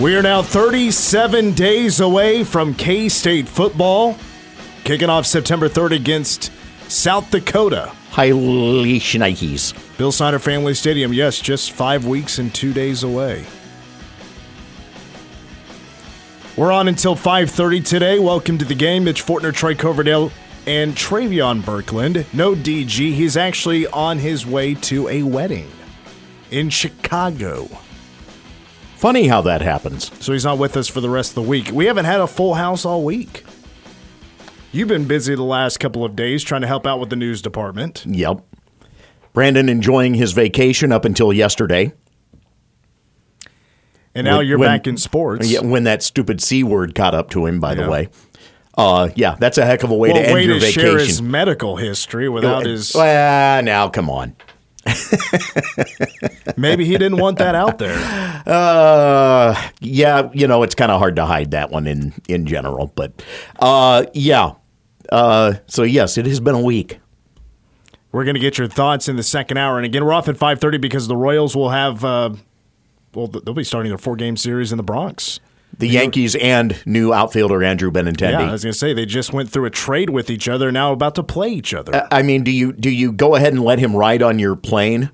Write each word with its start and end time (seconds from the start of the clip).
We 0.00 0.14
are 0.14 0.22
now 0.22 0.42
37 0.42 1.54
days 1.54 1.98
away 1.98 2.44
from 2.44 2.72
K 2.72 3.08
State 3.08 3.48
football, 3.48 4.16
kicking 4.84 5.10
off 5.10 5.26
September 5.26 5.68
3rd 5.68 5.96
against 5.96 6.52
South 6.88 7.28
Dakota. 7.32 7.92
Highly 8.10 9.00
Schneikes. 9.00 9.98
Bill 9.98 10.12
Snyder 10.12 10.38
Family 10.38 10.74
Stadium, 10.74 11.12
yes, 11.12 11.40
just 11.40 11.72
five 11.72 12.06
weeks 12.06 12.38
and 12.38 12.54
two 12.54 12.72
days 12.72 13.02
away. 13.02 13.44
We're 16.56 16.70
on 16.70 16.86
until 16.86 17.16
5.30 17.16 17.84
today. 17.84 18.20
Welcome 18.20 18.56
to 18.58 18.64
the 18.64 18.76
game. 18.76 19.02
Mitch 19.02 19.26
Fortner, 19.26 19.52
Troy 19.52 19.74
Coverdale, 19.74 20.30
and 20.68 20.94
Travion 20.94 21.60
Berkland. 21.60 22.24
No 22.32 22.54
DG. 22.54 23.14
He's 23.14 23.36
actually 23.36 23.88
on 23.88 24.18
his 24.18 24.46
way 24.46 24.74
to 24.74 25.08
a 25.08 25.24
wedding 25.24 25.72
in 26.52 26.70
Chicago. 26.70 27.68
Funny 28.98 29.28
how 29.28 29.40
that 29.42 29.60
happens. 29.62 30.10
So 30.20 30.32
he's 30.32 30.44
not 30.44 30.58
with 30.58 30.76
us 30.76 30.88
for 30.88 31.00
the 31.00 31.08
rest 31.08 31.30
of 31.30 31.34
the 31.36 31.42
week. 31.42 31.70
We 31.72 31.86
haven't 31.86 32.06
had 32.06 32.20
a 32.20 32.26
full 32.26 32.54
house 32.54 32.84
all 32.84 33.04
week. 33.04 33.44
You've 34.72 34.88
been 34.88 35.06
busy 35.06 35.36
the 35.36 35.44
last 35.44 35.78
couple 35.78 36.04
of 36.04 36.16
days 36.16 36.42
trying 36.42 36.62
to 36.62 36.66
help 36.66 36.84
out 36.84 36.98
with 36.98 37.08
the 37.08 37.14
news 37.16 37.40
department. 37.40 38.04
Yep. 38.06 38.40
Brandon 39.32 39.68
enjoying 39.68 40.14
his 40.14 40.32
vacation 40.32 40.90
up 40.90 41.04
until 41.04 41.32
yesterday. 41.32 41.92
And 44.16 44.24
now 44.24 44.38
When- 44.38 44.46
you're 44.48 44.58
when- 44.58 44.68
back 44.68 44.88
in 44.88 44.96
sports. 44.96 45.48
Yeah, 45.48 45.60
when 45.60 45.84
that 45.84 46.02
stupid 46.02 46.40
C 46.40 46.64
word 46.64 46.96
caught 46.96 47.14
up 47.14 47.30
to 47.30 47.46
him, 47.46 47.60
by 47.60 47.74
Yeah. 47.74 47.84
the 47.84 47.90
way. 47.90 48.08
Uh, 48.76 49.10
yeah, 49.14 49.36
that's 49.38 49.58
a 49.58 49.64
heck 49.64 49.84
of 49.84 49.90
a 49.90 49.94
way 49.94 50.08
well, 50.12 50.20
to 50.22 50.26
end 50.26 50.34
way 50.34 50.44
your 50.44 50.58
to 50.58 50.66
share 50.72 50.98
his 50.98 51.22
medical 51.22 51.76
history 51.76 52.28
without 52.28 52.66
his. 52.66 52.92
Well, 52.96 53.62
now 53.62 53.88
come 53.88 54.10
on. 54.10 54.34
Maybe 56.56 56.84
he 56.84 56.92
didn't 56.92 57.18
want 57.18 57.38
that 57.38 57.54
out 57.54 57.78
there. 57.78 57.96
Uh, 58.46 59.70
yeah, 59.80 60.30
you 60.32 60.46
know, 60.46 60.62
it's 60.62 60.74
kind 60.74 60.90
of 60.90 60.98
hard 60.98 61.16
to 61.16 61.26
hide 61.26 61.50
that 61.52 61.70
one 61.70 61.86
in 61.86 62.14
in 62.28 62.46
general, 62.46 62.92
but 62.94 63.22
uh, 63.60 64.04
yeah. 64.14 64.52
Uh, 65.10 65.54
so 65.66 65.82
yes, 65.82 66.18
it 66.18 66.26
has 66.26 66.40
been 66.40 66.54
a 66.54 66.62
week. 66.62 66.98
We're 68.12 68.24
going 68.24 68.34
to 68.34 68.40
get 68.40 68.58
your 68.58 68.68
thoughts 68.68 69.08
in 69.08 69.16
the 69.16 69.22
second 69.22 69.58
hour, 69.58 69.76
and 69.76 69.84
again, 69.84 70.04
we're 70.04 70.12
off 70.12 70.28
at 70.28 70.36
five 70.36 70.60
thirty 70.60 70.78
because 70.78 71.08
the 71.08 71.16
Royals 71.16 71.54
will 71.54 71.70
have. 71.70 72.04
Uh, 72.04 72.30
well, 73.14 73.26
they'll 73.26 73.54
be 73.54 73.64
starting 73.64 73.90
their 73.90 73.98
four 73.98 74.16
game 74.16 74.36
series 74.36 74.72
in 74.72 74.76
the 74.76 74.82
Bronx. 74.82 75.40
The 75.76 75.88
Yankees 75.88 76.34
and 76.34 76.80
new 76.86 77.12
outfielder 77.12 77.62
Andrew 77.62 77.90
Benintendi. 77.90 78.32
Yeah, 78.32 78.48
I 78.48 78.52
was 78.52 78.64
going 78.64 78.72
to 78.72 78.78
say 78.78 78.92
they 78.94 79.06
just 79.06 79.32
went 79.32 79.48
through 79.50 79.66
a 79.66 79.70
trade 79.70 80.10
with 80.10 80.28
each 80.28 80.48
other. 80.48 80.72
Now 80.72 80.92
about 80.92 81.14
to 81.16 81.22
play 81.22 81.50
each 81.50 81.72
other. 81.72 81.94
Uh, 81.94 82.08
I 82.10 82.22
mean, 82.22 82.42
do 82.42 82.50
you 82.50 82.72
do 82.72 82.90
you 82.90 83.12
go 83.12 83.36
ahead 83.36 83.52
and 83.52 83.62
let 83.62 83.78
him 83.78 83.94
ride 83.94 84.22
on 84.22 84.38
your 84.38 84.56
plane? 84.56 85.10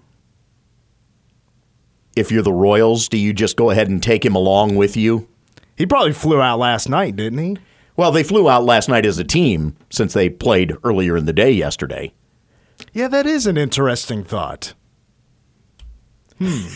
If 2.17 2.31
you're 2.31 2.43
the 2.43 2.53
Royals, 2.53 3.09
do 3.09 3.19
you 3.19 3.33
just 3.33 3.57
go 3.57 3.71
ahead 3.71 3.89
and 3.89 4.03
take 4.03 4.25
him 4.25 4.35
along 4.35 4.77
with 4.77 4.97
you? 4.97 5.29
he 5.77 5.87
probably 5.87 6.13
flew 6.13 6.41
out 6.41 6.59
last 6.59 6.89
night, 6.89 7.17
didn't 7.17 7.39
he? 7.39 7.59
Well, 7.97 8.13
they 8.13 8.23
flew 8.23 8.49
out 8.49 8.65
last 8.65 8.89
night 8.89 9.07
as 9.07 9.19
a 9.19 9.25
team 9.25 9.77
since 9.91 10.13
they 10.13 10.29
played 10.29 10.75
earlier 10.83 11.17
in 11.17 11.27
the 11.27 11.33
day 11.33 11.51
yesterday. 11.51 12.13
Yeah, 12.93 13.09
that 13.09 13.27
is 13.27 13.47
an 13.47 13.57
interesting 13.57 14.25
thought. 14.25 14.75
Hmm. 16.39 16.67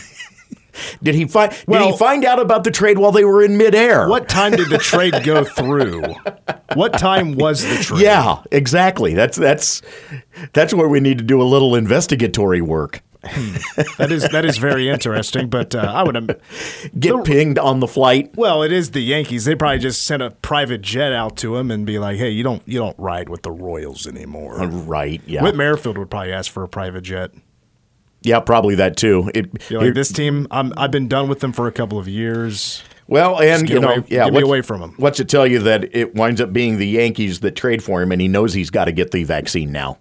Did 1.03 1.15
he 1.15 1.25
find 1.25 1.51
did 1.51 1.81
he 1.81 1.97
find 1.97 2.25
out 2.25 2.39
about 2.39 2.63
the 2.63 2.71
trade 2.71 2.97
while 2.97 3.11
they 3.11 3.23
were 3.25 3.43
in 3.43 3.57
midair? 3.57 4.07
What 4.07 4.29
time 4.29 4.53
did 4.53 4.69
the 4.69 4.77
trade 4.77 5.23
go 5.23 5.43
through? 5.59 6.03
What 6.73 6.93
time 6.93 7.35
was 7.35 7.63
the 7.65 7.83
trade? 7.83 8.01
Yeah, 8.01 8.43
exactly. 8.51 9.13
That's 9.13 9.37
that's 9.37 9.81
that's 10.53 10.73
where 10.73 10.87
we 10.87 10.99
need 10.99 11.17
to 11.17 11.23
do 11.23 11.41
a 11.41 11.43
little 11.43 11.75
investigatory 11.75 12.61
work. 12.61 13.01
that 13.97 14.07
is 14.11 14.23
that 14.29 14.45
is 14.45 14.57
very 14.57 14.87
interesting. 14.87 15.49
But 15.49 15.75
uh, 15.75 15.79
I 15.79 16.03
would. 16.03 16.39
Get 16.97 17.25
pinged 17.25 17.59
on 17.59 17.81
the 17.81 17.87
flight. 17.87 18.31
Well, 18.37 18.63
it 18.63 18.71
is 18.71 18.91
the 18.91 19.01
Yankees. 19.01 19.43
They 19.43 19.55
probably 19.55 19.79
just 19.79 20.03
sent 20.03 20.23
a 20.23 20.31
private 20.31 20.81
jet 20.81 21.11
out 21.11 21.35
to 21.37 21.57
him 21.57 21.69
and 21.69 21.85
be 21.85 21.99
like, 21.99 22.17
"Hey, 22.17 22.29
you 22.29 22.43
don't 22.43 22.61
you 22.65 22.79
don't 22.79 22.97
ride 22.97 23.27
with 23.27 23.41
the 23.41 23.51
Royals 23.51 24.07
anymore." 24.07 24.65
Right. 24.65 25.21
Yeah. 25.25 25.43
Whit 25.43 25.55
Merrifield 25.55 25.97
would 25.97 26.09
probably 26.09 26.31
ask 26.31 26.49
for 26.49 26.63
a 26.63 26.69
private 26.69 27.01
jet. 27.01 27.31
Yeah, 28.21 28.39
probably 28.39 28.75
that 28.75 28.97
too. 28.97 29.29
It, 29.33 29.71
like, 29.71 29.93
this 29.93 30.11
team, 30.11 30.47
I'm, 30.51 30.73
I've 30.77 30.91
been 30.91 31.07
done 31.07 31.29
with 31.29 31.39
them 31.39 31.53
for 31.53 31.67
a 31.67 31.71
couple 31.71 31.97
of 31.99 32.07
years. 32.07 32.83
Well, 33.07 33.41
and 33.41 33.67
you 33.67 33.79
know, 33.79 33.89
away- 33.89 34.03
yeah, 34.07 34.25
get 34.25 34.33
me 34.33 34.41
away 34.41 34.61
from 34.61 34.81
him. 34.81 34.93
What's 34.97 35.17
to 35.17 35.25
tell 35.25 35.47
you 35.47 35.59
that 35.59 35.95
it 35.95 36.13
winds 36.15 36.39
up 36.41 36.53
being 36.53 36.77
the 36.77 36.87
Yankees 36.87 37.39
that 37.39 37.55
trade 37.55 37.83
for 37.83 38.01
him, 38.01 38.11
and 38.11 38.21
he 38.21 38.27
knows 38.27 38.53
he's 38.53 38.69
got 38.69 38.85
to 38.85 38.91
get 38.91 39.11
the 39.11 39.23
vaccine 39.23 39.71
now. 39.71 39.97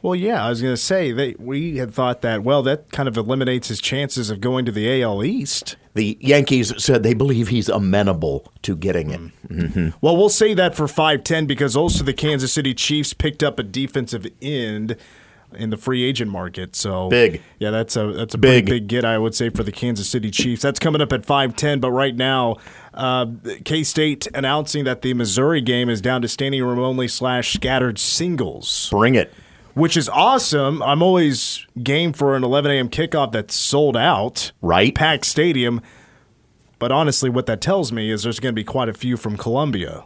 Well, 0.00 0.14
yeah, 0.14 0.44
I 0.44 0.50
was 0.50 0.60
going 0.60 0.74
to 0.74 0.80
say 0.80 1.12
that 1.12 1.40
we 1.40 1.78
had 1.78 1.94
thought 1.94 2.20
that 2.20 2.42
well 2.42 2.62
that 2.64 2.92
kind 2.92 3.08
of 3.08 3.16
eliminates 3.16 3.68
his 3.68 3.80
chances 3.80 4.28
of 4.28 4.38
going 4.38 4.66
to 4.66 4.72
the 4.72 5.02
AL 5.02 5.24
East. 5.24 5.76
The 5.94 6.18
Yankees 6.20 6.74
said 6.82 7.02
they 7.02 7.14
believe 7.14 7.48
he's 7.48 7.70
amenable 7.70 8.52
to 8.62 8.76
getting 8.76 9.10
it. 9.10 9.20
Mm. 9.48 9.94
Well, 10.02 10.14
we'll 10.16 10.28
say 10.28 10.52
that 10.52 10.74
for 10.74 10.86
5'10 10.86 11.46
because 11.46 11.74
also 11.74 12.04
the 12.04 12.12
Kansas 12.12 12.52
City 12.52 12.74
Chiefs 12.74 13.14
picked 13.14 13.42
up 13.42 13.58
a 13.58 13.62
defensive 13.62 14.26
end 14.42 14.96
in 15.56 15.70
the 15.70 15.76
free 15.76 16.02
agent 16.04 16.30
market. 16.30 16.74
So 16.76 17.08
Big. 17.08 17.42
Yeah, 17.58 17.70
that's 17.70 17.96
a 17.96 18.12
that's 18.12 18.34
a 18.34 18.38
Big. 18.38 18.66
big 18.66 18.86
get 18.88 19.04
I 19.04 19.18
would 19.18 19.34
say 19.34 19.50
for 19.50 19.62
the 19.62 19.72
Kansas 19.72 20.08
City 20.08 20.30
Chiefs. 20.30 20.62
That's 20.62 20.78
coming 20.78 21.00
up 21.00 21.12
at 21.12 21.22
5'10, 21.22 21.80
but 21.80 21.90
right 21.90 22.14
now 22.16 22.56
uh, 22.94 23.26
K-State 23.64 24.28
announcing 24.34 24.84
that 24.84 25.02
the 25.02 25.14
Missouri 25.14 25.60
game 25.60 25.88
is 25.90 26.00
down 26.00 26.22
to 26.22 26.28
standing 26.28 26.62
room 26.62 26.78
only 26.78 27.08
slash 27.08 27.52
scattered 27.54 27.98
singles, 27.98 28.88
Bring 28.90 29.14
it. 29.16 29.32
which 29.74 29.96
is 29.96 30.08
awesome. 30.08 30.82
I'm 30.82 31.02
always 31.02 31.66
game 31.82 32.12
for 32.12 32.36
an 32.36 32.44
11 32.44 32.70
a.m. 32.70 32.88
kickoff 32.88 33.32
that's 33.32 33.54
sold 33.54 33.96
out, 33.96 34.52
Right. 34.62 34.94
Packed 34.94 35.24
stadium. 35.24 35.80
But 36.78 36.92
honestly, 36.92 37.30
what 37.30 37.46
that 37.46 37.60
tells 37.60 37.92
me 37.92 38.10
is 38.10 38.24
there's 38.24 38.40
going 38.40 38.52
to 38.52 38.60
be 38.60 38.64
quite 38.64 38.88
a 38.88 38.92
few 38.94 39.16
from 39.16 39.36
Columbia 39.36 40.04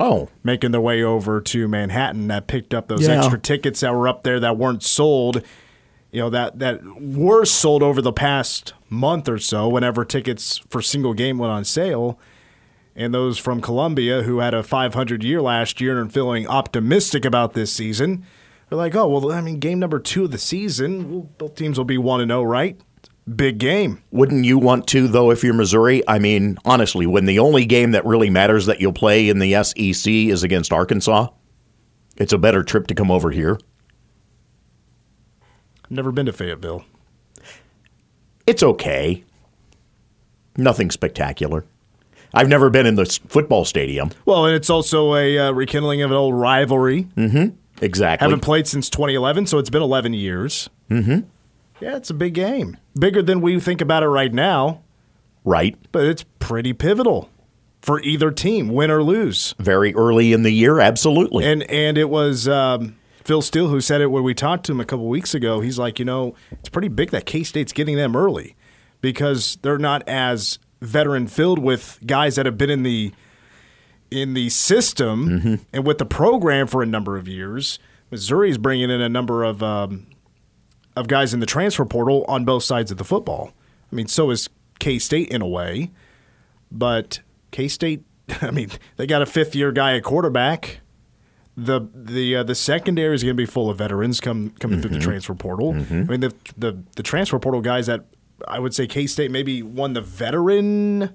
Oh, 0.00 0.28
making 0.42 0.72
their 0.72 0.80
way 0.80 1.02
over 1.02 1.40
to 1.40 1.68
Manhattan 1.68 2.28
that 2.28 2.46
picked 2.46 2.74
up 2.74 2.88
those 2.88 3.06
Yeah. 3.06 3.18
extra 3.18 3.38
tickets 3.38 3.80
that 3.80 3.94
were 3.94 4.08
up 4.08 4.22
there 4.22 4.40
that 4.40 4.56
weren't 4.58 4.82
sold. 4.82 5.42
You 6.12 6.20
know 6.20 6.30
that 6.30 6.58
that 6.60 6.80
were 7.00 7.44
sold 7.44 7.82
over 7.82 8.00
the 8.00 8.12
past 8.12 8.72
month 8.88 9.28
or 9.28 9.38
so. 9.38 9.68
Whenever 9.68 10.04
tickets 10.04 10.58
for 10.68 10.80
single 10.80 11.12
game 11.14 11.38
went 11.38 11.52
on 11.52 11.64
sale, 11.64 12.18
and 12.94 13.12
those 13.12 13.36
from 13.38 13.60
Columbia 13.60 14.22
who 14.22 14.38
had 14.38 14.54
a 14.54 14.62
500 14.62 15.24
year 15.24 15.42
last 15.42 15.80
year 15.80 16.00
and 16.00 16.12
feeling 16.12 16.46
optimistic 16.46 17.24
about 17.24 17.54
this 17.54 17.72
season, 17.72 18.24
they're 18.68 18.78
like, 18.78 18.94
oh 18.94 19.08
well, 19.08 19.32
I 19.32 19.40
mean, 19.40 19.58
game 19.58 19.80
number 19.80 19.98
two 19.98 20.24
of 20.24 20.30
the 20.30 20.38
season, 20.38 21.30
both 21.38 21.56
teams 21.56 21.78
will 21.78 21.84
be 21.84 21.98
one 21.98 22.20
and 22.20 22.30
zero, 22.30 22.44
right? 22.44 22.78
Big 23.32 23.56
game. 23.58 24.02
wouldn't 24.10 24.44
you 24.44 24.58
want 24.58 24.86
to 24.88 25.08
though 25.08 25.30
if 25.30 25.42
you're 25.42 25.54
Missouri? 25.54 26.06
I 26.06 26.18
mean, 26.18 26.58
honestly, 26.64 27.06
when 27.06 27.24
the 27.24 27.38
only 27.38 27.64
game 27.64 27.92
that 27.92 28.04
really 28.04 28.28
matters 28.28 28.66
that 28.66 28.80
you'll 28.80 28.92
play 28.92 29.28
in 29.28 29.38
the 29.38 29.62
SEC 29.64 30.12
is 30.12 30.42
against 30.42 30.72
Arkansas, 30.72 31.28
it's 32.16 32.34
a 32.34 32.38
better 32.38 32.62
trip 32.62 32.86
to 32.88 32.94
come 32.94 33.10
over 33.10 33.30
here. 33.30 33.58
Never 35.88 36.12
been 36.12 36.26
to 36.26 36.32
Fayetteville. 36.32 36.84
It's 38.46 38.62
okay. 38.62 39.24
Nothing 40.56 40.90
spectacular. 40.90 41.64
I've 42.34 42.48
never 42.48 42.68
been 42.68 42.84
in 42.84 42.96
the 42.96 43.06
football 43.28 43.64
stadium. 43.64 44.10
Well, 44.26 44.44
and 44.44 44.54
it's 44.54 44.68
also 44.68 45.14
a 45.14 45.38
uh, 45.38 45.52
rekindling 45.52 46.02
of 46.02 46.10
an 46.10 46.16
old 46.16 46.34
rivalry. 46.34 47.06
Exactly. 47.80 48.24
I 48.24 48.28
haven't 48.28 48.42
played 48.42 48.66
since 48.66 48.90
2011, 48.90 49.46
so 49.46 49.58
it's 49.58 49.70
been 49.70 49.82
11 49.82 50.14
years. 50.14 50.68
Mm-hmm. 50.90 51.20
Yeah, 51.84 51.96
it's 51.96 52.08
a 52.08 52.14
big 52.14 52.32
game. 52.32 52.78
Bigger 52.98 53.20
than 53.20 53.42
we 53.42 53.60
think 53.60 53.82
about 53.82 54.02
it 54.02 54.08
right 54.08 54.32
now, 54.32 54.80
right. 55.44 55.76
but 55.92 56.06
it's 56.06 56.24
pretty 56.38 56.72
pivotal 56.72 57.28
for 57.82 58.00
either 58.00 58.30
team, 58.30 58.68
win 58.70 58.90
or 58.90 59.02
lose. 59.02 59.54
Very 59.58 59.94
early 59.94 60.32
in 60.32 60.44
the 60.44 60.50
year, 60.50 60.80
absolutely. 60.80 61.44
And 61.44 61.62
and 61.64 61.98
it 61.98 62.08
was 62.08 62.48
um, 62.48 62.96
Phil 63.22 63.42
Steele 63.42 63.68
who 63.68 63.82
said 63.82 64.00
it 64.00 64.06
when 64.06 64.22
we 64.22 64.32
talked 64.32 64.64
to 64.64 64.72
him 64.72 64.80
a 64.80 64.86
couple 64.86 65.06
weeks 65.08 65.34
ago. 65.34 65.60
He's 65.60 65.78
like, 65.78 65.98
you 65.98 66.06
know, 66.06 66.34
it's 66.52 66.70
pretty 66.70 66.88
big 66.88 67.10
that 67.10 67.26
K 67.26 67.42
State's 67.42 67.74
getting 67.74 67.96
them 67.96 68.16
early 68.16 68.56
because 69.02 69.58
they're 69.60 69.76
not 69.76 70.08
as 70.08 70.58
veteran 70.80 71.26
filled 71.26 71.58
with 71.58 71.98
guys 72.06 72.36
that 72.36 72.46
have 72.46 72.56
been 72.56 72.70
in 72.70 72.82
the 72.82 73.12
in 74.10 74.32
the 74.32 74.48
system 74.48 75.60
and 75.70 75.86
with 75.86 75.98
the 75.98 76.06
program 76.06 76.66
for 76.66 76.82
a 76.82 76.86
number 76.86 77.18
of 77.18 77.28
years. 77.28 77.78
Missouri's 78.10 78.56
bringing 78.56 78.88
in 78.88 79.02
a 79.02 79.08
number 79.10 79.44
of 79.44 79.62
um, 79.62 80.06
of 80.96 81.08
guys 81.08 81.34
in 81.34 81.40
the 81.40 81.46
transfer 81.46 81.84
portal 81.84 82.24
on 82.28 82.44
both 82.44 82.62
sides 82.62 82.90
of 82.90 82.98
the 82.98 83.04
football. 83.04 83.52
I 83.92 83.94
mean, 83.94 84.06
so 84.06 84.30
is 84.30 84.48
K 84.78 84.98
State 84.98 85.28
in 85.28 85.42
a 85.42 85.46
way, 85.48 85.90
but 86.70 87.20
K 87.50 87.68
State. 87.68 88.02
I 88.40 88.50
mean, 88.50 88.70
they 88.96 89.06
got 89.06 89.22
a 89.22 89.26
fifth 89.26 89.54
year 89.54 89.72
guy 89.72 89.96
at 89.96 90.02
quarterback. 90.02 90.80
The 91.56 91.82
the 91.94 92.36
uh, 92.36 92.42
the 92.42 92.54
secondary 92.54 93.14
is 93.14 93.22
going 93.22 93.36
to 93.36 93.40
be 93.40 93.46
full 93.46 93.70
of 93.70 93.78
veterans 93.78 94.20
come 94.20 94.50
coming 94.58 94.80
through 94.80 94.90
the 94.90 94.98
transfer 94.98 95.34
portal. 95.34 95.72
I 95.74 95.82
mean, 95.82 96.20
the, 96.20 96.34
the 96.56 96.82
the 96.96 97.02
transfer 97.02 97.38
portal 97.38 97.60
guys 97.60 97.86
that 97.86 98.06
I 98.48 98.58
would 98.58 98.74
say 98.74 98.86
K 98.88 99.06
State 99.06 99.30
maybe 99.30 99.62
won 99.62 99.92
the 99.92 100.00
veteran 100.00 101.14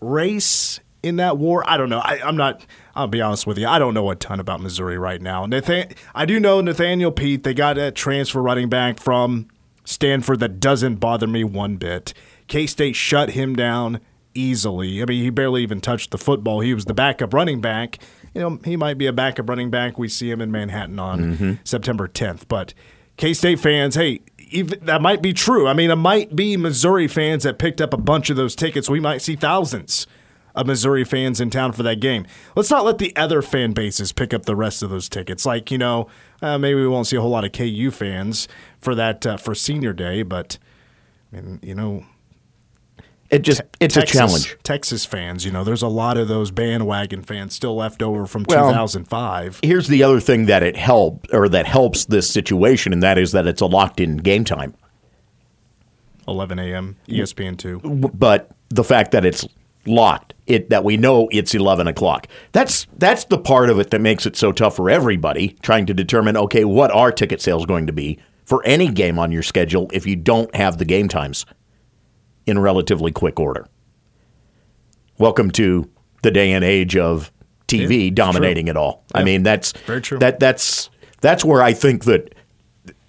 race 0.00 0.78
in 1.02 1.16
that 1.16 1.38
war. 1.38 1.68
I 1.68 1.76
don't 1.76 1.88
know. 1.88 1.98
I, 1.98 2.20
I'm 2.24 2.36
not. 2.36 2.64
I'll 2.94 3.08
be 3.08 3.20
honest 3.20 3.46
with 3.46 3.58
you. 3.58 3.66
I 3.66 3.78
don't 3.78 3.94
know 3.94 4.10
a 4.10 4.16
ton 4.16 4.40
about 4.40 4.60
Missouri 4.60 4.98
right 4.98 5.20
now. 5.20 5.46
Nathan, 5.46 5.88
I 6.14 6.26
do 6.26 6.38
know 6.38 6.60
Nathaniel 6.60 7.10
Peat. 7.10 7.42
They 7.42 7.54
got 7.54 7.76
a 7.76 7.90
transfer 7.90 8.40
running 8.40 8.68
back 8.68 9.00
from 9.00 9.48
Stanford 9.84 10.40
that 10.40 10.60
doesn't 10.60 10.96
bother 10.96 11.26
me 11.26 11.44
one 11.44 11.76
bit. 11.76 12.14
K 12.46 12.66
State 12.66 12.96
shut 12.96 13.30
him 13.30 13.56
down 13.56 14.00
easily. 14.34 15.02
I 15.02 15.06
mean, 15.06 15.22
he 15.22 15.30
barely 15.30 15.62
even 15.62 15.80
touched 15.80 16.10
the 16.10 16.18
football. 16.18 16.60
He 16.60 16.74
was 16.74 16.84
the 16.84 16.94
backup 16.94 17.34
running 17.34 17.60
back. 17.60 17.98
You 18.32 18.40
know, 18.40 18.58
he 18.64 18.76
might 18.76 18.98
be 18.98 19.06
a 19.06 19.12
backup 19.12 19.48
running 19.48 19.70
back. 19.70 19.98
We 19.98 20.08
see 20.08 20.30
him 20.30 20.40
in 20.40 20.50
Manhattan 20.50 20.98
on 20.98 21.20
mm-hmm. 21.20 21.52
September 21.64 22.08
10th. 22.08 22.48
But 22.48 22.74
K 23.16 23.34
State 23.34 23.60
fans, 23.60 23.94
hey, 23.94 24.20
even, 24.50 24.84
that 24.84 25.02
might 25.02 25.22
be 25.22 25.32
true. 25.32 25.66
I 25.66 25.72
mean, 25.72 25.90
it 25.90 25.96
might 25.96 26.36
be 26.36 26.56
Missouri 26.56 27.08
fans 27.08 27.44
that 27.44 27.58
picked 27.58 27.80
up 27.80 27.92
a 27.92 27.98
bunch 27.98 28.30
of 28.30 28.36
those 28.36 28.54
tickets. 28.54 28.88
We 28.88 29.00
might 29.00 29.22
see 29.22 29.36
thousands 29.36 30.06
of 30.54 30.66
Missouri 30.66 31.04
fans 31.04 31.40
in 31.40 31.50
town 31.50 31.72
for 31.72 31.82
that 31.82 32.00
game. 32.00 32.26
Let's 32.54 32.70
not 32.70 32.84
let 32.84 32.98
the 32.98 33.14
other 33.16 33.42
fan 33.42 33.72
bases 33.72 34.12
pick 34.12 34.32
up 34.32 34.44
the 34.46 34.54
rest 34.56 34.82
of 34.82 34.90
those 34.90 35.08
tickets. 35.08 35.44
Like, 35.44 35.70
you 35.70 35.78
know, 35.78 36.06
uh, 36.40 36.58
maybe 36.58 36.80
we 36.80 36.88
won't 36.88 37.06
see 37.06 37.16
a 37.16 37.20
whole 37.20 37.30
lot 37.30 37.44
of 37.44 37.52
KU 37.52 37.90
fans 37.90 38.46
for 38.80 38.94
that 38.94 39.26
uh, 39.26 39.36
for 39.36 39.54
senior 39.54 39.92
day, 39.92 40.22
but 40.22 40.58
I 41.32 41.36
mean, 41.36 41.58
you 41.62 41.74
know, 41.74 42.04
It 43.30 43.40
just 43.42 43.62
it's 43.80 43.94
Texas, 43.94 44.14
a 44.14 44.18
challenge. 44.18 44.58
Texas 44.62 45.04
fans, 45.04 45.44
you 45.44 45.50
know, 45.50 45.64
there's 45.64 45.82
a 45.82 45.88
lot 45.88 46.16
of 46.16 46.28
those 46.28 46.52
bandwagon 46.52 47.22
fans 47.22 47.52
still 47.54 47.74
left 47.74 48.00
over 48.00 48.24
from 48.26 48.44
Well, 48.48 48.68
2005. 48.68 49.58
Here's 49.64 49.88
the 49.88 50.04
other 50.04 50.20
thing 50.20 50.46
that 50.46 50.62
it 50.62 50.76
help 50.76 51.26
or 51.32 51.48
that 51.48 51.66
helps 51.66 52.04
this 52.04 52.30
situation, 52.30 52.92
and 52.92 53.02
that 53.02 53.18
is 53.18 53.32
that 53.32 53.48
it's 53.48 53.60
a 53.60 53.66
locked 53.66 53.98
in 53.98 54.18
game 54.18 54.44
time. 54.44 54.74
11 56.28 56.58
a.m. 56.58 56.96
ESPN 57.08 57.58
two. 57.58 57.80
but 57.80 58.50
the 58.68 58.84
fact 58.84 59.10
that 59.10 59.24
it's 59.24 59.46
locked, 59.86 60.34
it 60.46 60.70
that 60.70 60.84
we 60.84 60.96
know 60.96 61.28
it's 61.32 61.54
eleven 61.54 61.86
o'clock. 61.86 62.26
That's 62.52 62.86
that's 62.96 63.24
the 63.24 63.38
part 63.38 63.70
of 63.70 63.78
it 63.78 63.90
that 63.90 64.00
makes 64.00 64.26
it 64.26 64.36
so 64.36 64.52
tough 64.52 64.76
for 64.76 64.90
everybody 64.90 65.56
trying 65.62 65.86
to 65.86 65.94
determine 65.94 66.36
okay, 66.36 66.64
what 66.64 66.90
are 66.90 67.12
ticket 67.12 67.40
sales 67.40 67.66
going 67.66 67.86
to 67.86 67.92
be 67.92 68.18
for 68.44 68.64
any 68.66 68.88
game 68.88 69.18
on 69.18 69.32
your 69.32 69.42
schedule 69.42 69.88
if 69.92 70.06
you 70.06 70.16
don't 70.16 70.54
have 70.54 70.78
the 70.78 70.84
game 70.84 71.08
times 71.08 71.46
in 72.46 72.58
relatively 72.58 73.10
quick 73.10 73.40
order. 73.40 73.66
Welcome 75.18 75.50
to 75.52 75.88
the 76.22 76.30
day 76.30 76.52
and 76.52 76.64
age 76.64 76.96
of 76.96 77.32
TV 77.68 78.06
Yeah, 78.06 78.14
dominating 78.14 78.66
true. 78.66 78.70
it 78.72 78.76
all. 78.76 79.04
I 79.14 79.24
mean, 79.24 79.42
that's 79.42 79.72
Very 79.86 80.00
true. 80.02 80.18
That 80.18 80.40
that's 80.40 80.90
that's 81.20 81.44
where 81.44 81.62
I 81.62 81.72
think 81.72 82.04
that 82.04 82.34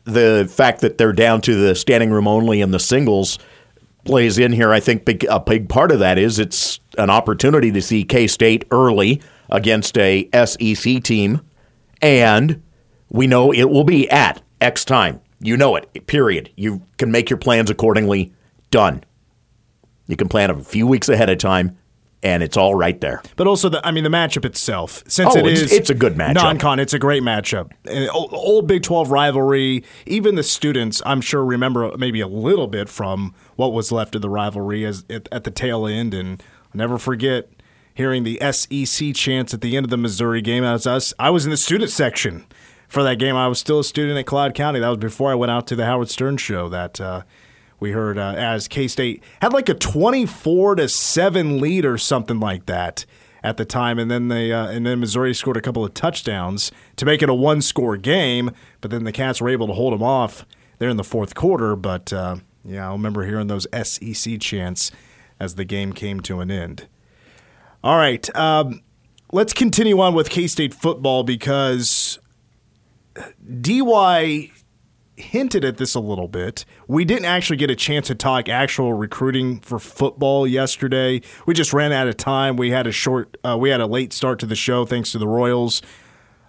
the 0.06 0.50
fact 0.50 0.82
that 0.82 0.98
they're 0.98 1.14
down 1.14 1.42
to 1.42 1.56
the 1.56 1.76
standing 1.76 2.12
room 2.12 2.28
only 2.28 2.62
and 2.62 2.74
the 2.74 2.80
singles 2.80 3.40
plays 4.06 4.38
in 4.38 4.54
here. 4.54 4.72
I 4.72 4.80
think 4.80 5.04
big, 5.04 5.26
a 5.30 5.40
big 5.40 5.68
part 5.68 5.92
of 5.92 6.00
that 6.00 6.18
is 6.18 6.40
it's 6.40 6.80
an 6.98 7.10
opportunity 7.10 7.72
to 7.72 7.82
see 7.82 8.04
K 8.04 8.28
State 8.28 8.66
early 8.72 9.22
against 9.50 9.98
a 9.98 10.30
SEC 10.46 11.04
team, 11.04 11.42
and 12.02 12.64
we 13.10 13.28
know 13.28 13.52
it 13.52 13.66
will 13.66 13.84
be 13.84 14.10
at 14.10 14.42
X 14.62 14.86
time. 14.86 15.20
You 15.40 15.58
know 15.58 15.76
it. 15.76 16.08
Period. 16.08 16.50
You 16.56 16.82
can 16.98 17.12
make 17.12 17.30
your 17.30 17.38
plans 17.38 17.70
accordingly. 17.70 18.34
Done. 18.72 19.04
You 20.08 20.16
can 20.16 20.30
plan 20.30 20.50
a 20.50 20.64
few 20.64 20.88
weeks 20.88 21.10
ahead 21.10 21.30
of 21.30 21.38
time, 21.38 21.78
and 22.26 22.42
it's 22.44 22.58
all 22.58 22.74
right 22.74 23.00
there. 23.02 23.22
But 23.36 23.46
also, 23.46 23.70
the, 23.70 23.86
I 23.88 23.92
mean, 23.92 24.04
the 24.04 24.10
matchup 24.10 24.44
itself, 24.46 25.04
since 25.08 25.36
Oh, 25.36 25.40
it 25.40 25.46
it's- 25.46 25.62
is 25.62 25.72
it's 25.72 25.90
a 25.92 25.94
good 25.94 26.16
matchup. 26.16 26.34
Non-con, 26.36 26.80
it's 26.80 26.94
a 26.94 27.00
great 27.00 27.22
matchup. 27.22 27.72
And 27.90 28.10
old, 28.12 28.66
Big 28.68 28.82
Twelve 28.84 29.12
rivalry. 29.12 29.84
Even 30.08 30.34
the 30.36 30.44
students, 30.44 31.02
I'm 31.06 31.22
sure, 31.22 31.46
remember 31.46 31.96
maybe 31.98 32.20
a 32.22 32.28
little 32.28 32.68
bit 32.68 32.90
from 32.90 33.34
what 33.56 33.72
was 33.74 33.92
left 33.92 34.16
of 34.16 34.22
the 34.24 34.30
rivalry 34.30 34.84
as 34.86 35.06
at, 35.10 35.30
at 35.32 35.44
the 35.44 35.52
tail 35.52 35.86
end. 35.86 36.14
And 36.16 36.42
I'll 36.74 36.78
never 36.80 36.98
forget 36.98 37.50
hearing 37.94 38.24
the 38.24 38.40
SEC 38.52 39.14
chants 39.14 39.54
at 39.54 39.62
the 39.62 39.78
end 39.78 39.86
of 39.86 39.90
the 39.92 39.98
Missouri 39.98 40.42
game. 40.42 40.64
I 40.64 40.74
was 40.74 40.88
us. 40.88 41.14
I 41.20 41.30
was 41.30 41.46
in 41.46 41.52
the 41.52 41.58
student 41.58 41.92
section 41.92 42.46
for 42.88 43.04
that 43.04 43.20
game. 43.20 43.36
I 43.36 43.48
was 43.48 43.60
still 43.60 43.80
a 43.80 43.84
student 43.84 44.18
at 44.18 44.26
Cloud 44.26 44.56
County. 44.56 44.80
That 44.80 44.90
was 44.90 44.98
before 44.98 45.32
I 45.32 45.36
went 45.36 45.52
out 45.52 45.68
to 45.68 45.76
the 45.76 45.86
Howard 45.86 46.10
Stern 46.10 46.38
show. 46.38 46.70
That. 46.70 47.00
Uh, 47.00 47.22
we 47.80 47.92
heard 47.92 48.18
uh, 48.18 48.34
as 48.38 48.68
K 48.68 48.88
State 48.88 49.24
had 49.42 49.54
like 49.54 49.70
a 49.70 49.74
24 49.74 50.76
to 50.76 50.90
7 50.90 51.60
lead 51.60 51.86
or 51.86 51.98
something 51.98 52.40
like 52.40 52.66
that 52.66 53.06
at 53.44 53.58
the 53.58 53.66
time. 53.66 54.00
And 54.00 54.10
then 54.10 54.28
they 54.28 54.52
uh, 54.52 54.68
and 54.68 54.86
then 54.86 55.00
Missouri 55.00 55.34
scored 55.34 55.58
a 55.58 55.62
couple 55.62 55.86
of 55.86 55.94
touchdowns 55.94 56.72
to 56.96 57.06
make 57.06 57.22
it 57.22 57.30
a 57.30 57.34
one 57.34 57.62
score 57.62 57.98
game. 57.98 58.52
But 58.82 58.92
then 58.92 59.04
the 59.04 59.12
Cats 59.12 59.40
were 59.42 59.50
able 59.50 59.68
to 59.68 59.74
hold 59.74 59.94
them 59.94 60.04
off 60.04 60.46
there 60.80 60.90
in 60.90 60.98
the 60.98 61.04
fourth 61.04 61.36
quarter. 61.36 61.76
But 61.76 62.12
uh, 62.12 62.38
yeah, 62.64 62.90
I 62.90 62.92
remember 62.92 63.26
hearing 63.26 63.48
those 63.48 63.68
SEC 63.84 64.40
chants 64.40 64.92
as 65.40 65.56
the 65.56 65.66
game 65.66 65.94
came 65.94 66.22
to 66.22 66.40
an 66.40 66.50
end. 66.50 66.88
All 67.84 67.98
right. 67.98 68.36
Um, 68.36 68.82
let's 69.32 69.54
continue 69.54 70.00
on 70.00 70.16
with 70.16 70.30
K 70.30 70.48
State 70.48 70.74
football 70.74 71.24
because 71.24 72.20
DY 73.62 74.52
hinted 75.18 75.64
at 75.64 75.78
this 75.78 75.96
a 75.96 76.00
little 76.00 76.28
bit. 76.28 76.66
We 76.88 77.06
didn't 77.06 77.26
actually 77.26 77.58
get 77.58 77.70
a 77.70 77.76
chance 77.76 78.08
to 78.08 78.16
talk 78.16 78.50
actual 78.50 78.94
recruiting 78.94 79.60
for 79.60 79.80
football 79.80 80.46
yesterday. 80.46 81.22
We 81.46 81.54
just 81.54 81.74
ran 81.74 81.92
out 81.92 82.08
of 82.08 82.18
time. 82.18 82.58
We 82.58 82.72
had 82.72 82.88
a 82.88 82.92
short, 82.92 83.38
uh, 83.44 83.58
we 83.58 83.70
had 83.70 83.82
a 83.82 83.88
late 83.88 84.14
start 84.14 84.40
to 84.40 84.46
the 84.46 84.56
show 84.56 84.86
thanks 84.86 85.12
to 85.14 85.18
the 85.18 85.28
Royals 85.28 85.82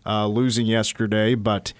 uh, 0.05 0.27
losing 0.27 0.67
yesterday. 0.67 1.35
But 1.35 1.73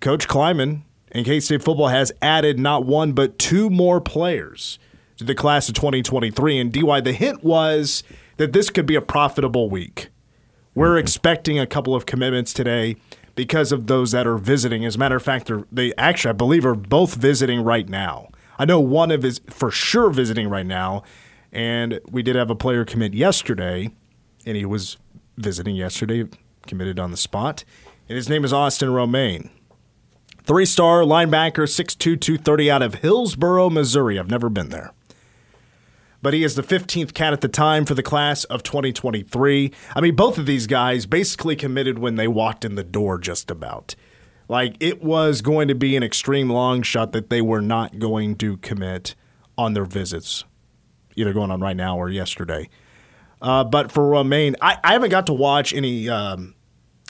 Coach 0.00 0.28
Klieman 0.28 0.82
and 1.12 1.24
K 1.24 1.40
State 1.40 1.62
football 1.62 1.88
has 1.88 2.12
added 2.22 2.58
not 2.58 2.84
one 2.84 3.12
but 3.12 3.38
two 3.38 3.70
more 3.70 4.00
players 4.00 4.78
to 5.16 5.24
the 5.24 5.34
class 5.34 5.68
of 5.68 5.74
2023. 5.74 6.58
And 6.58 6.72
DY, 6.72 7.00
the 7.02 7.12
hint 7.12 7.44
was 7.44 8.02
that 8.38 8.52
this 8.52 8.70
could 8.70 8.86
be 8.86 8.94
a 8.94 9.02
profitable 9.02 9.68
week. 9.68 10.08
We're 10.74 10.96
expecting 10.98 11.58
a 11.58 11.66
couple 11.66 11.94
of 11.94 12.06
commitments 12.06 12.52
today 12.52 12.96
because 13.34 13.72
of 13.72 13.86
those 13.86 14.12
that 14.12 14.26
are 14.26 14.38
visiting. 14.38 14.84
As 14.84 14.96
a 14.96 14.98
matter 14.98 15.16
of 15.16 15.22
fact, 15.22 15.50
they're, 15.72 15.92
actually, 15.96 16.30
I 16.30 16.32
believe, 16.32 16.64
are 16.66 16.74
both 16.74 17.14
visiting 17.14 17.62
right 17.62 17.88
now. 17.88 18.28
I 18.58 18.64
know 18.64 18.80
one 18.80 19.10
of 19.10 19.24
is 19.24 19.40
for 19.48 19.70
sure 19.70 20.10
visiting 20.10 20.48
right 20.48 20.66
now, 20.66 21.02
and 21.52 22.00
we 22.10 22.22
did 22.22 22.36
have 22.36 22.50
a 22.50 22.54
player 22.54 22.84
commit 22.84 23.14
yesterday, 23.14 23.90
and 24.44 24.56
he 24.56 24.64
was 24.64 24.96
visiting 25.36 25.76
yesterday, 25.76 26.28
committed 26.66 26.98
on 26.98 27.10
the 27.10 27.16
spot, 27.16 27.64
and 28.08 28.16
his 28.16 28.28
name 28.28 28.44
is 28.44 28.52
Austin 28.52 28.92
Romaine. 28.92 29.50
Three 30.42 30.66
star 30.66 31.02
linebacker, 31.02 31.64
6'2, 31.64 31.96
230 32.20 32.70
out 32.70 32.82
of 32.82 32.94
Hillsboro, 32.96 33.70
Missouri. 33.70 34.18
I've 34.18 34.30
never 34.30 34.48
been 34.48 34.70
there 34.70 34.92
but 36.22 36.34
he 36.34 36.44
is 36.44 36.54
the 36.54 36.62
15th 36.62 37.14
cat 37.14 37.32
at 37.32 37.40
the 37.40 37.48
time 37.48 37.84
for 37.84 37.94
the 37.94 38.02
class 38.02 38.44
of 38.44 38.62
2023. 38.62 39.72
I 39.94 40.00
mean, 40.00 40.16
both 40.16 40.38
of 40.38 40.46
these 40.46 40.66
guys 40.66 41.06
basically 41.06 41.56
committed 41.56 41.98
when 41.98 42.16
they 42.16 42.28
walked 42.28 42.64
in 42.64 42.74
the 42.74 42.84
door, 42.84 43.18
just 43.18 43.50
about. 43.50 43.94
Like, 44.48 44.76
it 44.80 45.02
was 45.02 45.42
going 45.42 45.68
to 45.68 45.74
be 45.74 45.96
an 45.96 46.02
extreme 46.02 46.50
long 46.50 46.82
shot 46.82 47.12
that 47.12 47.30
they 47.30 47.40
were 47.40 47.62
not 47.62 47.98
going 47.98 48.36
to 48.36 48.56
commit 48.58 49.14
on 49.56 49.74
their 49.74 49.84
visits, 49.84 50.44
either 51.16 51.32
going 51.32 51.50
on 51.50 51.60
right 51.60 51.76
now 51.76 51.96
or 51.96 52.08
yesterday. 52.10 52.68
Uh, 53.40 53.64
but 53.64 53.90
for 53.90 54.06
Romaine, 54.08 54.56
I, 54.60 54.78
I 54.82 54.92
haven't 54.92 55.10
got 55.10 55.26
to 55.26 55.32
watch 55.32 55.72
any 55.72 56.08
um, 56.08 56.54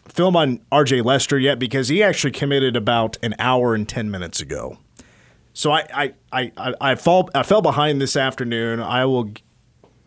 film 0.09 0.37
on 0.37 0.59
RJ 0.71 1.05
Lester 1.05 1.39
yet 1.39 1.59
because 1.59 1.89
he 1.89 2.03
actually 2.03 2.31
committed 2.31 2.77
about 2.77 3.17
an 3.23 3.35
hour 3.39 3.75
and 3.75 3.89
10 3.89 4.11
minutes 4.11 4.41
ago. 4.41 4.79
So 5.61 5.73
I 5.73 6.15
I, 6.33 6.51
I, 6.57 6.75
I, 6.81 6.95
fall 6.95 7.29
I 7.35 7.43
fell 7.43 7.61
behind 7.61 8.01
this 8.01 8.17
afternoon. 8.17 8.81
I 8.81 9.05
will 9.05 9.31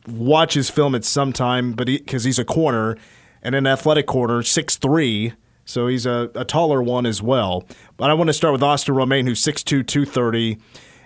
watch 0.08 0.56
his 0.56 0.72
film 0.72 0.96
at 0.96 1.06
some 1.06 1.32
time, 1.32 1.74
but 1.74 1.86
because 1.86 2.24
he's 2.24 2.40
a 2.40 2.44
corner 2.44 2.98
and 3.44 3.54
an 3.54 3.68
athletic 3.68 4.08
corner, 4.08 4.42
six 4.42 4.78
three, 4.78 5.34
so 5.64 5.86
he's 5.86 6.08
a, 6.08 6.32
a 6.34 6.44
taller 6.44 6.82
one 6.82 7.06
as 7.06 7.22
well. 7.22 7.68
But 7.98 8.10
I 8.10 8.16
want 8.16 8.30
to 8.30 8.34
start 8.34 8.52
with 8.52 8.64
Austin 8.64 8.96
Romaine, 8.96 9.28
who's 9.28 9.44
6'2", 9.44 9.86
230, 9.86 10.58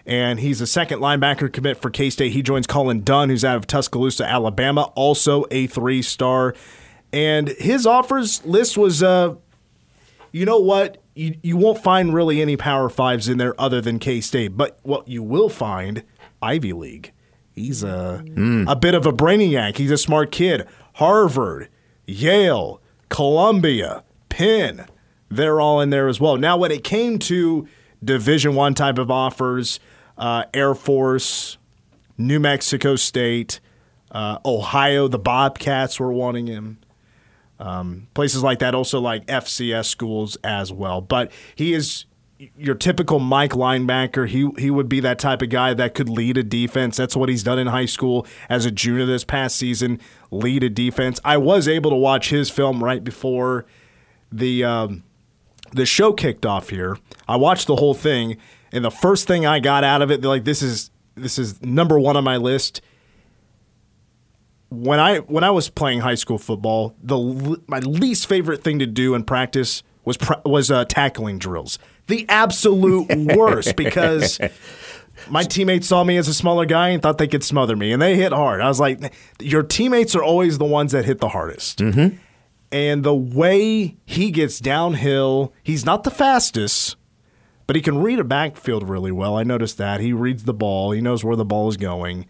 and 0.06 0.40
he's 0.40 0.62
a 0.62 0.68
second 0.68 1.02
linebacker 1.02 1.52
commit 1.52 1.82
for 1.82 1.90
K 1.90 2.10
State. 2.10 2.32
He 2.32 2.42
joins 2.42 2.68
Colin 2.68 3.04
Dunn, 3.04 3.28
who's 3.28 3.44
out 3.44 3.58
of 3.58 3.68
Tuscaloosa, 3.68 4.24
Alabama, 4.24 4.84
also 4.96 5.44
a 5.52 5.68
three 5.68 6.02
star. 6.02 6.56
And 7.12 7.50
his 7.50 7.86
offers 7.86 8.46
list 8.46 8.78
was 8.78 9.04
uh, 9.04 9.36
you 10.32 10.46
know 10.46 10.60
what? 10.60 11.02
You, 11.16 11.36
you 11.42 11.58
won't 11.58 11.84
find 11.84 12.14
really 12.14 12.42
any 12.42 12.58
Power 12.58 12.90
Fives 12.90 13.28
in 13.28 13.38
there 13.38 13.60
other 13.60 13.82
than 13.82 14.00
K 14.00 14.22
State. 14.22 14.58
But 14.58 14.80
what 14.84 15.08
you 15.08 15.24
will 15.24 15.50
find, 15.50 16.04
Ivy 16.42 16.74
League. 16.74 17.12
He's 17.54 17.84
a 17.84 18.24
a 18.68 18.76
bit 18.76 18.94
of 18.94 19.08
a 19.08 19.12
brainiac. 19.12 19.78
He's 19.78 19.90
a 19.90 19.98
smart 19.98 20.32
kid. 20.32 20.68
Harvard, 20.96 21.70
Yale, 22.06 22.82
Columbia, 23.10 24.04
Penn, 24.30 24.86
they're 25.30 25.60
all 25.60 25.82
in 25.82 25.90
there 25.90 26.08
as 26.08 26.20
well. 26.20 26.38
Now, 26.38 26.58
when 26.58 26.72
it 26.72 26.84
came 26.84 27.18
to 27.20 27.68
Division 28.04 28.54
One 28.54 28.74
type 28.76 29.00
of 29.00 29.10
offers, 29.10 29.80
uh, 30.18 30.44
Air 30.54 30.76
Force, 30.76 31.58
New 32.18 32.40
Mexico 32.40 32.96
State, 32.96 33.60
uh, 34.12 34.38
Ohio. 34.46 35.08
The 35.08 35.20
Bobcats 35.20 36.00
were 36.00 36.12
wanting 36.12 36.48
him. 36.48 36.80
Um, 37.60 38.08
places 38.14 38.44
like 38.44 38.60
that, 38.60 38.76
also 38.76 39.00
like 39.00 39.26
FCS 39.26 39.86
schools 39.86 40.38
as 40.44 40.72
well. 40.72 41.02
But 41.02 41.32
he 41.56 41.74
is 41.74 42.06
your 42.56 42.76
typical 42.76 43.20
Mike 43.20 43.52
linebacker. 43.52 44.28
He 44.28 44.50
he 44.58 44.70
would 44.70 44.88
be 44.88 45.00
that 45.00 45.20
type 45.20 45.42
of 45.42 45.50
guy 45.50 45.74
that 45.74 45.94
could 45.94 46.10
lead 46.10 46.38
a 46.38 46.44
defense. 46.44 46.98
That's 46.98 47.16
what 47.16 47.30
he's 47.30 47.44
done 47.44 47.60
in 47.60 47.68
high 47.68 47.86
school 47.86 48.28
as 48.50 48.66
a 48.66 48.72
junior 48.72 49.06
this 49.06 49.24
past 49.24 49.56
season. 49.56 50.00
Lead 50.30 50.64
a 50.64 50.70
defense. 50.70 51.20
I 51.26 51.38
was 51.38 51.68
able 51.68 51.90
to 51.90 51.96
watch 51.96 52.30
his 52.30 52.50
film 52.50 52.84
right 52.84 53.04
before 53.04 53.66
the 54.32 54.64
um, 54.64 55.04
the 55.72 55.86
show 55.86 56.14
kicked 56.14 56.46
off 56.46 56.70
here. 56.70 56.98
I 57.28 57.38
watched 57.38 57.68
the 57.68 57.78
whole 57.78 57.94
thing, 57.94 58.38
and 58.72 58.86
the 58.86 58.92
first 58.92 59.28
thing 59.28 59.46
I 59.46 59.60
got 59.60 59.84
out 59.84 60.02
of 60.02 60.12
it, 60.12 60.24
like 60.24 60.44
this 60.44 60.62
is 60.62 60.92
this 61.16 61.40
is 61.40 61.62
number 61.62 62.00
one 62.00 62.16
on 62.16 62.24
my 62.24 62.38
list 62.38 62.82
when 64.70 65.00
I 65.00 65.20
when 65.20 65.44
I 65.44 65.52
was 65.52 65.70
playing 65.70 66.02
high 66.02 66.16
school 66.16 66.38
football, 66.38 66.96
the 67.02 67.62
my 67.68 67.80
least 67.80 68.28
favorite 68.28 68.64
thing 68.64 68.80
to 68.80 68.86
do 68.86 69.16
in 69.16 69.24
practice 69.24 69.84
was 70.04 70.18
was 70.46 70.70
uh, 70.72 70.86
tackling 70.86 71.40
drills. 71.40 71.80
The 72.08 72.26
absolute 72.30 73.08
worst 73.38 73.76
because 73.76 74.40
my 75.30 75.44
teammates 75.44 75.88
saw 75.88 76.04
me 76.04 76.18
as 76.18 76.28
a 76.28 76.34
smaller 76.34 76.66
guy 76.66 76.90
and 76.90 77.02
thought 77.02 77.18
they 77.18 77.28
could 77.28 77.44
smother 77.44 77.76
me, 77.76 77.92
and 77.92 78.02
they 78.02 78.16
hit 78.16 78.34
hard. 78.34 78.62
I 78.62 78.68
was 78.68 78.80
like, 78.80 79.14
your 79.40 79.64
teammates 79.64 80.16
are 80.16 80.24
always 80.24 80.58
the 80.58 80.66
ones 80.66 80.92
that 80.92 81.06
hit 81.06 81.20
the 81.20 81.30
hardest. 81.30 81.80
Mm-hmm. 81.80 82.18
And 82.70 83.04
the 83.04 83.16
way 83.16 83.96
he 84.06 84.32
gets 84.32 84.60
downhill, 84.60 85.54
he's 85.64 85.86
not 85.86 86.04
the 86.04 86.12
fastest, 86.12 86.98
but 87.66 87.78
he 87.78 87.82
can 87.82 88.00
read 88.00 88.20
a 88.20 88.26
backfield 88.26 88.88
really 88.88 89.12
well. 89.12 89.38
I 89.38 89.44
noticed 89.44 89.78
that 89.78 90.02
he 90.02 90.12
reads 90.12 90.44
the 90.44 90.54
ball. 90.54 90.92
He 90.92 91.00
knows 91.00 91.24
where 91.24 91.38
the 91.38 91.46
ball 91.46 91.70
is 91.70 91.78
going 91.78 92.26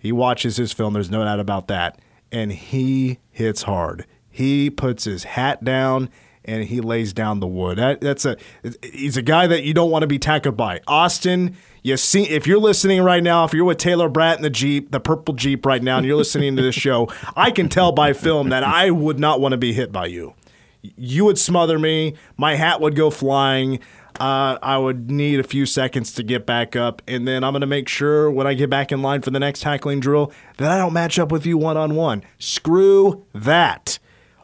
he 0.00 0.12
watches 0.12 0.56
his 0.56 0.72
film, 0.72 0.94
there's 0.94 1.10
no 1.10 1.22
doubt 1.22 1.40
about 1.40 1.68
that. 1.68 2.00
And 2.32 2.50
he 2.52 3.18
hits 3.30 3.62
hard. 3.62 4.06
He 4.30 4.70
puts 4.70 5.04
his 5.04 5.24
hat 5.24 5.62
down 5.62 6.08
and 6.44 6.64
he 6.64 6.80
lays 6.80 7.12
down 7.12 7.40
the 7.40 7.46
wood. 7.46 7.78
That, 7.78 8.00
that's 8.00 8.24
a 8.24 8.36
he's 8.82 9.16
a 9.16 9.22
guy 9.22 9.46
that 9.46 9.62
you 9.62 9.74
don't 9.74 9.90
want 9.90 10.02
to 10.02 10.06
be 10.06 10.18
tackled 10.18 10.56
by. 10.56 10.80
Austin, 10.86 11.56
you 11.82 11.96
see 11.96 12.22
if 12.22 12.46
you're 12.46 12.58
listening 12.58 13.02
right 13.02 13.22
now, 13.22 13.44
if 13.44 13.52
you're 13.52 13.64
with 13.64 13.78
Taylor 13.78 14.08
Bratt 14.08 14.36
in 14.36 14.42
the 14.42 14.50
Jeep, 14.50 14.90
the 14.90 15.00
purple 15.00 15.34
Jeep 15.34 15.66
right 15.66 15.82
now, 15.82 15.98
and 15.98 16.06
you're 16.06 16.16
listening 16.16 16.56
to 16.56 16.62
this 16.62 16.74
show, 16.74 17.08
I 17.36 17.50
can 17.50 17.68
tell 17.68 17.92
by 17.92 18.14
film 18.14 18.48
that 18.48 18.64
I 18.64 18.90
would 18.90 19.18
not 19.18 19.40
want 19.40 19.52
to 19.52 19.58
be 19.58 19.74
hit 19.74 19.92
by 19.92 20.06
you. 20.06 20.34
You 20.82 21.26
would 21.26 21.38
smother 21.38 21.78
me, 21.78 22.14
my 22.38 22.54
hat 22.54 22.80
would 22.80 22.96
go 22.96 23.10
flying 23.10 23.80
uh, 24.20 24.58
I 24.62 24.76
would 24.76 25.10
need 25.10 25.40
a 25.40 25.42
few 25.42 25.64
seconds 25.64 26.12
to 26.12 26.22
get 26.22 26.44
back 26.44 26.76
up, 26.76 27.00
and 27.08 27.26
then 27.26 27.42
I'm 27.42 27.52
going 27.52 27.62
to 27.62 27.66
make 27.66 27.88
sure 27.88 28.30
when 28.30 28.46
I 28.46 28.52
get 28.52 28.68
back 28.68 28.92
in 28.92 29.00
line 29.00 29.22
for 29.22 29.30
the 29.30 29.40
next 29.40 29.60
tackling 29.60 29.98
drill 29.98 30.30
that 30.58 30.70
I 30.70 30.76
don't 30.76 30.92
match 30.92 31.18
up 31.18 31.32
with 31.32 31.46
you 31.46 31.56
one 31.56 31.78
on 31.78 31.94
one. 31.94 32.22
Screw 32.38 33.24
that. 33.32 33.98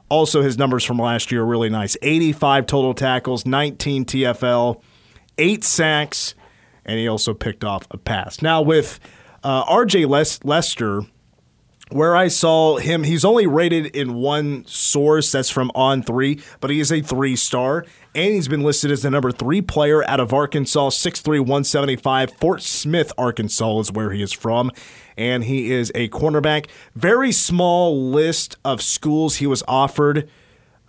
Also, 0.08 0.40
his 0.40 0.56
numbers 0.56 0.82
from 0.82 0.98
last 0.98 1.30
year 1.30 1.42
are 1.42 1.46
really 1.46 1.68
nice 1.68 1.94
85 2.00 2.64
total 2.64 2.94
tackles, 2.94 3.44
19 3.44 4.06
TFL, 4.06 4.80
8 5.36 5.62
sacks, 5.62 6.34
and 6.86 6.98
he 6.98 7.06
also 7.06 7.34
picked 7.34 7.62
off 7.62 7.86
a 7.90 7.98
pass. 7.98 8.40
Now, 8.40 8.62
with 8.62 8.98
uh, 9.44 9.64
RJ 9.66 10.08
Les- 10.08 10.42
Lester, 10.42 11.02
where 11.90 12.16
I 12.16 12.28
saw 12.28 12.78
him, 12.78 13.04
he's 13.04 13.24
only 13.24 13.46
rated 13.46 13.86
in 13.94 14.14
one 14.14 14.64
source 14.66 15.30
that's 15.30 15.50
from 15.50 15.70
On 15.74 16.02
Three, 16.02 16.40
but 16.60 16.70
he 16.70 16.80
is 16.80 16.90
a 16.90 17.00
three 17.00 17.36
star, 17.36 17.84
and 18.16 18.34
he's 18.34 18.48
been 18.48 18.62
listed 18.62 18.90
as 18.90 19.02
the 19.02 19.10
number 19.10 19.30
three 19.30 19.60
player 19.60 20.02
out 20.08 20.18
of 20.18 20.32
Arkansas, 20.32 20.88
6'3, 20.88 21.40
175. 21.40 22.32
Fort 22.32 22.62
Smith, 22.62 23.12
Arkansas 23.16 23.78
is 23.80 23.92
where 23.92 24.10
he 24.10 24.22
is 24.22 24.32
from, 24.32 24.72
and 25.16 25.44
he 25.44 25.70
is 25.70 25.92
a 25.94 26.08
cornerback. 26.08 26.66
Very 26.94 27.30
small 27.30 28.10
list 28.10 28.56
of 28.64 28.82
schools 28.82 29.36
he 29.36 29.46
was 29.46 29.62
offered, 29.68 30.28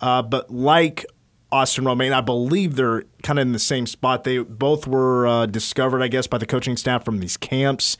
uh, 0.00 0.22
but 0.22 0.50
like 0.50 1.04
Austin 1.52 1.84
Romaine, 1.84 2.12
I 2.12 2.22
believe 2.22 2.76
they're 2.76 3.04
kind 3.22 3.38
of 3.38 3.42
in 3.42 3.52
the 3.52 3.58
same 3.58 3.86
spot. 3.86 4.24
They 4.24 4.38
both 4.38 4.86
were 4.86 5.26
uh, 5.26 5.46
discovered, 5.46 6.02
I 6.02 6.08
guess, 6.08 6.26
by 6.26 6.38
the 6.38 6.46
coaching 6.46 6.76
staff 6.76 7.04
from 7.04 7.20
these 7.20 7.36
camps 7.36 7.98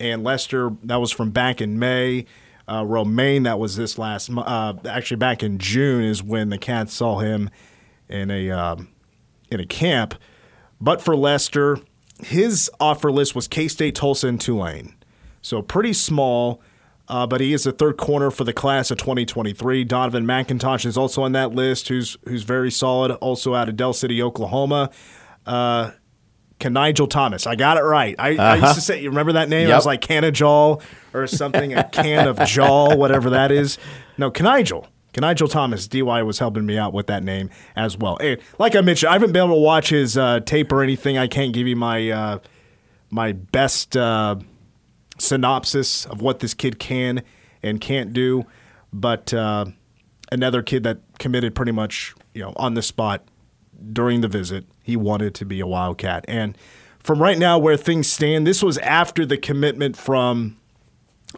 and 0.00 0.24
Lester, 0.24 0.72
that 0.82 0.96
was 0.96 1.12
from 1.12 1.30
back 1.30 1.60
in 1.60 1.78
May. 1.78 2.26
Uh, 2.66 2.84
Romaine, 2.84 3.42
that 3.42 3.58
was 3.58 3.76
this 3.76 3.98
last, 3.98 4.30
uh, 4.34 4.74
actually 4.88 5.18
back 5.18 5.42
in 5.42 5.58
June 5.58 6.02
is 6.02 6.22
when 6.22 6.48
the 6.48 6.56
Cats 6.56 6.94
saw 6.94 7.18
him 7.18 7.50
in 8.14 8.30
a 8.30 8.50
um, 8.50 8.88
in 9.50 9.60
a 9.60 9.66
camp. 9.66 10.14
But 10.80 11.02
for 11.02 11.16
Lester, 11.16 11.78
his 12.22 12.70
offer 12.80 13.10
list 13.10 13.34
was 13.34 13.48
K 13.48 13.68
State, 13.68 13.94
Tulsa, 13.94 14.28
and 14.28 14.40
Tulane, 14.40 14.94
so 15.42 15.62
pretty 15.62 15.92
small. 15.92 16.62
Uh, 17.06 17.26
but 17.26 17.38
he 17.42 17.52
is 17.52 17.64
the 17.64 17.72
third 17.72 17.98
corner 17.98 18.30
for 18.30 18.44
the 18.44 18.54
class 18.54 18.90
of 18.90 18.96
2023. 18.96 19.84
Donovan 19.84 20.24
McIntosh 20.24 20.86
is 20.86 20.96
also 20.96 21.22
on 21.22 21.32
that 21.32 21.52
list, 21.54 21.88
who's 21.88 22.16
who's 22.26 22.44
very 22.44 22.70
solid. 22.70 23.10
Also 23.12 23.54
out 23.54 23.68
of 23.68 23.76
Del 23.76 23.92
City, 23.92 24.22
Oklahoma. 24.22 24.90
Uh, 25.44 25.90
Nigel 26.62 27.06
Thomas. 27.06 27.46
I 27.46 27.56
got 27.56 27.76
it 27.76 27.82
right. 27.82 28.16
I, 28.18 28.32
uh-huh. 28.32 28.42
I, 28.42 28.56
used 28.56 28.76
to 28.76 28.80
say, 28.80 29.02
you 29.02 29.10
remember 29.10 29.32
that 29.32 29.50
name? 29.50 29.66
Yep. 29.66 29.72
I 29.72 29.76
was 29.76 29.84
like 29.84 30.00
Canajol 30.00 30.80
or 31.12 31.26
something, 31.26 31.74
a 31.74 31.84
can 31.84 32.26
of 32.26 32.38
Jaw, 32.46 32.96
whatever 32.96 33.28
that 33.30 33.52
is. 33.52 33.76
No, 34.16 34.32
Nigel. 34.40 34.88
Nigel 35.20 35.48
Thomas, 35.48 35.86
DY 35.86 36.22
was 36.22 36.38
helping 36.38 36.66
me 36.66 36.78
out 36.78 36.92
with 36.92 37.06
that 37.06 37.22
name 37.22 37.50
as 37.76 37.96
well. 37.96 38.18
Like 38.58 38.76
I 38.76 38.80
mentioned, 38.80 39.10
I 39.10 39.12
haven't 39.14 39.32
been 39.32 39.44
able 39.44 39.56
to 39.56 39.60
watch 39.60 39.90
his 39.90 40.16
uh, 40.16 40.40
tape 40.40 40.72
or 40.72 40.82
anything. 40.82 41.18
I 41.18 41.26
can't 41.26 41.52
give 41.52 41.66
you 41.66 41.76
my 41.76 42.10
uh, 42.10 42.38
my 43.10 43.32
best 43.32 43.96
uh, 43.96 44.36
synopsis 45.18 46.06
of 46.06 46.20
what 46.20 46.40
this 46.40 46.54
kid 46.54 46.78
can 46.78 47.22
and 47.62 47.80
can't 47.80 48.12
do. 48.12 48.44
But 48.92 49.32
uh, 49.32 49.66
another 50.30 50.62
kid 50.62 50.82
that 50.84 50.98
committed 51.18 51.54
pretty 51.54 51.72
much, 51.72 52.14
you 52.32 52.42
know, 52.42 52.52
on 52.56 52.74
the 52.74 52.82
spot 52.82 53.24
during 53.92 54.20
the 54.20 54.28
visit. 54.28 54.66
He 54.82 54.96
wanted 54.96 55.34
to 55.36 55.44
be 55.44 55.60
a 55.60 55.66
Wildcat. 55.66 56.24
And 56.28 56.56
from 56.98 57.20
right 57.20 57.38
now, 57.38 57.58
where 57.58 57.76
things 57.76 58.10
stand, 58.10 58.46
this 58.46 58.62
was 58.62 58.78
after 58.78 59.26
the 59.26 59.36
commitment 59.36 59.96
from 59.96 60.56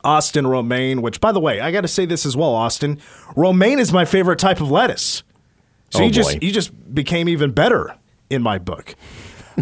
Austin 0.04 0.46
Romaine, 0.46 1.02
which, 1.02 1.20
by 1.20 1.32
the 1.32 1.40
way, 1.40 1.60
I 1.60 1.70
got 1.70 1.82
to 1.82 1.88
say 1.88 2.06
this 2.06 2.26
as 2.26 2.36
well, 2.36 2.54
Austin. 2.54 3.00
Romaine 3.34 3.78
is 3.78 3.92
my 3.92 4.04
favorite 4.04 4.38
type 4.38 4.60
of 4.60 4.70
lettuce. 4.70 5.22
So 5.90 6.00
oh 6.00 6.06
you 6.06 6.10
just 6.10 6.42
you 6.42 6.50
just 6.50 6.94
became 6.94 7.28
even 7.28 7.52
better 7.52 7.96
in 8.28 8.42
my 8.42 8.58
book. 8.58 8.94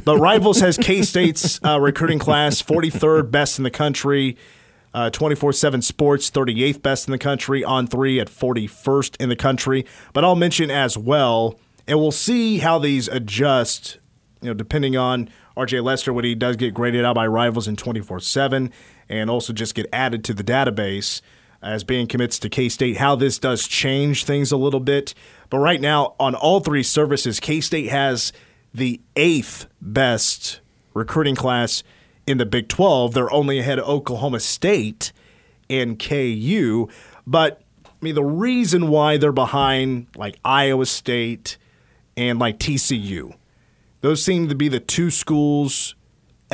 But 0.05 0.19
Rivals 0.19 0.61
has 0.61 0.77
K 0.77 1.03
State's 1.03 1.61
uh, 1.65 1.79
recruiting 1.81 2.19
class 2.19 2.63
43rd 2.63 3.31
best 3.31 3.59
in 3.59 3.65
the 3.65 3.71
country. 3.71 4.37
Uh, 4.93 5.11
24 5.11 5.53
7 5.53 5.83
Sports, 5.83 6.31
38th 6.31 6.81
best 6.81 7.09
in 7.09 7.13
the 7.13 7.19
country, 7.19 7.65
on 7.65 7.87
three 7.87 8.21
at 8.21 8.29
41st 8.29 9.21
in 9.21 9.29
the 9.29 9.37
country. 9.37 9.85
But 10.13 10.25
I'll 10.25 10.37
mention 10.37 10.71
as 10.71 10.97
well 10.97 11.59
and 11.87 11.99
we'll 11.99 12.13
see 12.13 12.59
how 12.59 12.79
these 12.79 13.09
adjust, 13.09 13.99
you 14.41 14.49
know, 14.49 14.55
depending 14.55 14.97
on 14.97 15.29
RJ 15.57 15.83
Lester 15.83 16.13
when 16.13 16.25
he 16.25 16.35
does 16.35 16.57
get 16.57 16.75
graded 16.75 17.05
out 17.05 17.15
by 17.15 17.27
rivals 17.27 17.69
in 17.69 17.77
24 17.77 18.21
7 18.21 18.73
and 19.09 19.31
also 19.31 19.53
just 19.53 19.75
get 19.75 19.87
added 19.93 20.25
to 20.25 20.35
the 20.35 20.45
database 20.45 21.21
as 21.63 21.83
being 21.83 22.07
commits 22.07 22.39
to 22.41 22.49
K 22.49 22.69
State, 22.69 22.99
how 22.99 23.17
this 23.17 23.39
does 23.39 23.67
change 23.67 24.25
things 24.25 24.53
a 24.53 24.57
little 24.57 24.81
bit. 24.81 25.15
But 25.49 25.59
right 25.59 25.81
now, 25.81 26.15
on 26.21 26.35
all 26.35 26.61
three 26.61 26.83
services, 26.83 27.41
K 27.41 27.61
State 27.61 27.89
has 27.89 28.33
the 28.73 29.01
eighth 29.17 29.67
best 29.81 30.61
recruiting 30.93 31.35
class 31.35 31.83
in 32.27 32.39
the 32.39 32.47
Big 32.47 32.69
12. 32.69 33.15
They're 33.15 33.33
only 33.33 33.59
ahead 33.59 33.79
of 33.79 33.89
Oklahoma 33.89 34.41
State 34.41 35.13
and 35.71 35.99
KU. 35.99 36.89
But 37.27 37.63
I 37.87 37.91
mean, 38.03 38.15
the 38.15 38.25
reason 38.25 38.89
why 38.89 39.17
they're 39.17 39.33
behind 39.33 40.09
like 40.17 40.39
Iowa 40.45 40.87
State 40.87 41.57
and 42.17 42.39
like 42.39 42.59
TCU. 42.59 43.35
Those 44.03 44.23
seem 44.23 44.49
to 44.51 44.55
be 44.55 44.69
the 44.69 44.81
two 44.81 45.11
schools 45.11 45.95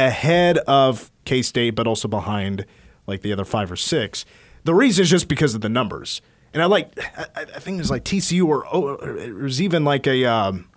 ahead 0.07 0.59
of 0.59 1.11
K 1.25 1.43
State, 1.43 1.75
but 1.75 1.87
also 1.87 2.09
behind 2.09 2.67
like 3.07 3.23
the 3.23 3.33
other 3.33 3.45
five 3.45 3.71
or 3.71 3.77
six. 3.77 4.25
The 4.65 4.75
reason 4.75 5.03
is 5.03 5.11
just 5.11 5.29
because 5.29 5.55
of 5.55 5.61
the 5.61 5.69
numbers. 5.69 6.21
And 6.53 6.63
I 6.63 6.67
like, 6.67 6.99
I, 7.17 7.27
I 7.37 7.45
think 7.61 7.79
there's 7.79 7.91
like 7.91 8.05
TCU 8.05 8.47
or, 8.47 8.67
or 8.67 9.15
there's 9.15 9.63
even 9.63 9.85
like 9.85 10.07
a 10.07 10.25
um, 10.25 10.69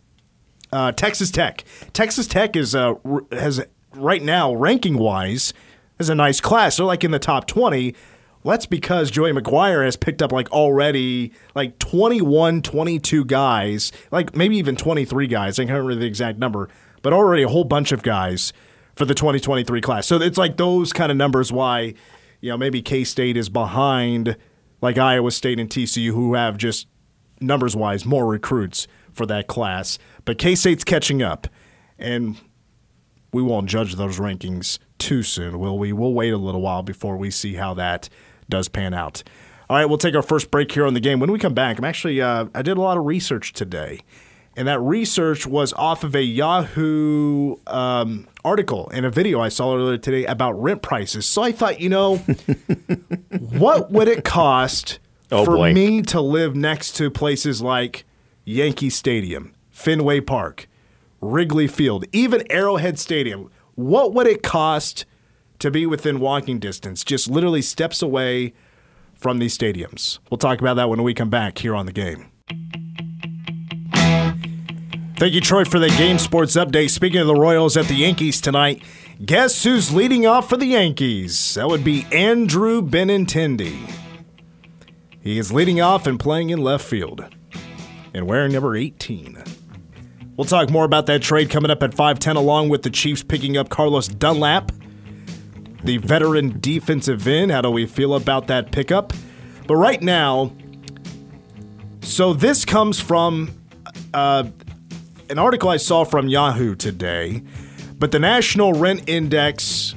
uh, 0.72 0.92
Texas 0.92 1.32
Tech. 1.32 1.64
Texas 1.94 2.28
Tech 2.28 2.56
is 2.56 2.76
uh, 2.76 2.96
has 3.32 3.66
right 3.96 4.22
now 4.22 4.54
ranking 4.54 4.98
wise 4.98 5.54
has 5.98 6.10
a 6.10 6.16
nice 6.16 6.40
class. 6.40 6.78
They're 6.78 6.86
like 6.86 7.04
in 7.04 7.12
the 7.12 7.20
top 7.20 7.48
twenty, 7.48 7.96
well, 8.44 8.52
that's 8.52 8.66
because 8.66 9.10
Joey 9.10 9.32
McGuire 9.32 9.86
has 9.86 9.96
picked 9.96 10.22
up 10.22 10.32
like 10.32 10.52
already 10.52 11.32
like 11.56 11.80
21, 11.80 12.62
22 12.62 13.24
guys, 13.26 13.92
like 14.12 14.36
maybe 14.36 14.58
even 14.58 14.76
23 14.76 15.28
guys. 15.28 15.58
I 15.58 15.64
can't 15.64 15.78
remember 15.78 15.96
the 15.96 16.06
exact 16.06 16.40
number, 16.40 16.68
but 17.02 17.14
already 17.14 17.44
a 17.44 17.48
whole 17.48 17.64
bunch 17.64 17.94
of 17.94 18.04
guys 18.04 18.52
for 18.96 19.06
the 19.06 19.14
2023 19.14 19.82
class. 19.82 20.08
So 20.08 20.22
it's 20.22 20.38
like 20.38 20.58
those 20.58 20.94
kind 20.94 21.12
of 21.12 21.18
numbers 21.18 21.52
why, 21.52 21.94
you 22.42 22.50
know, 22.50 22.58
maybe 22.58 22.82
K 22.82 23.04
State 23.04 23.38
is 23.38 23.50
behind 23.50 24.38
like 24.82 24.98
Iowa 24.98 25.32
State 25.32 25.60
and 25.60 25.70
TCU 25.70 26.12
who 26.12 26.34
have 26.34 26.58
just 26.58 26.88
numbers 27.40 27.76
wise 27.76 28.06
more 28.06 28.28
recruits 28.28 28.88
for 29.12 29.26
that 29.28 29.48
class. 29.48 29.98
But 30.26 30.38
K 30.38 30.56
State's 30.56 30.84
catching 30.84 31.22
up, 31.22 31.48
and 31.98 32.38
we 33.32 33.42
won't 33.42 33.70
judge 33.70 33.96
those 33.96 34.20
rankings 34.20 34.80
too 35.00 35.24
soon, 35.24 35.60
will 35.60 35.78
we? 35.78 35.94
We'll 35.94 36.14
wait 36.14 36.32
a 36.32 36.38
little 36.38 36.62
while 36.62 36.84
before 36.84 37.18
we 37.18 37.32
see 37.32 37.56
how 37.56 37.74
that 37.76 38.10
does 38.50 38.68
pan 38.68 38.94
out. 38.94 39.24
All 39.70 39.78
right, 39.78 39.86
we'll 39.86 39.98
take 39.98 40.16
our 40.16 40.22
first 40.22 40.52
break 40.52 40.72
here 40.72 40.86
on 40.86 40.94
the 40.94 41.00
game. 41.00 41.20
When 41.20 41.32
we 41.32 41.40
come 41.40 41.54
back, 41.54 41.78
I'm 41.78 41.86
actually 41.86 42.22
uh, 42.22 42.46
I 42.54 42.62
did 42.62 42.78
a 42.78 42.82
lot 42.82 42.98
of 42.98 43.06
research 43.06 43.54
today, 43.54 44.02
and 44.56 44.68
that 44.68 44.80
research 44.80 45.46
was 45.48 45.74
off 45.74 46.04
of 46.04 46.16
a 46.16 46.24
Yahoo 46.24 47.56
um, 47.68 48.28
article 48.46 48.90
and 48.94 49.06
a 49.06 49.10
video 49.10 49.40
I 49.42 49.50
saw 49.50 49.76
earlier 49.76 49.98
today 49.98 50.26
about 50.26 50.54
rent 50.54 50.82
prices. 50.82 51.26
So 51.26 51.42
I 51.44 51.52
thought, 51.52 51.80
you 51.80 51.90
know, 51.90 52.18
what 53.40 53.92
would 53.92 54.08
it 54.08 54.24
cost 54.24 55.00
Oh, 55.32 55.46
for 55.46 55.56
boy. 55.58 55.74
me 55.74 56.02
to 56.04 56.22
live 56.22 56.56
next 56.56 56.96
to 56.98 57.10
places 57.10 57.62
like 57.62 58.06
Yankee 58.46 58.90
Stadium, 58.92 59.54
Fenway 59.72 60.20
Park, 60.22 60.68
Wrigley 61.22 61.68
Field, 61.68 62.06
even 62.12 62.44
Arrowhead 62.52 63.00
Stadium? 63.00 63.50
What 63.76 64.14
would 64.14 64.28
it 64.28 64.44
cost 64.44 65.06
to 65.60 65.72
be 65.72 65.86
within 65.88 66.20
walking 66.20 66.60
distance, 66.60 67.04
just 67.04 67.28
literally 67.30 67.62
steps 67.64 68.02
away 68.04 68.54
from 69.16 69.40
these 69.40 69.58
stadiums? 69.58 70.20
We'll 70.30 70.38
talk 70.38 70.62
about 70.62 70.76
that 70.76 70.90
when 70.90 71.02
we 71.02 71.16
come 71.16 71.30
back 71.32 71.58
here 71.58 71.74
on 71.74 71.88
the 71.88 71.92
game. 71.94 72.30
Thank 75.16 75.34
you, 75.36 75.42
Troy, 75.42 75.64
for 75.64 75.80
the 75.80 75.90
game 75.90 76.18
sports 76.18 76.56
update. 76.56 76.90
Speaking 76.90 77.20
of 77.22 77.28
the 77.28 77.36
Royals 77.36 77.78
at 77.78 77.86
the 77.86 77.94
Yankees 77.94 78.42
tonight, 78.42 78.82
guess 79.24 79.64
who's 79.64 79.94
leading 79.94 80.26
off 80.26 80.50
for 80.50 80.58
the 80.58 80.66
Yankees? 80.66 81.54
That 81.54 81.68
would 81.68 81.84
be 81.84 82.06
Andrew 82.12 82.82
Benintendi. 82.82 83.92
He 85.22 85.38
is 85.38 85.52
leading 85.54 85.80
off 85.80 86.08
and 86.08 86.20
playing 86.20 86.50
in 86.50 86.60
left 86.60 86.84
field 86.84 87.24
and 88.14 88.28
wearing 88.28 88.52
number 88.52 88.76
18. 88.76 89.42
We'll 90.36 90.46
talk 90.46 90.72
more 90.72 90.84
about 90.84 91.06
that 91.06 91.22
trade 91.22 91.52
coming 91.52 91.70
up 91.70 91.84
at 91.84 91.94
510, 91.94 92.36
along 92.36 92.70
with 92.70 92.82
the 92.82 92.90
Chiefs 92.90 93.22
picking 93.22 93.56
up 93.56 93.70
Carlos 93.70 94.08
Dunlap, 94.08 94.72
the 95.84 95.98
veteran 95.98 96.60
defensive 96.60 97.28
end. 97.28 97.52
How 97.52 97.62
do 97.62 97.70
we 97.70 97.86
feel 97.86 98.16
about 98.16 98.48
that 98.48 98.72
pickup? 98.72 99.14
But 99.68 99.76
right 99.76 100.02
now, 100.02 100.52
so 102.02 102.34
this 102.34 102.66
comes 102.66 103.00
from 103.00 103.52
uh, 104.14 104.46
an 105.34 105.40
article 105.40 105.70
I 105.70 105.78
saw 105.78 106.04
from 106.04 106.28
Yahoo 106.28 106.76
today, 106.76 107.42
but 107.98 108.12
the 108.12 108.20
National 108.20 108.72
Rent 108.72 109.10
Index 109.10 109.96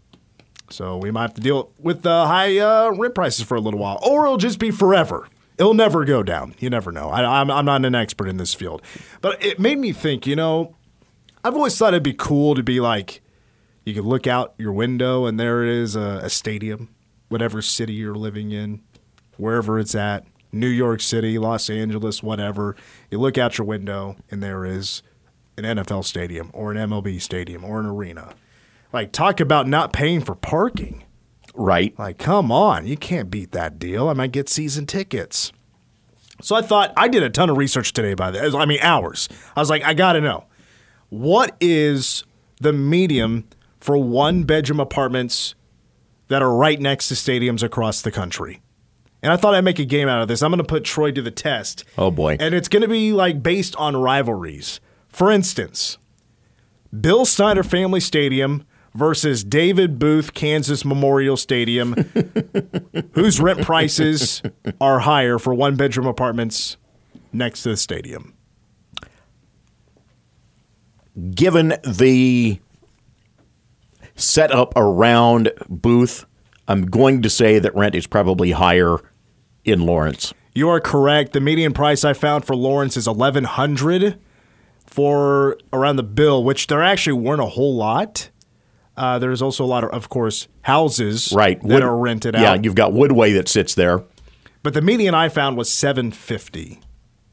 So 0.70 0.98
we 0.98 1.10
might 1.10 1.22
have 1.22 1.34
to 1.34 1.40
deal 1.40 1.72
with 1.78 2.02
the 2.02 2.26
high 2.26 2.58
uh, 2.58 2.90
rent 2.90 3.14
prices 3.14 3.44
for 3.44 3.56
a 3.56 3.60
little 3.60 3.80
while, 3.80 3.98
or 4.02 4.24
it'll 4.24 4.36
just 4.36 4.58
be 4.58 4.70
forever. 4.70 5.28
It'll 5.56 5.74
never 5.74 6.04
go 6.04 6.22
down. 6.22 6.54
You 6.58 6.70
never 6.70 6.92
know. 6.92 7.08
I, 7.08 7.40
I'm, 7.40 7.50
I'm 7.50 7.64
not 7.64 7.84
an 7.84 7.94
expert 7.94 8.28
in 8.28 8.36
this 8.36 8.54
field, 8.54 8.82
but 9.20 9.42
it 9.44 9.58
made 9.58 9.78
me 9.78 9.92
think. 9.92 10.26
You 10.26 10.36
know, 10.36 10.76
I've 11.42 11.54
always 11.54 11.76
thought 11.76 11.94
it'd 11.94 12.02
be 12.02 12.12
cool 12.12 12.54
to 12.54 12.62
be 12.62 12.80
like, 12.80 13.22
you 13.84 13.94
could 13.94 14.04
look 14.04 14.26
out 14.26 14.54
your 14.58 14.72
window 14.72 15.24
and 15.24 15.40
there 15.40 15.64
is 15.64 15.96
a, 15.96 16.20
a 16.22 16.30
stadium, 16.30 16.94
whatever 17.28 17.62
city 17.62 17.94
you're 17.94 18.14
living 18.14 18.52
in, 18.52 18.82
wherever 19.36 19.78
it's 19.78 19.94
at, 19.94 20.26
New 20.52 20.68
York 20.68 21.00
City, 21.00 21.38
Los 21.38 21.68
Angeles, 21.68 22.22
whatever. 22.22 22.76
You 23.10 23.18
look 23.18 23.38
out 23.38 23.58
your 23.58 23.66
window 23.66 24.16
and 24.30 24.42
there 24.42 24.64
is 24.64 25.02
an 25.56 25.64
NFL 25.64 26.04
stadium 26.04 26.50
or 26.52 26.72
an 26.72 26.76
MLB 26.76 27.20
stadium 27.20 27.64
or 27.64 27.80
an 27.80 27.86
arena. 27.86 28.34
Like, 28.92 29.12
talk 29.12 29.40
about 29.40 29.66
not 29.66 29.92
paying 29.92 30.20
for 30.20 30.34
parking. 30.34 31.04
Right. 31.54 31.98
Like, 31.98 32.18
come 32.18 32.50
on, 32.52 32.86
you 32.86 32.96
can't 32.96 33.30
beat 33.30 33.52
that 33.52 33.78
deal. 33.78 34.08
I 34.08 34.12
might 34.12 34.32
get 34.32 34.48
season 34.48 34.86
tickets. 34.86 35.52
So 36.40 36.54
I 36.54 36.62
thought 36.62 36.92
I 36.96 37.08
did 37.08 37.22
a 37.22 37.30
ton 37.30 37.50
of 37.50 37.56
research 37.56 37.92
today 37.92 38.14
by 38.14 38.30
this. 38.30 38.54
I 38.54 38.64
mean, 38.64 38.78
hours. 38.80 39.28
I 39.56 39.60
was 39.60 39.68
like, 39.68 39.82
I 39.82 39.92
got 39.92 40.12
to 40.12 40.20
know 40.20 40.44
what 41.08 41.56
is 41.60 42.24
the 42.60 42.72
medium 42.72 43.48
for 43.80 43.96
one 43.96 44.44
bedroom 44.44 44.80
apartments 44.80 45.54
that 46.28 46.42
are 46.42 46.54
right 46.54 46.80
next 46.80 47.08
to 47.08 47.14
stadiums 47.14 47.62
across 47.62 48.02
the 48.02 48.10
country. 48.10 48.60
And 49.22 49.32
I 49.32 49.36
thought 49.36 49.54
I'd 49.54 49.64
make 49.64 49.78
a 49.78 49.84
game 49.84 50.08
out 50.08 50.22
of 50.22 50.28
this. 50.28 50.42
I'm 50.42 50.50
going 50.50 50.58
to 50.58 50.64
put 50.64 50.84
Troy 50.84 51.10
to 51.12 51.22
the 51.22 51.30
test. 51.30 51.84
Oh, 51.96 52.10
boy. 52.10 52.36
And 52.38 52.54
it's 52.54 52.68
going 52.68 52.82
to 52.82 52.88
be 52.88 53.12
like 53.12 53.42
based 53.42 53.74
on 53.76 53.96
rivalries. 53.96 54.80
For 55.08 55.30
instance, 55.30 55.98
Bill 56.98 57.24
Snyder 57.24 57.64
Family 57.64 58.00
Stadium 58.00 58.64
versus 58.94 59.44
David 59.44 59.98
Booth 59.98 60.34
Kansas 60.34 60.84
Memorial 60.84 61.36
Stadium, 61.36 61.94
whose 63.12 63.40
rent 63.40 63.62
prices 63.62 64.42
are 64.80 65.00
higher 65.00 65.38
for 65.38 65.52
one 65.52 65.76
bedroom 65.76 66.06
apartments 66.06 66.76
next 67.32 67.64
to 67.64 67.70
the 67.70 67.76
stadium. 67.76 68.34
Given 71.34 71.74
the 71.84 72.60
setup 74.14 74.72
around 74.76 75.52
Booth, 75.68 76.24
I'm 76.68 76.86
going 76.86 77.22
to 77.22 77.30
say 77.30 77.58
that 77.58 77.74
rent 77.74 77.94
is 77.94 78.06
probably 78.06 78.52
higher 78.52 78.98
in 79.64 79.80
Lawrence. 79.86 80.32
You 80.54 80.68
are 80.70 80.80
correct. 80.80 81.32
The 81.32 81.40
median 81.40 81.72
price 81.72 82.04
I 82.04 82.12
found 82.14 82.44
for 82.44 82.56
Lawrence 82.56 82.96
is 82.96 83.06
eleven 83.06 83.44
hundred 83.44 84.18
for 84.86 85.58
around 85.72 85.96
the 85.96 86.02
bill, 86.02 86.42
which 86.42 86.66
there 86.66 86.82
actually 86.82 87.12
weren't 87.20 87.40
a 87.42 87.46
whole 87.46 87.76
lot. 87.76 88.30
Uh, 88.96 89.18
there's 89.18 89.40
also 89.42 89.64
a 89.64 89.66
lot 89.66 89.84
of, 89.84 89.90
of 89.90 90.08
course, 90.08 90.48
houses 90.62 91.32
Right. 91.32 91.60
that 91.60 91.68
Wood- 91.68 91.82
are 91.84 91.96
rented 91.96 92.34
Yeah, 92.34 92.40
out. 92.40 92.56
Yeah, 92.56 92.60
you've 92.64 92.74
got 92.74 92.92
Woodway 92.92 93.32
that 93.34 93.48
sits 93.48 93.74
there. 93.74 94.02
But 94.64 94.74
the 94.74 94.82
median 94.82 95.14
I 95.14 95.28
found 95.28 95.56
was 95.56 95.70
seven 95.70 96.10
fifty. 96.10 96.80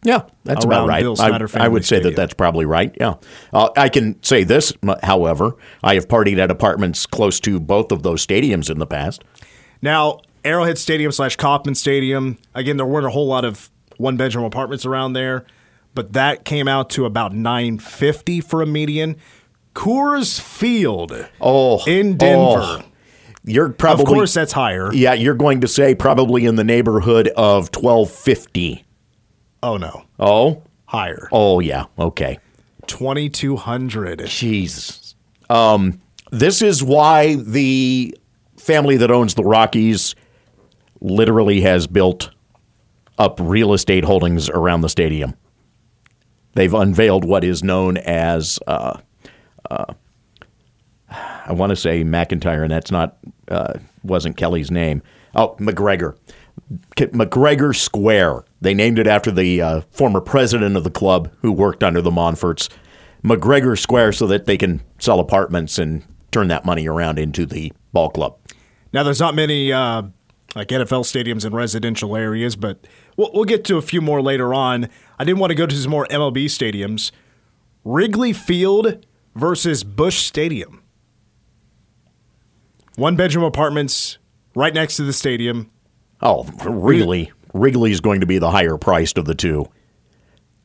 Yeah, 0.04 0.22
that's 0.44 0.64
about 0.64 0.88
right. 0.88 1.04
I- 1.04 1.40
I, 1.56 1.68
would 1.68 1.84
say 1.84 2.00
that 2.00 2.16
that's 2.16 2.36
probably 2.36 2.66
right. 2.66 2.96
Yeah. 3.00 3.16
Uh, 3.52 3.70
I 3.76 3.90
can 3.90 4.22
say 4.22 4.44
this, 4.44 4.72
however, 5.02 5.56
I 5.84 5.96
have 5.96 6.08
partied 6.08 6.38
at 6.38 6.52
apartments 6.52 7.08
close 7.08 7.40
to 7.40 7.60
both 7.60 7.92
of 7.92 8.04
those 8.04 8.24
stadiums 8.24 8.70
in 8.70 8.78
the 8.78 8.86
past. 8.86 9.24
Now, 9.82 10.20
Arrowhead 10.46 10.78
Stadium 10.78 11.12
slash 11.12 11.36
Kauffman 11.36 11.76
Stadium, 11.76 12.38
again, 12.54 12.78
there 12.78 12.86
weren't 12.86 13.06
a 13.08 13.10
whole 13.10 13.28
lot 13.28 13.44
of 13.44 13.70
one 13.98 14.16
bedroom 14.18 14.46
apartments 14.46 14.86
around 14.86 15.14
there, 15.14 15.46
but 15.94 16.14
that 16.14 16.46
came 16.46 16.68
out 16.68 16.90
to 16.92 17.06
about 17.06 17.34
950 17.34 18.42
for 18.42 18.62
a 18.62 18.66
median. 18.66 19.16
Coors 19.74 20.40
Field 20.40 21.28
Oh, 21.42 21.84
in 21.86 22.16
Denver. 22.18 22.62
oh. 22.62 22.82
You're 23.48 23.70
probably 23.70 24.04
of 24.04 24.08
course, 24.10 24.34
that's 24.34 24.54
higher. 24.54 24.92
Yeah, 24.94 25.14
you're 25.14 25.36
going 25.36 25.62
to 25.62 25.68
say 25.68 25.94
probably 25.94 26.46
in 26.46 26.56
the 26.56 26.64
neighborhood 26.64 27.28
of 27.38 27.70
1250. 27.76 28.84
Oh, 29.62 29.78
no. 29.78 30.06
Oh? 30.20 30.64
Higher. 30.88 31.28
Oh 31.32 31.60
yeah. 31.60 31.86
Okay. 32.00 32.40
2200 32.88 34.26
Jesus. 34.28 35.16
Um, 35.50 36.02
this 36.32 36.62
is 36.62 36.84
why 36.84 37.36
the 37.36 38.16
family 38.58 38.98
that 38.98 39.12
owns 39.12 39.34
the 39.36 39.44
Rockies 39.44 40.16
literally 41.06 41.62
has 41.62 41.88
built 41.88 42.32
up 43.18 43.40
real 43.40 43.74
estate 43.74 44.04
holdings 44.04 44.50
around 44.50 44.82
the 44.82 44.90
stadium. 44.90 45.36
They've 46.54 46.74
unveiled 46.74 47.26
what 47.26 47.44
is 47.44 47.64
known 47.64 47.98
as, 47.98 48.60
uh, 48.66 49.00
uh, 49.70 49.94
I 51.10 51.54
want 51.54 51.70
to 51.70 51.76
say 51.76 52.04
McIntyre, 52.04 52.64
and 52.64 52.72
that's 52.72 52.92
not 52.92 53.18
uh, 53.48 53.74
wasn't 54.04 54.38
Keli's 54.38 54.72
name. 54.72 55.02
Oh, 55.36 55.56
McGregor. 55.60 56.18
McGregor 56.96 57.76
Square. 57.76 58.46
They 58.62 58.74
named 58.74 58.98
it 58.98 59.08
after 59.08 59.32
the 59.32 59.62
uh, 59.62 59.82
former 59.92 60.22
president 60.22 60.76
of 60.76 60.84
the 60.84 60.90
club 60.90 61.32
who 61.42 61.52
worked 61.52 61.84
under 61.84 62.02
the 62.02 62.12
Monforts. 62.12 62.70
McGregor 63.24 63.78
Square 63.78 64.14
so 64.14 64.28
that 64.28 64.46
they 64.46 64.58
can 64.58 64.82
sell 64.98 65.20
apartments 65.20 65.78
and 65.78 66.04
turn 66.32 66.48
that 66.48 66.66
money 66.66 66.88
around 66.88 67.20
into 67.20 67.46
the 67.46 67.72
ball 67.94 68.10
club. 68.10 68.38
Now, 68.94 69.04
there's 69.04 69.20
not 69.20 69.36
many 69.36 69.74
uh, 69.74 70.04
like 70.56 70.70
NFL 70.70 71.04
stadiums 71.04 71.46
in 71.46 71.54
residential 71.54 72.16
areas, 72.16 72.56
but 72.56 72.88
we'll, 73.18 73.30
we'll 73.34 73.44
get 73.44 73.66
to 73.66 73.78
a 73.78 73.82
few 73.82 74.02
more 74.02 74.22
later 74.22 74.54
on. 74.54 74.88
I 75.20 75.24
didn't 75.26 75.40
want 75.40 75.52
to 75.52 75.56
go 75.56 75.66
to 75.68 75.76
some 75.76 75.92
more 75.92 76.08
MLB 76.10 76.46
stadiums. 76.46 77.12
Wrigley 77.84 78.34
Field 78.34 79.06
versus 79.36 79.84
Busch 79.84 80.20
Stadium. 80.24 80.82
One 82.96 83.16
bedroom 83.18 83.44
apartments 83.44 84.18
right 84.56 84.74
next 84.74 84.96
to 84.96 85.04
the 85.04 85.14
stadium. 85.14 85.70
Oh, 86.22 86.44
Wrigley. 86.66 87.32
Wrigley 87.54 87.92
is 87.92 88.00
going 88.02 88.22
to 88.22 88.26
be 88.26 88.38
the 88.38 88.52
higher 88.52 88.78
priced 88.78 89.18
of 89.18 89.26
the 89.26 89.36
two. 89.36 89.68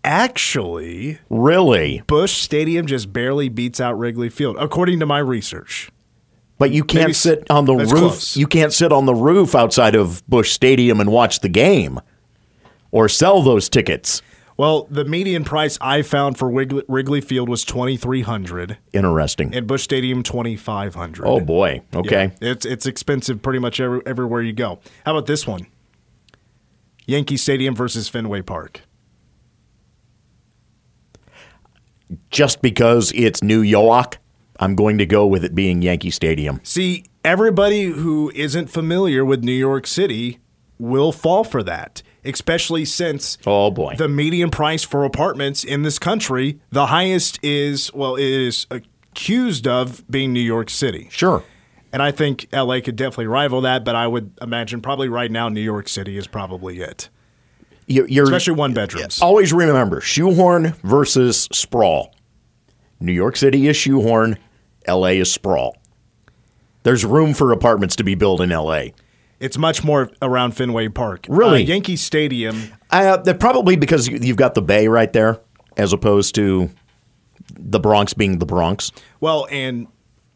Actually, 0.03 1.19
Really? 1.29 2.03
Busch 2.07 2.33
Stadium 2.33 2.87
just 2.87 3.13
barely 3.13 3.49
beats 3.51 3.81
out 3.81 3.99
Wrigley 3.99 4.31
Field, 4.31 4.57
according 4.59 4.99
to 5.01 5.07
my 5.07 5.19
research. 5.19 5.91
But 6.61 6.73
you 6.73 6.85
can't 6.85 7.05
Maybe 7.05 7.13
sit 7.15 7.51
on 7.51 7.65
the 7.65 7.75
roof. 7.75 7.89
close. 7.91 8.37
You 8.37 8.47
can't 8.47 8.71
sit 8.73 8.93
on 8.93 9.07
the 9.07 9.15
roof 9.15 9.55
outside 9.55 9.95
of 9.95 10.23
Busch 10.29 10.53
Stadium 10.53 11.01
and 11.01 11.11
watch 11.11 11.41
the 11.41 11.49
game 11.49 11.99
or 12.91 13.09
sell 13.09 13.41
those 13.41 13.71
tickets. 13.71 14.21
Well, 14.59 14.87
the 14.91 15.07
median 15.07 15.43
price 15.45 15.79
I 15.81 16.03
found 16.03 16.37
for 16.37 16.51
Wrigley, 16.51 16.83
Wrigley 16.87 17.23
Field 17.23 17.49
was 17.49 17.65
twenty 17.65 17.97
three 17.97 18.21
hundred, 18.21 18.77
Interesting. 18.93 19.55
and 19.55 19.67
Busch 19.67 19.83
Stadium 19.85 20.23
twenty 20.23 20.55
five 20.55 20.95
hundred. 20.95 21.25
oh 21.27 21.41
boy. 21.41 21.81
Okay. 21.95 22.31
it's 22.43 22.67
it's 22.67 22.85
expensive 22.85 23.41
pretty 23.41 23.59
much 23.59 23.81
every, 23.81 24.03
everywhere 24.05 24.43
you 24.43 24.53
go. 24.53 24.81
How 25.07 25.13
about 25.17 25.25
this 25.25 25.47
one? 25.47 25.67
Yankee 27.07 27.39
Stadium 27.39 27.75
versus 27.75 28.07
Fenway 28.11 28.43
Park. 28.43 28.83
Just 32.31 32.61
because 32.61 33.13
it's 33.15 33.43
New 33.43 33.63
York, 33.63 34.19
I'm 34.61 34.75
going 34.75 34.99
to 34.99 35.07
go 35.07 35.27
with 35.27 35.43
it 35.45 35.55
being 35.55 35.83
Yankee 35.83 36.11
Stadium. 36.11 36.61
See, 36.63 37.05
everybody 37.25 37.85
who 37.85 38.31
isn't 38.35 38.69
familiar 38.69 39.25
with 39.25 39.43
New 39.43 39.53
York 39.53 39.87
City 39.87 40.39
will 40.79 41.13
fall 41.13 41.45
for 41.45 41.63
that, 41.63 42.03
especially 42.25 42.85
since 42.85 43.39
Oh 43.47 43.71
boy. 43.71 43.95
the 43.97 44.09
median 44.09 44.51
price 44.51 44.85
for 44.85 45.05
apartments 45.05 45.65
in 45.65 45.83
this 45.83 45.99
country, 45.99 46.61
the 46.71 46.87
highest 46.87 47.39
is, 47.43 47.93
well, 47.95 48.17
it 48.17 48.25
is 48.25 48.67
accused 48.71 49.67
of 49.67 50.09
being 50.11 50.33
New 50.33 50.41
York 50.41 50.71
City. 50.71 51.09
sure. 51.11 51.43
And 51.93 52.01
I 52.03 52.13
think 52.13 52.47
LA 52.53 52.81
could 52.81 52.95
definitely 52.95 53.27
rival 53.27 53.63
that, 53.63 53.85
but 53.85 53.97
I 53.97 54.07
would 54.07 54.31
imagine 54.41 54.81
probably 54.81 55.09
right 55.09 55.29
now 55.31 55.49
New 55.49 55.61
York 55.61 55.89
City 55.89 56.17
is 56.17 56.29
probably 56.29 56.79
it, 56.81 57.09
You- 57.89 58.07
You're 58.09 58.25
especially 58.25 58.55
one 58.55 58.75
bedrooms. 58.75 59.21
always 59.21 59.53
remember 59.53 60.01
shoehorn 60.01 60.75
versus 60.85 61.49
sprawl. 61.51 62.15
New 63.01 63.11
York 63.13 63.37
City 63.37 63.67
is 63.67 63.77
shoehorn, 63.77 64.39
LA 64.89 65.09
is 65.19 65.33
sprawl. 65.33 65.77
There's 66.83 67.05
room 67.05 67.35
for 67.35 67.53
apartments 67.53 67.97
to 67.97 68.05
be 68.05 68.15
built 68.15 68.41
in 68.41 68.51
LA. 68.51 68.85
It's 69.39 69.57
much 69.59 69.85
more 69.85 70.11
around 70.23 70.53
Fenway 70.53 70.89
Park. 70.89 71.27
Really? 71.29 71.63
Uh, 71.63 71.67
Yankee 71.67 71.97
Stadium. 71.97 72.73
Uh, 72.91 73.17
that 73.19 73.41
probably 73.41 73.77
because 73.77 74.09
you- 74.09 74.19
you've 74.21 74.37
got 74.37 74.55
the 74.55 74.63
Bay 74.63 74.89
right 74.89 75.13
there, 75.13 75.39
as 75.77 75.93
opposed 75.93 76.35
to 76.37 76.71
the 77.59 77.81
Bronx 77.81 78.13
being 78.15 78.39
the 78.39 78.47
Bronx. 78.47 78.93
Well, 79.21 79.47
and 79.51 79.87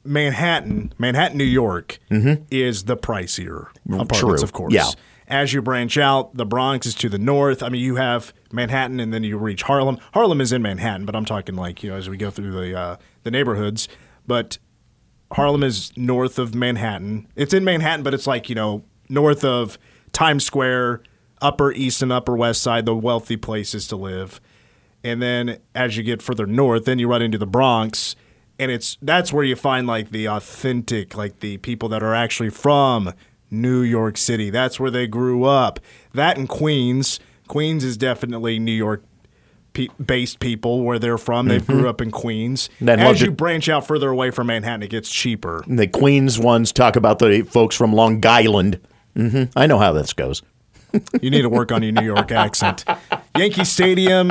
Manhattan, 0.05 0.93
Manhattan, 0.99 1.39
New 1.39 1.45
York, 1.45 1.99
is 2.11 2.85
the 2.85 2.97
pricier 2.97 3.69
apartments, 3.87 4.19
Mm-hmm. 4.21 4.27
True. 4.29 4.43
of 4.43 4.53
course. 4.53 4.73
Yeah. 4.75 4.91
As 5.27 5.55
you 5.55 5.63
branch 5.63 5.97
out, 5.97 6.37
the 6.37 6.45
Bronx 6.45 6.87
is 6.87 6.95
to 6.97 7.09
the 7.09 7.19
north. 7.19 7.63
I 7.63 7.71
mean, 7.71 7.81
you 7.81 7.97
have 7.97 8.35
Manhattan, 8.53 9.01
and 9.01 9.13
then 9.13 9.25
you 9.25 9.39
reach 9.39 9.63
Harlem. 9.63 9.99
Harlem 10.13 10.43
is 10.43 10.53
in 10.53 10.61
Manhattan, 10.61 11.07
but 11.07 11.17
I'm 11.17 11.25
talking 11.25 11.55
like 11.57 11.83
you 11.83 11.89
know 11.91 11.97
as 11.97 12.11
we 12.11 12.19
go 12.19 12.29
through 12.31 12.53
the 12.53 12.79
uh, 12.79 12.97
the 13.23 13.31
neighborhoods. 13.31 13.89
But 14.27 14.59
Harlem 15.33 15.63
is 15.63 15.97
north 15.97 16.39
of 16.39 16.55
Manhattan. 16.55 17.29
It's 17.37 17.55
in 17.55 17.65
Manhattan, 17.65 18.03
but 18.03 18.15
it's 18.15 18.27
like 18.27 18.49
you 18.49 18.55
know 18.55 18.85
north 19.09 19.45
of 19.45 19.79
Times 20.13 20.45
Square, 20.45 21.03
Upper 21.43 21.73
East 21.73 22.03
and 22.03 22.13
Upper 22.13 22.37
West 22.37 22.63
Side, 22.63 22.87
the 22.87 22.95
wealthy 22.95 23.37
places 23.37 23.87
to 23.89 23.97
live. 23.97 24.41
And 25.03 25.21
then 25.21 25.59
as 25.75 25.97
you 25.97 26.03
get 26.03 26.23
further 26.23 26.47
north, 26.47 26.87
then 26.87 26.99
you 26.99 27.09
run 27.09 27.21
into 27.21 27.37
the 27.37 27.47
Bronx, 27.47 28.17
and 28.59 28.71
it's 28.71 28.97
that's 29.03 29.33
where 29.33 29.45
you 29.45 29.57
find 29.57 29.87
like 29.87 30.11
the 30.11 30.27
authentic, 30.27 31.17
like 31.17 31.41
the 31.41 31.59
people 31.59 31.89
that 31.91 32.03
are 32.03 32.15
actually 32.15 32.51
from 32.51 33.13
New 33.51 33.83
York 33.83 34.17
City. 34.17 34.51
That's 34.51 34.81
where 34.81 34.91
they 34.91 35.07
grew 35.07 35.45
up. 35.45 35.81
That 36.13 36.39
and 36.39 36.49
Queens. 36.49 37.21
Queens 37.47 37.85
is 37.85 37.97
definitely 37.99 38.59
New 38.59 38.73
York 38.73 39.05
pe- 39.75 39.89
based 40.05 40.41
people 40.41 40.83
where 40.83 40.99
they're 40.99 41.19
from. 41.19 41.49
They 41.49 41.59
grew 41.61 41.89
up 41.89 42.01
in 42.01 42.11
Queens. 42.11 42.71
As 42.81 43.21
you 43.21 43.31
branch 43.31 43.69
out 43.69 43.87
further 43.87 44.09
away 44.09 44.31
from 44.31 44.47
Manhattan, 44.47 44.83
it 44.83 44.91
gets 44.91 45.11
cheaper. 45.11 45.63
And 45.67 45.79
The 45.79 45.87
Queens 45.87 46.39
ones 46.39 46.73
talk 46.73 46.97
about 46.97 47.19
the 47.19 47.43
folks 47.43 47.77
from 47.77 47.93
Long 47.93 48.25
Island. 48.25 48.81
hmm 49.15 49.45
I 49.55 49.67
know 49.67 49.79
how 49.79 49.93
this 49.93 50.13
goes. 50.15 50.43
You 51.21 51.29
need 51.29 51.43
to 51.43 51.49
work 51.49 51.73
on 51.73 51.83
your 51.83 51.91
New 51.91 52.05
York 52.07 52.31
accent. 52.31 52.85
Yankee 53.37 53.65
Stadium, 53.65 54.31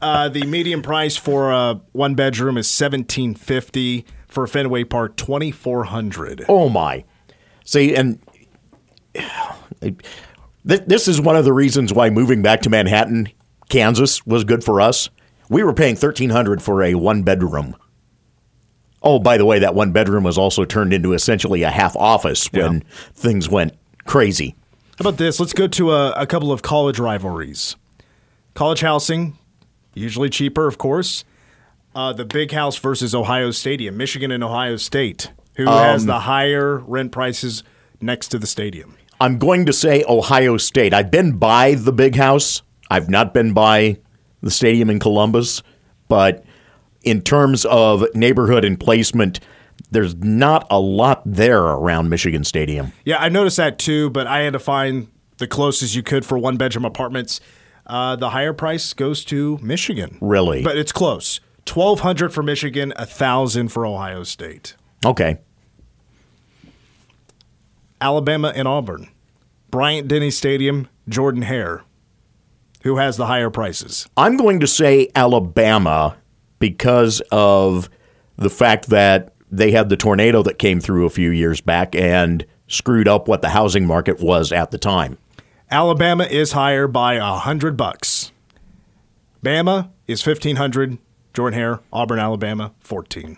uh, 0.00 0.28
the 0.28 0.44
median 0.46 0.80
price 0.80 1.16
for 1.16 1.50
a 1.50 1.80
one 1.90 2.14
bedroom 2.14 2.56
is 2.56 2.70
seventeen 2.70 3.34
fifty. 3.34 4.06
For 4.28 4.46
Fenway 4.46 4.84
Park, 4.84 5.16
twenty 5.16 5.50
four 5.50 5.82
hundred. 5.84 6.44
Oh 6.48 6.68
my! 6.68 7.02
See, 7.64 7.92
and 7.96 8.20
this 10.64 11.08
is 11.08 11.20
one 11.20 11.36
of 11.36 11.44
the 11.44 11.52
reasons 11.52 11.92
why 11.92 12.10
moving 12.10 12.42
back 12.42 12.60
to 12.62 12.70
Manhattan, 12.70 13.28
Kansas, 13.68 14.24
was 14.26 14.44
good 14.44 14.62
for 14.64 14.80
us. 14.80 15.10
We 15.48 15.62
were 15.62 15.72
paying 15.72 15.96
thirteen 15.96 16.30
hundred 16.30 16.62
for 16.62 16.82
a 16.82 16.94
one 16.94 17.22
bedroom. 17.22 17.76
Oh, 19.02 19.18
by 19.18 19.36
the 19.36 19.44
way, 19.44 19.58
that 19.60 19.74
one 19.74 19.92
bedroom 19.92 20.24
was 20.24 20.38
also 20.38 20.64
turned 20.64 20.92
into 20.92 21.12
essentially 21.12 21.62
a 21.62 21.70
half 21.70 21.94
office 21.96 22.50
when 22.52 22.74
Yeah. 22.74 22.80
things 23.14 23.48
went 23.48 23.74
crazy. 24.06 24.54
How 24.98 25.02
about 25.08 25.18
this? 25.18 25.38
Let's 25.38 25.52
go 25.52 25.68
to 25.68 25.92
a, 25.92 26.10
a 26.12 26.26
couple 26.26 26.50
of 26.50 26.62
college 26.62 26.98
rivalries. 26.98 27.76
College 28.54 28.80
housing, 28.80 29.38
usually 29.94 30.30
cheaper, 30.30 30.66
of 30.66 30.78
course. 30.78 31.24
Uh, 31.94 32.12
the 32.12 32.24
Big 32.24 32.52
House 32.52 32.76
versus 32.78 33.14
Ohio 33.14 33.50
Stadium, 33.50 33.96
Michigan 33.96 34.30
and 34.30 34.42
Ohio 34.42 34.76
State. 34.76 35.30
Who 35.56 35.66
has 35.66 36.04
the 36.04 36.20
higher 36.20 36.78
rent 36.78 37.12
prices 37.12 37.62
next 38.00 38.28
to 38.28 38.38
the 38.38 38.46
stadium? 38.46 38.96
I'm 39.20 39.38
going 39.38 39.64
to 39.66 39.72
say 39.72 40.04
Ohio 40.06 40.56
State. 40.58 40.92
I've 40.92 41.10
been 41.10 41.38
by 41.38 41.74
the 41.74 41.92
big 41.92 42.16
house. 42.16 42.60
I've 42.90 43.08
not 43.08 43.34
been 43.34 43.52
by 43.52 43.98
the 44.42 44.50
stadium 44.50 44.90
in 44.90 44.98
Columbus, 44.98 45.62
but 46.08 46.44
in 47.02 47.22
terms 47.22 47.64
of 47.64 48.04
neighborhood 48.14 48.64
and 48.64 48.78
placement, 48.78 49.40
there's 49.90 50.14
not 50.16 50.66
a 50.70 50.80
lot 50.80 51.22
there 51.24 51.62
around 51.62 52.08
Michigan 52.08 52.44
Stadium. 52.44 52.92
Yeah, 53.04 53.18
I 53.18 53.28
noticed 53.28 53.56
that 53.56 53.78
too, 53.78 54.10
but 54.10 54.26
I 54.26 54.40
had 54.40 54.52
to 54.52 54.58
find 54.58 55.08
the 55.38 55.46
closest 55.46 55.94
you 55.94 56.02
could 56.02 56.24
for 56.24 56.38
one 56.38 56.56
bedroom 56.56 56.84
apartments. 56.84 57.40
Uh, 57.86 58.16
the 58.16 58.30
higher 58.30 58.52
price 58.52 58.92
goes 58.92 59.24
to 59.26 59.58
Michigan. 59.62 60.18
Really? 60.20 60.62
But 60.62 60.76
it's 60.76 60.92
close. 60.92 61.40
Twelve 61.64 62.00
hundred 62.00 62.32
for 62.32 62.42
Michigan, 62.42 62.92
a 62.96 63.06
thousand 63.06 63.68
for 63.68 63.86
Ohio 63.86 64.22
State. 64.22 64.74
Okay. 65.04 65.38
Alabama 68.00 68.52
and 68.54 68.66
Auburn. 68.66 69.08
Bryant 69.70 70.08
Denny 70.08 70.30
Stadium, 70.30 70.88
Jordan 71.08 71.42
Hare. 71.42 71.82
Who 72.86 72.98
has 72.98 73.16
the 73.16 73.26
higher 73.26 73.50
prices? 73.50 74.08
I'm 74.16 74.36
going 74.36 74.60
to 74.60 74.66
say 74.68 75.08
Alabama 75.16 76.16
because 76.60 77.20
of 77.32 77.90
the 78.36 78.48
fact 78.48 78.90
that 78.90 79.34
they 79.50 79.72
had 79.72 79.88
the 79.88 79.96
tornado 79.96 80.40
that 80.44 80.60
came 80.60 80.78
through 80.78 81.04
a 81.04 81.10
few 81.10 81.30
years 81.30 81.60
back 81.60 81.96
and 81.96 82.46
screwed 82.68 83.08
up 83.08 83.26
what 83.26 83.42
the 83.42 83.48
housing 83.48 83.88
market 83.88 84.20
was 84.20 84.52
at 84.52 84.70
the 84.70 84.78
time. 84.78 85.18
Alabama 85.68 86.28
is 86.30 86.52
higher 86.52 86.86
by 86.86 87.14
a 87.14 87.32
hundred 87.32 87.76
bucks. 87.76 88.30
Bama 89.44 89.90
is 90.06 90.22
fifteen 90.22 90.54
hundred. 90.54 90.98
Jordan 91.34 91.58
Hare, 91.58 91.80
Auburn, 91.92 92.20
Alabama, 92.20 92.72
fourteen. 92.78 93.36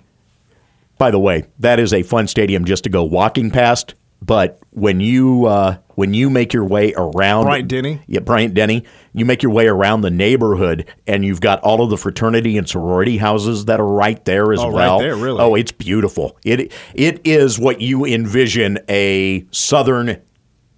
By 0.98 1.10
the 1.10 1.18
way, 1.18 1.46
that 1.58 1.80
is 1.80 1.94
a 1.94 2.02
fun 2.02 2.28
stadium 2.28 2.66
just 2.66 2.84
to 2.84 2.90
go 2.90 3.02
walking 3.02 3.50
past. 3.50 3.94
But 4.20 4.58
when 4.70 5.00
you 5.00 5.46
uh, 5.46 5.76
when 5.94 6.12
you 6.12 6.28
make 6.28 6.52
your 6.52 6.64
way 6.64 6.92
around 6.96 7.44
Bryant 7.44 7.68
Denny? 7.68 8.00
yeah, 8.08 8.20
Bryant 8.20 8.52
Denny, 8.52 8.84
you 9.14 9.24
make 9.24 9.42
your 9.42 9.52
way 9.52 9.68
around 9.68 10.00
the 10.00 10.10
neighborhood, 10.10 10.86
and 11.06 11.24
you've 11.24 11.40
got 11.40 11.60
all 11.60 11.82
of 11.82 11.90
the 11.90 11.96
fraternity 11.96 12.58
and 12.58 12.68
sorority 12.68 13.18
houses 13.18 13.66
that 13.66 13.78
are 13.80 13.86
right 13.86 14.22
there 14.24 14.52
as 14.52 14.58
Oh, 14.58 14.66
right 14.66 14.74
well. 14.74 14.98
there, 14.98 15.16
really? 15.16 15.40
Oh, 15.40 15.54
it's 15.54 15.72
beautiful. 15.72 16.36
It 16.44 16.72
it 16.94 17.20
is 17.24 17.58
what 17.58 17.80
you 17.80 18.04
envision 18.04 18.80
a 18.88 19.46
southern 19.52 20.20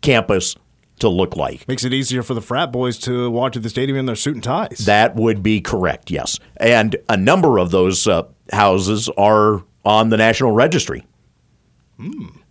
campus 0.03 0.55
to 0.99 1.09
look 1.09 1.35
like. 1.35 1.67
Makes 1.67 1.85
it 1.85 1.95
easier 1.95 2.23
for 2.23 2.35
the 2.35 2.43
frat 2.43 2.71
boys 2.71 2.99
to 2.99 3.31
walk 3.31 3.53
to 3.53 3.59
the 3.59 3.71
stadium 3.71 3.97
in 3.99 4.05
their 4.05 4.15
suit 4.17 4.35
and 4.35 4.45
ties. 4.45 4.81
That 4.85 5.17
would 5.17 5.43
be 5.43 5.63
correct, 5.63 6.11
yes. 6.11 6.39
And 6.59 6.95
a 7.09 7.17
number 7.17 7.57
of 7.59 7.71
those 7.71 8.07
uh, 8.07 8.25
houses 8.53 9.09
are 9.17 9.65
on 9.83 10.11
the 10.11 10.19
National 10.19 10.53
Registry. 10.53 11.07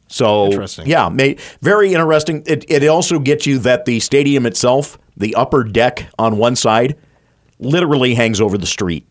So. 0.10 0.48
Interesting. 0.48 0.88
yeah, 0.88 1.08
may, 1.10 1.38
very 1.62 1.94
interesting. 1.94 2.44
It, 2.46 2.66
it 2.70 2.86
also 2.88 3.20
gets 3.20 3.46
you 3.46 3.60
that 3.60 3.86
the 3.86 4.00
stadium 4.00 4.46
itself, 4.46 4.98
the 5.16 5.34
upper 5.36 5.64
deck 5.64 6.08
on 6.20 6.38
one 6.38 6.56
side, 6.56 6.98
literally 7.60 8.16
hangs 8.16 8.42
over 8.42 8.58
the 8.58 8.66
street. 8.66 9.06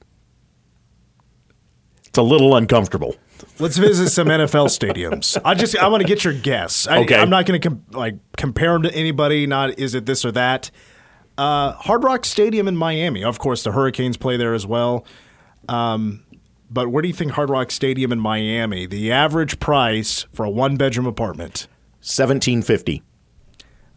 It's 2.06 2.18
a 2.18 2.22
little 2.22 2.56
uncomfortable. 2.56 3.16
Let's 3.58 3.76
visit 3.76 4.10
some 4.10 4.28
NFL 4.28 4.66
stadiums. 4.78 5.40
I 5.44 5.54
just 5.54 5.76
I 5.76 5.88
want 5.88 6.00
to 6.02 6.06
get 6.08 6.24
your 6.24 6.32
guess. 6.32 6.86
I, 6.86 6.98
Okay. 7.02 7.16
I'm 7.16 7.30
not 7.30 7.46
going 7.46 7.60
to 7.60 7.68
com- 7.68 7.84
like 7.92 8.16
compare 8.36 8.72
them 8.72 8.82
to 8.84 8.94
anybody. 8.94 9.46
Not 9.46 9.78
is 9.78 9.94
it 9.94 10.06
this 10.06 10.24
or 10.24 10.32
that. 10.32 10.70
Uh, 11.36 11.72
Hard 11.72 12.02
Rock 12.02 12.24
Stadium 12.24 12.66
in 12.66 12.76
Miami. 12.76 13.22
Of 13.22 13.38
course, 13.38 13.62
the 13.62 13.70
Hurricanes 13.72 14.16
play 14.16 14.36
there 14.36 14.54
as 14.54 14.66
well. 14.66 15.04
Um, 15.68 16.24
but 16.70 16.88
where 16.88 17.02
do 17.02 17.08
you 17.08 17.14
think 17.14 17.32
Hard 17.32 17.50
Rock 17.50 17.70
Stadium 17.70 18.12
in 18.12 18.20
Miami? 18.20 18.86
The 18.86 19.10
average 19.12 19.58
price 19.60 20.26
for 20.32 20.44
a 20.44 20.50
one 20.50 20.76
bedroom 20.76 21.06
apartment. 21.06 21.66
1750. 22.00 23.02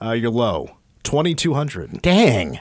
Uh, 0.01 0.11
you're 0.11 0.31
low. 0.31 0.77
Twenty 1.03 1.35
two 1.35 1.53
hundred. 1.53 2.01
Dang. 2.01 2.59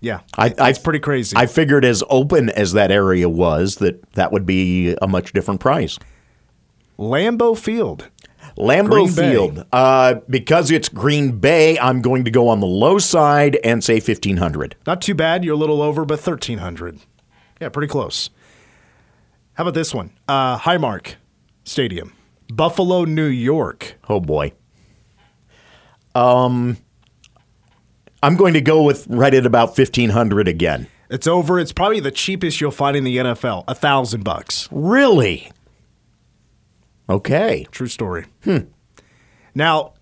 Yeah, 0.00 0.20
I, 0.36 0.54
I, 0.58 0.70
it's 0.70 0.78
pretty 0.78 0.98
crazy. 0.98 1.36
I 1.36 1.46
figured 1.46 1.84
as 1.84 2.02
open 2.08 2.48
as 2.50 2.72
that 2.72 2.90
area 2.90 3.28
was 3.28 3.76
that 3.76 4.10
that 4.12 4.32
would 4.32 4.46
be 4.46 4.96
a 5.02 5.06
much 5.06 5.32
different 5.32 5.60
price. 5.60 5.98
Lambeau 6.98 7.56
Field. 7.56 8.08
Lambeau 8.56 9.14
Green. 9.14 9.30
Field, 9.30 9.66
uh, 9.72 10.14
because 10.28 10.70
it's 10.70 10.88
Green 10.88 11.38
Bay, 11.38 11.78
I'm 11.78 12.02
going 12.02 12.24
to 12.24 12.30
go 12.30 12.48
on 12.48 12.60
the 12.60 12.66
low 12.66 12.98
side 12.98 13.58
and 13.62 13.82
say 13.84 13.94
1500. 13.94 14.74
Not 14.86 15.00
too 15.00 15.14
bad. 15.14 15.44
You're 15.44 15.54
a 15.54 15.58
little 15.58 15.82
over, 15.82 16.04
but 16.04 16.18
1300. 16.18 16.98
Yeah, 17.60 17.68
pretty 17.68 17.88
close. 17.90 18.30
How 19.54 19.64
about 19.64 19.74
this 19.74 19.94
one? 19.94 20.10
Uh, 20.26 20.58
Highmark 20.58 21.14
Stadium, 21.64 22.12
Buffalo, 22.52 23.04
New 23.04 23.26
York. 23.26 23.96
Oh 24.08 24.20
boy. 24.20 24.52
Um, 26.14 26.78
I'm 28.22 28.36
going 28.36 28.54
to 28.54 28.60
go 28.60 28.82
with 28.82 29.06
right 29.08 29.32
at 29.32 29.46
about 29.46 29.68
1500 29.78 30.48
again. 30.48 30.88
It's 31.08 31.26
over. 31.26 31.58
It's 31.58 31.72
probably 31.72 32.00
the 32.00 32.10
cheapest 32.10 32.60
you'll 32.60 32.70
find 32.70 32.96
in 32.96 33.04
the 33.04 33.16
NFL. 33.18 33.64
A 33.68 33.74
thousand 33.74 34.24
bucks. 34.24 34.68
Really? 34.70 35.50
Okay. 37.08 37.66
True 37.70 37.88
story. 37.88 38.26
Hmm. 38.44 38.58
Now, 39.54 39.94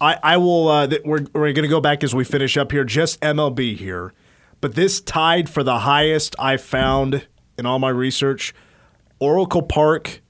I, 0.00 0.16
I 0.22 0.36
will. 0.36 0.68
Uh, 0.68 0.86
th- 0.86 1.02
we're 1.04 1.26
we're 1.32 1.52
going 1.52 1.62
to 1.64 1.68
go 1.68 1.80
back 1.80 2.04
as 2.04 2.14
we 2.14 2.22
finish 2.24 2.56
up 2.56 2.70
here. 2.70 2.84
Just 2.84 3.20
MLB 3.20 3.76
here, 3.76 4.12
but 4.60 4.74
this 4.74 5.00
tied 5.00 5.48
for 5.48 5.62
the 5.62 5.80
highest 5.80 6.34
I 6.38 6.56
found 6.56 7.26
in 7.56 7.66
all 7.66 7.78
my 7.78 7.90
research. 7.90 8.54
Oracle 9.20 9.62
Park 9.62 10.20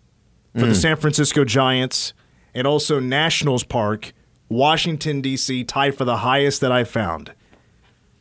for 0.55 0.61
the 0.61 0.67
hmm. 0.69 0.73
San 0.73 0.97
Francisco 0.97 1.45
Giants, 1.45 2.15
and 2.55 2.67
also 2.67 2.99
Nationals 2.99 3.65
Park, 3.65 4.13
Washington 4.49 5.21
D.C. 5.21 5.65
tied 5.65 5.97
for 5.97 6.05
the 6.05 6.19
highest 6.19 6.61
that 6.63 6.73
I 6.73 6.85
found. 6.85 7.33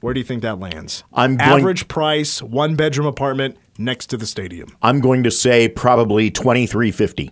Where 0.02 0.14
do 0.14 0.20
you 0.20 0.26
think 0.26 0.44
that 0.44 0.60
lands? 0.60 1.04
I'm 1.14 1.38
going- 1.38 1.50
average 1.50 1.88
price, 1.88 2.42
one 2.42 2.76
bedroom 2.76 3.08
apartment 3.08 3.58
next 3.78 4.08
to 4.08 4.18
the 4.18 4.28
stadium. 4.28 4.70
I'm 4.82 5.00
going 5.00 5.24
to 5.24 5.32
say 5.32 5.68
probably 5.68 6.30
2350. 6.30 7.32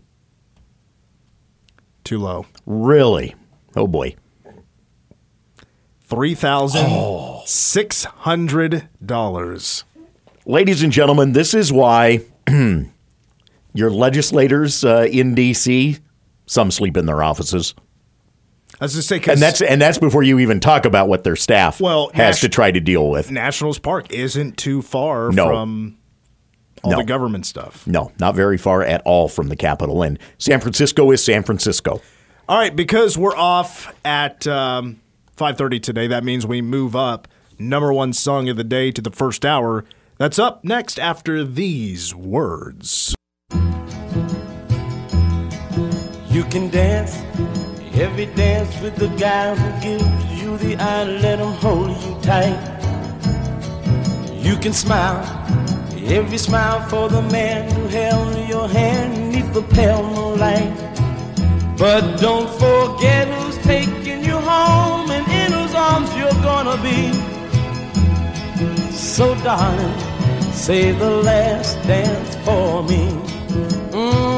Too 2.04 2.20
low. 2.20 2.46
Really? 2.66 3.36
Oh 3.76 3.88
boy. 3.88 4.16
Three 6.08 6.36
thousand 6.36 7.48
six 7.48 8.04
hundred 8.06 8.88
dollars. 9.04 9.84
Ladies 10.46 10.84
and 10.84 10.92
gentlemen, 10.92 11.32
this 11.32 11.54
is 11.56 11.74
why 11.74 12.22
your 13.74 13.90
legislators 13.90 14.84
uh, 14.86 15.08
in 15.12 15.34
D.C. 15.34 15.98
some 16.46 16.70
sleep 16.70 16.96
in 16.98 17.08
their 17.08 17.24
offices, 17.24 17.74
I 18.80 18.86
was 18.86 18.94
just 18.94 19.08
say, 19.08 19.20
and 19.28 19.42
that's 19.42 19.62
and 19.62 19.82
that's 19.82 19.98
before 19.98 20.22
you 20.22 20.38
even 20.40 20.60
talk 20.60 20.86
about 20.86 21.08
what 21.10 21.24
their 21.24 21.36
staff 21.36 21.82
Well, 21.82 22.10
has 22.14 22.36
Nash- 22.36 22.42
to 22.42 22.50
try 22.50 22.70
to 22.72 22.80
deal 22.80 23.10
with. 23.10 23.32
Nationals 23.32 23.80
Park 23.80 24.12
isn't 24.14 24.58
too 24.58 24.84
far 24.84 25.32
No. 25.32 25.48
from 25.48 25.98
all 26.84 26.92
No. 26.92 26.98
the 26.98 27.04
government 27.04 27.48
stuff. 27.48 27.88
No, 27.88 28.12
not 28.20 28.36
very 28.36 28.60
far 28.60 28.84
at 28.84 29.02
all 29.06 29.28
from 29.28 29.48
the 29.48 29.56
capital. 29.56 30.04
And 30.04 30.20
San 30.38 30.60
Francisco 30.60 31.10
is 31.10 31.24
San 31.24 31.42
Francisco. 31.42 32.00
All 32.48 32.60
right, 32.60 32.76
because 32.76 33.18
we're 33.18 33.36
off 33.36 33.92
at 34.06 34.46
um, 34.46 35.02
five 35.36 35.58
thirty 35.58 35.80
today, 35.80 36.08
that 36.08 36.24
means 36.24 36.46
we 36.46 36.62
move 36.62 36.96
up 36.96 37.28
number 37.60 37.92
one 37.92 38.14
song 38.14 38.50
of 38.50 38.58
the 38.58 38.64
day 38.64 38.92
to 38.92 39.02
the 39.02 39.12
first 39.12 39.46
hour. 39.46 39.86
That's 40.18 40.40
up 40.40 40.64
next 40.64 40.98
after 40.98 41.44
these 41.44 42.16
words. 42.16 43.14
You 46.30 46.44
can 46.50 46.70
dance 46.70 47.18
every 47.94 48.28
dance 48.28 48.80
with 48.82 48.96
the 48.96 49.08
guy 49.18 49.56
who 49.56 49.82
gives 49.82 50.42
you 50.42 50.58
the 50.58 50.76
eye, 50.78 51.04
let 51.04 51.40
him 51.40 51.52
hold 51.54 51.90
you 51.90 52.22
tight. 52.22 52.72
You 54.42 54.56
can 54.58 54.74
smile 54.74 55.24
every 56.06 56.38
smile 56.38 56.88
for 56.88 57.10
the 57.10 57.22
man 57.24 57.72
who 57.72 57.88
held 57.88 58.48
your 58.48 58.68
hand 58.70 59.32
neath 59.34 59.54
the 59.54 59.64
pale 59.64 60.04
moonlight. 60.04 60.72
But 61.78 62.18
don't 62.22 62.50
forget 62.60 63.28
who's 63.28 63.58
taking 63.60 64.24
you 64.24 64.38
home 64.38 65.05
and 65.28 65.54
in 65.54 65.60
whose 65.60 65.74
arms 65.74 66.10
you're 66.16 66.42
gonna 66.44 66.78
be. 66.82 67.12
So 68.92 69.36
darling, 69.44 69.98
say 70.52 70.92
the 70.92 71.10
last 71.10 71.82
dance 71.88 72.36
for 72.46 72.84
me. 72.84 73.08
Mm. 73.92 74.36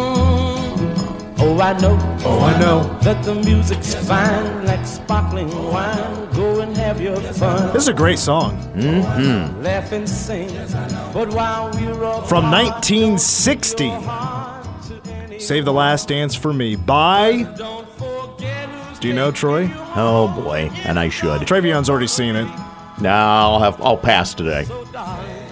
Oh, 1.40 1.60
I 1.60 1.74
know. 1.80 1.98
Oh, 2.26 2.40
I 2.40 2.60
know. 2.60 2.98
That 3.02 3.24
the 3.24 3.36
music's 3.36 3.94
fine 3.96 4.66
like 4.66 4.86
sparkling 4.86 5.50
wine. 5.72 6.30
Go 6.34 6.62
and 6.62 6.76
have 6.78 7.00
your 7.00 7.16
fun. 7.22 7.74
This 7.74 7.84
is 7.84 7.88
a 7.90 7.94
great 7.94 8.20
song 8.20 8.58
Laugh 9.64 9.92
and 9.92 10.10
sing. 10.10 10.50
But 11.14 11.30
while 11.34 11.72
we're 11.72 12.04
all 12.04 12.22
from 12.24 12.52
1960. 12.52 13.92
Save 15.40 15.66
the 15.66 15.74
Last 15.74 16.08
Dance 16.08 16.36
for 16.36 16.52
Me 16.52 16.76
by. 16.76 17.46
Don't 19.02 19.04
forget 19.04 19.04
who's 19.04 19.04
Do 19.04 19.08
you 19.08 19.14
know 19.14 19.32
Troy? 19.32 19.72
Oh 19.96 20.28
boy, 20.44 20.70
and 20.86 21.00
I 21.00 21.10
should. 21.10 21.42
Travion's 21.42 21.90
already 21.90 22.08
seen 22.08 22.36
it. 22.36 22.48
No, 23.00 23.10
I'll 23.10 23.60
have 23.60 23.82
I'll 23.82 23.98
pass 23.98 24.34
today. 24.34 24.66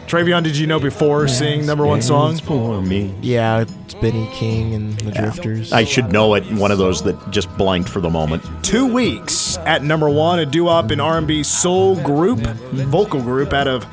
Travion, 0.08 0.44
did 0.44 0.56
you 0.56 0.68
know 0.68 0.80
before 0.80 1.28
seeing 1.28 1.66
number 1.66 1.84
one 1.86 2.02
song? 2.02 2.38
For 2.38 2.80
me. 2.80 3.14
Yeah, 3.22 3.62
it's 3.62 3.96
Benny 3.96 4.30
King 4.34 4.76
and 4.76 4.94
the 5.00 5.12
Drifters. 5.12 5.74
I 5.74 5.84
should 5.84 6.12
know 6.12 6.36
it. 6.36 6.44
One 6.54 6.70
of 6.70 6.78
those 6.78 7.02
that 7.04 7.32
just 7.32 7.50
blanked 7.58 7.90
for 7.90 8.02
the 8.02 8.10
moment. 8.10 8.44
two 8.64 8.86
weeks 8.86 9.58
at 9.60 9.84
number 9.84 10.08
one, 10.10 10.38
a 10.40 10.46
doo-wop 10.46 10.92
and 10.92 11.02
R&B 11.02 11.42
soul 11.42 11.96
group, 12.04 12.40
vocal 12.40 13.20
group 13.22 13.52
out 13.52 13.68
of 13.68 13.84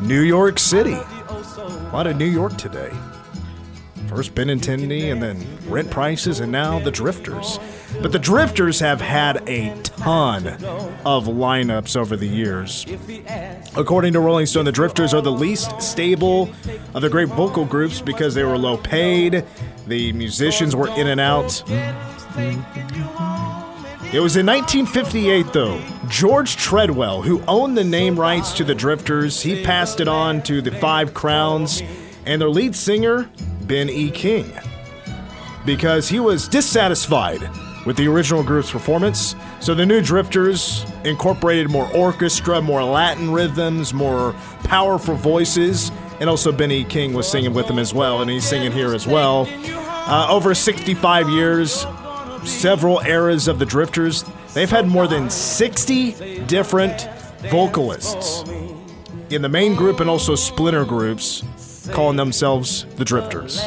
New 0.00 0.22
York 0.22 0.58
City. 0.58 0.94
A 0.94 1.90
lot 1.92 2.06
of 2.06 2.16
New 2.16 2.24
York 2.24 2.56
today. 2.56 2.90
First 4.08 4.34
Benintendi 4.34 5.12
and 5.12 5.22
then 5.22 5.46
Rent 5.66 5.90
Prices 5.90 6.40
and 6.40 6.50
now 6.50 6.78
the 6.78 6.90
Drifters. 6.90 7.58
But 8.00 8.12
the 8.12 8.18
Drifters 8.18 8.80
have 8.80 9.00
had 9.00 9.48
a 9.48 9.74
ton 9.82 10.46
of 11.04 11.24
lineups 11.26 11.96
over 11.96 12.16
the 12.16 12.28
years. 12.28 12.86
According 13.76 14.12
to 14.12 14.20
Rolling 14.20 14.46
Stone, 14.46 14.66
the 14.66 14.72
Drifters 14.72 15.14
are 15.14 15.22
the 15.22 15.32
least 15.32 15.80
stable 15.80 16.50
of 16.94 17.02
the 17.02 17.08
great 17.08 17.28
vocal 17.28 17.64
groups 17.64 18.00
because 18.00 18.34
they 18.34 18.44
were 18.44 18.58
low 18.58 18.76
paid. 18.76 19.44
The 19.86 20.12
musicians 20.12 20.76
were 20.76 20.88
in 20.88 21.06
and 21.08 21.20
out. 21.20 21.62
It 24.10 24.20
was 24.20 24.36
in 24.36 24.46
1958, 24.46 25.52
though. 25.52 25.82
George 26.08 26.56
Treadwell, 26.56 27.22
who 27.22 27.42
owned 27.48 27.76
the 27.76 27.84
name 27.84 28.18
rights 28.18 28.52
to 28.54 28.64
the 28.64 28.74
Drifters, 28.74 29.42
he 29.42 29.62
passed 29.64 30.00
it 30.00 30.08
on 30.08 30.42
to 30.42 30.62
the 30.62 30.72
Five 30.72 31.14
Crowns 31.14 31.82
and 32.24 32.40
their 32.40 32.50
lead 32.50 32.76
singer, 32.76 33.28
Ben 33.62 33.88
E. 33.90 34.10
King, 34.10 34.52
because 35.66 36.08
he 36.08 36.20
was 36.20 36.48
dissatisfied 36.48 37.50
with 37.88 37.96
the 37.96 38.06
original 38.06 38.42
group's 38.42 38.70
performance. 38.70 39.34
So 39.60 39.74
the 39.74 39.86
new 39.86 40.02
Drifters 40.02 40.84
incorporated 41.04 41.70
more 41.70 41.90
orchestra, 41.96 42.60
more 42.60 42.84
Latin 42.84 43.30
rhythms, 43.30 43.94
more 43.94 44.34
powerful 44.64 45.14
voices, 45.14 45.90
and 46.20 46.28
also 46.28 46.52
Ben 46.52 46.70
E. 46.70 46.84
King 46.84 47.14
was 47.14 47.26
singing 47.26 47.54
with 47.54 47.66
them 47.66 47.78
as 47.78 47.94
well, 47.94 48.20
and 48.20 48.30
he's 48.30 48.44
singing 48.44 48.72
here 48.72 48.94
as 48.94 49.06
well. 49.06 49.48
Uh, 49.50 50.26
over 50.28 50.54
65 50.54 51.30
years, 51.30 51.86
several 52.44 53.00
eras 53.00 53.48
of 53.48 53.58
the 53.58 53.64
Drifters. 53.64 54.22
They've 54.52 54.68
had 54.68 54.86
more 54.86 55.08
than 55.08 55.30
60 55.30 56.44
different 56.44 57.08
vocalists 57.50 58.46
in 59.30 59.40
the 59.40 59.48
main 59.48 59.74
group 59.74 60.00
and 60.00 60.10
also 60.10 60.34
splinter 60.34 60.84
groups 60.84 61.42
calling 61.92 62.18
themselves 62.18 62.84
the 62.96 63.04
Drifters. 63.06 63.62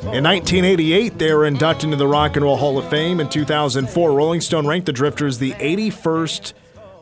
In 0.00 0.24
1988, 0.24 1.18
they 1.18 1.34
were 1.34 1.44
inducted 1.44 1.84
into 1.84 1.96
the 1.96 2.08
Rock 2.08 2.34
and 2.34 2.44
Roll 2.44 2.56
Hall 2.56 2.78
of 2.78 2.88
Fame. 2.88 3.20
In 3.20 3.28
2004, 3.28 4.12
Rolling 4.12 4.40
Stone 4.40 4.66
ranked 4.66 4.86
the 4.86 4.92
Drifters 4.92 5.38
the 5.38 5.52
81st 5.52 6.54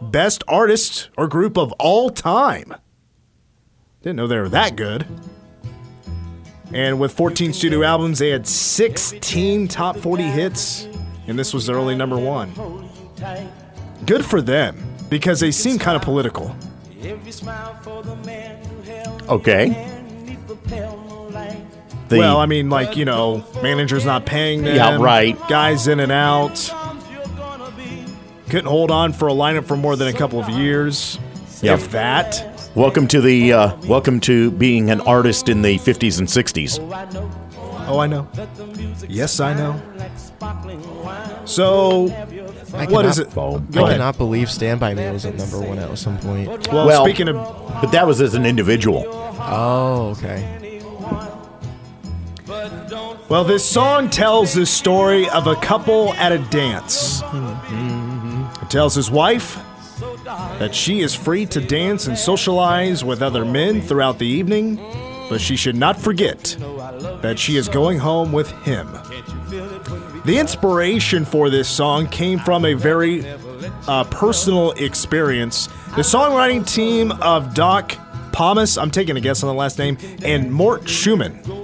best 0.02 0.42
artist 0.48 1.08
or 1.16 1.28
group 1.28 1.56
of 1.56 1.72
all 1.78 2.10
time. 2.10 2.74
Didn't 4.02 4.16
know 4.16 4.26
they 4.26 4.38
were 4.38 4.48
that 4.48 4.74
good. 4.74 5.06
And 6.72 6.98
with 6.98 7.12
14 7.12 7.52
studio 7.52 7.82
albums, 7.84 8.18
they 8.18 8.30
had 8.30 8.46
16 8.46 9.68
top 9.68 9.96
40 9.96 10.24
hits, 10.24 10.88
and 11.26 11.38
this 11.38 11.54
was 11.54 11.66
their 11.66 11.78
only 11.78 11.94
number 11.94 12.18
one. 12.18 12.52
Good 14.06 14.24
for 14.24 14.42
them, 14.42 14.76
because 15.08 15.40
they 15.40 15.50
seem 15.50 15.78
kind 15.78 15.96
of 15.96 16.02
political. 16.02 16.54
Every 17.02 17.32
smile 17.32 17.74
for 17.82 18.02
the 18.02 18.16
man 18.16 18.62
who 18.64 18.82
held 18.82 19.22
Okay. 19.28 19.97
The, 22.08 22.18
well, 22.18 22.38
I 22.38 22.46
mean, 22.46 22.70
like, 22.70 22.96
you 22.96 23.04
know, 23.04 23.44
managers 23.62 24.04
not 24.04 24.24
paying 24.24 24.62
them. 24.62 24.74
Yeah, 24.76 24.96
right. 25.00 25.36
Guys 25.48 25.88
in 25.88 26.00
and 26.00 26.10
out. 26.12 26.72
Arms 26.72 27.04
you're 27.12 27.24
gonna 27.36 27.70
be. 27.72 28.04
Couldn't 28.48 28.66
hold 28.66 28.90
on 28.90 29.12
for 29.12 29.28
a 29.28 29.32
lineup 29.32 29.66
for 29.66 29.76
more 29.76 29.94
than 29.96 30.08
a 30.08 30.12
couple 30.12 30.40
of 30.40 30.48
years. 30.48 31.18
Yep. 31.60 31.78
If 31.80 31.90
that. 31.90 32.70
welcome 32.74 33.06
to 33.08 33.20
the 33.20 33.52
uh, 33.52 33.76
welcome 33.86 34.20
to 34.20 34.50
being 34.52 34.90
an 34.90 35.00
artist 35.02 35.48
in 35.48 35.62
the 35.62 35.76
50s 35.78 36.18
and 36.18 36.28
60s. 36.28 36.78
Oh, 36.80 36.92
I 36.92 37.04
know 37.10 38.00
I 38.00 38.06
know. 38.06 38.28
that 38.34 38.54
the 38.56 38.66
music's 38.66 39.12
Yes, 39.12 39.40
I 39.40 39.54
know. 39.54 39.80
So, 41.46 42.08
I 42.74 42.86
what 42.86 43.04
is 43.06 43.16
cannot- 43.16 43.18
it? 43.18 43.34
Boom. 43.34 43.66
Go 43.70 43.80
I 43.80 43.84
ahead. 43.84 43.94
cannot 43.94 44.18
believe 44.18 44.50
Stand 44.50 44.78
By 44.80 44.94
Me 44.94 45.10
was 45.10 45.24
at 45.26 45.34
number 45.36 45.60
one 45.60 45.78
at 45.78 45.96
some 45.98 46.18
point. 46.18 46.68
Well, 46.72 46.86
Well- 46.86 47.04
speaking 47.04 47.28
of, 47.28 47.36
But 47.80 47.92
that 47.92 48.06
was 48.06 48.20
as 48.20 48.34
an 48.34 48.44
individual. 48.46 49.04
Oh, 49.40 50.14
okay. 50.18 50.67
Well, 53.28 53.44
this 53.44 53.62
song 53.62 54.08
tells 54.08 54.54
the 54.54 54.64
story 54.64 55.28
of 55.28 55.46
a 55.46 55.54
couple 55.56 56.14
at 56.14 56.32
a 56.32 56.38
dance. 56.38 57.20
It 58.62 58.70
tells 58.70 58.94
his 58.94 59.10
wife 59.10 59.58
that 60.58 60.74
she 60.74 61.00
is 61.00 61.14
free 61.14 61.44
to 61.46 61.60
dance 61.60 62.06
and 62.06 62.16
socialize 62.16 63.04
with 63.04 63.20
other 63.20 63.44
men 63.44 63.82
throughout 63.82 64.18
the 64.18 64.26
evening, 64.26 64.76
but 65.28 65.42
she 65.42 65.56
should 65.56 65.76
not 65.76 66.00
forget 66.00 66.56
that 67.20 67.38
she 67.38 67.56
is 67.58 67.68
going 67.68 67.98
home 67.98 68.32
with 68.32 68.50
him. 68.62 68.90
The 70.24 70.38
inspiration 70.38 71.26
for 71.26 71.50
this 71.50 71.68
song 71.68 72.06
came 72.06 72.38
from 72.38 72.64
a 72.64 72.72
very 72.72 73.26
uh, 73.86 74.04
personal 74.04 74.70
experience. 74.72 75.66
The 75.96 76.02
songwriting 76.02 76.66
team 76.66 77.12
of 77.12 77.52
Doc 77.52 77.90
Pomus, 78.32 78.80
I'm 78.80 78.90
taking 78.90 79.18
a 79.18 79.20
guess 79.20 79.42
on 79.42 79.48
the 79.48 79.54
last 79.54 79.78
name, 79.78 79.98
and 80.22 80.50
Mort 80.50 80.84
Shuman. 80.84 81.57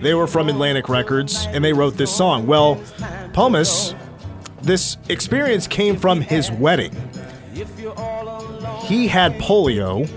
They 0.00 0.14
were 0.14 0.26
from 0.26 0.48
Atlantic 0.48 0.88
Records 0.88 1.46
and 1.50 1.64
they 1.64 1.72
wrote 1.72 1.96
this 1.96 2.14
song. 2.14 2.46
Well, 2.46 2.76
Pomus, 3.32 3.94
this 4.62 4.96
experience 5.08 5.66
came 5.66 5.96
from 5.96 6.20
his 6.20 6.50
wedding. 6.50 6.92
He 8.84 9.08
had 9.08 9.34
polio, 9.34 10.08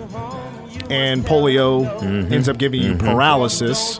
and 0.89 1.25
polio 1.25 1.99
mm-hmm. 1.99 2.33
ends 2.33 2.47
up 2.47 2.57
giving 2.57 2.81
you 2.81 2.93
mm-hmm. 2.93 3.07
paralysis. 3.07 3.99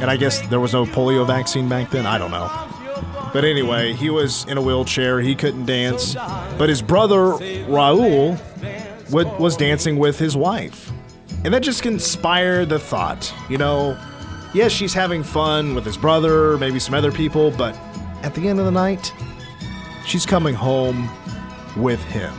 And 0.00 0.10
I 0.10 0.16
guess 0.16 0.40
there 0.48 0.60
was 0.60 0.72
no 0.72 0.84
polio 0.84 1.26
vaccine 1.26 1.68
back 1.68 1.90
then. 1.90 2.06
I 2.06 2.18
don't 2.18 2.30
know. 2.30 2.48
But 3.32 3.44
anyway, 3.44 3.92
he 3.92 4.10
was 4.10 4.44
in 4.46 4.56
a 4.56 4.62
wheelchair. 4.62 5.20
He 5.20 5.34
couldn't 5.34 5.66
dance. 5.66 6.14
But 6.14 6.68
his 6.68 6.82
brother, 6.82 7.32
Raoul, 7.66 8.38
would, 9.10 9.26
was 9.38 9.56
dancing 9.56 9.98
with 9.98 10.18
his 10.18 10.36
wife. 10.36 10.90
And 11.44 11.54
that 11.54 11.62
just 11.62 11.84
inspired 11.84 12.68
the 12.68 12.78
thought, 12.78 13.32
you 13.48 13.58
know, 13.58 13.98
yes, 14.54 14.72
she's 14.72 14.94
having 14.94 15.22
fun 15.22 15.74
with 15.74 15.84
his 15.84 15.96
brother, 15.96 16.56
maybe 16.58 16.78
some 16.78 16.94
other 16.94 17.12
people, 17.12 17.50
but 17.52 17.76
at 18.22 18.34
the 18.34 18.48
end 18.48 18.58
of 18.58 18.64
the 18.64 18.70
night, 18.70 19.12
she's 20.06 20.26
coming 20.26 20.54
home 20.54 21.08
with 21.76 22.02
him. 22.04 22.32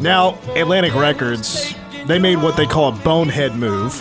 Now, 0.00 0.38
Atlantic 0.56 0.94
Records, 0.94 1.74
they 2.06 2.18
made 2.18 2.36
what 2.36 2.56
they 2.56 2.66
call 2.66 2.88
a 2.88 2.96
bonehead 3.02 3.54
move. 3.54 4.00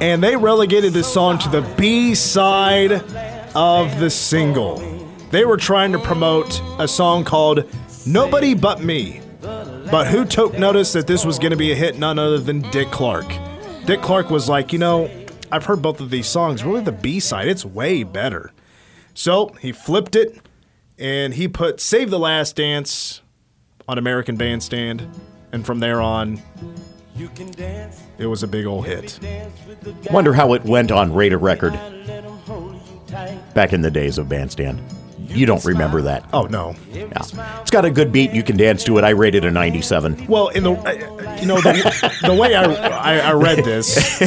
And 0.00 0.22
they 0.22 0.36
relegated 0.36 0.92
this 0.92 1.12
song 1.12 1.38
to 1.38 1.48
the 1.48 1.62
B 1.76 2.14
side 2.14 2.92
of 3.54 3.98
the 3.98 4.10
single. 4.10 4.78
They 5.30 5.44
were 5.44 5.56
trying 5.56 5.92
to 5.92 5.98
promote 5.98 6.62
a 6.78 6.86
song 6.86 7.24
called 7.24 7.64
Nobody 8.06 8.54
But 8.54 8.82
Me. 8.82 9.20
But 9.90 10.08
who 10.08 10.24
took 10.24 10.58
notice 10.58 10.92
that 10.92 11.06
this 11.06 11.24
was 11.24 11.38
going 11.38 11.52
to 11.52 11.56
be 11.56 11.72
a 11.72 11.74
hit? 11.74 11.98
None 11.98 12.18
other 12.18 12.38
than 12.38 12.60
Dick 12.70 12.90
Clark. 12.90 13.26
Dick 13.86 14.02
Clark 14.02 14.28
was 14.30 14.48
like, 14.48 14.72
you 14.72 14.78
know, 14.78 15.10
I've 15.50 15.64
heard 15.64 15.80
both 15.80 16.00
of 16.00 16.10
these 16.10 16.26
songs. 16.26 16.62
Really, 16.62 16.82
the 16.82 16.92
B 16.92 17.20
side, 17.20 17.48
it's 17.48 17.64
way 17.64 18.02
better. 18.02 18.52
So 19.14 19.48
he 19.60 19.72
flipped 19.72 20.14
it 20.14 20.38
and 20.98 21.34
he 21.34 21.48
put 21.48 21.80
Save 21.80 22.10
the 22.10 22.18
Last 22.18 22.56
Dance 22.56 23.22
on 23.88 23.96
American 23.96 24.36
Bandstand. 24.36 25.08
And 25.52 25.64
from 25.64 25.80
there 25.80 26.02
on, 26.02 26.42
it 28.18 28.26
was 28.26 28.42
a 28.42 28.46
big 28.46 28.66
old 28.66 28.84
hit. 28.86 29.18
Wonder 30.10 30.34
how 30.34 30.52
it 30.52 30.64
went 30.64 30.92
on 30.92 31.14
Rate-a-Record 31.14 31.72
back 33.54 33.72
in 33.72 33.80
the 33.80 33.90
days 33.90 34.18
of 34.18 34.28
Bandstand. 34.28 34.82
You 35.28 35.46
don't 35.46 35.64
remember 35.64 36.02
that. 36.02 36.24
Oh, 36.32 36.46
no. 36.46 36.74
Yeah. 36.92 37.08
It's 37.60 37.70
got 37.70 37.84
a 37.84 37.90
good 37.90 38.10
beat. 38.12 38.32
You 38.32 38.42
can 38.42 38.56
dance 38.56 38.82
to 38.84 38.96
it. 38.98 39.04
I 39.04 39.10
rated 39.10 39.44
it 39.44 39.48
a 39.48 39.50
97. 39.50 40.26
Well, 40.26 40.48
in 40.48 40.62
the 40.64 40.70
you 41.40 41.46
know 41.46 41.56
the, 41.60 42.18
the 42.26 42.34
way 42.34 42.54
I, 42.54 42.64
I 42.64 43.18
I 43.18 43.32
read 43.34 43.64
this 43.64 44.20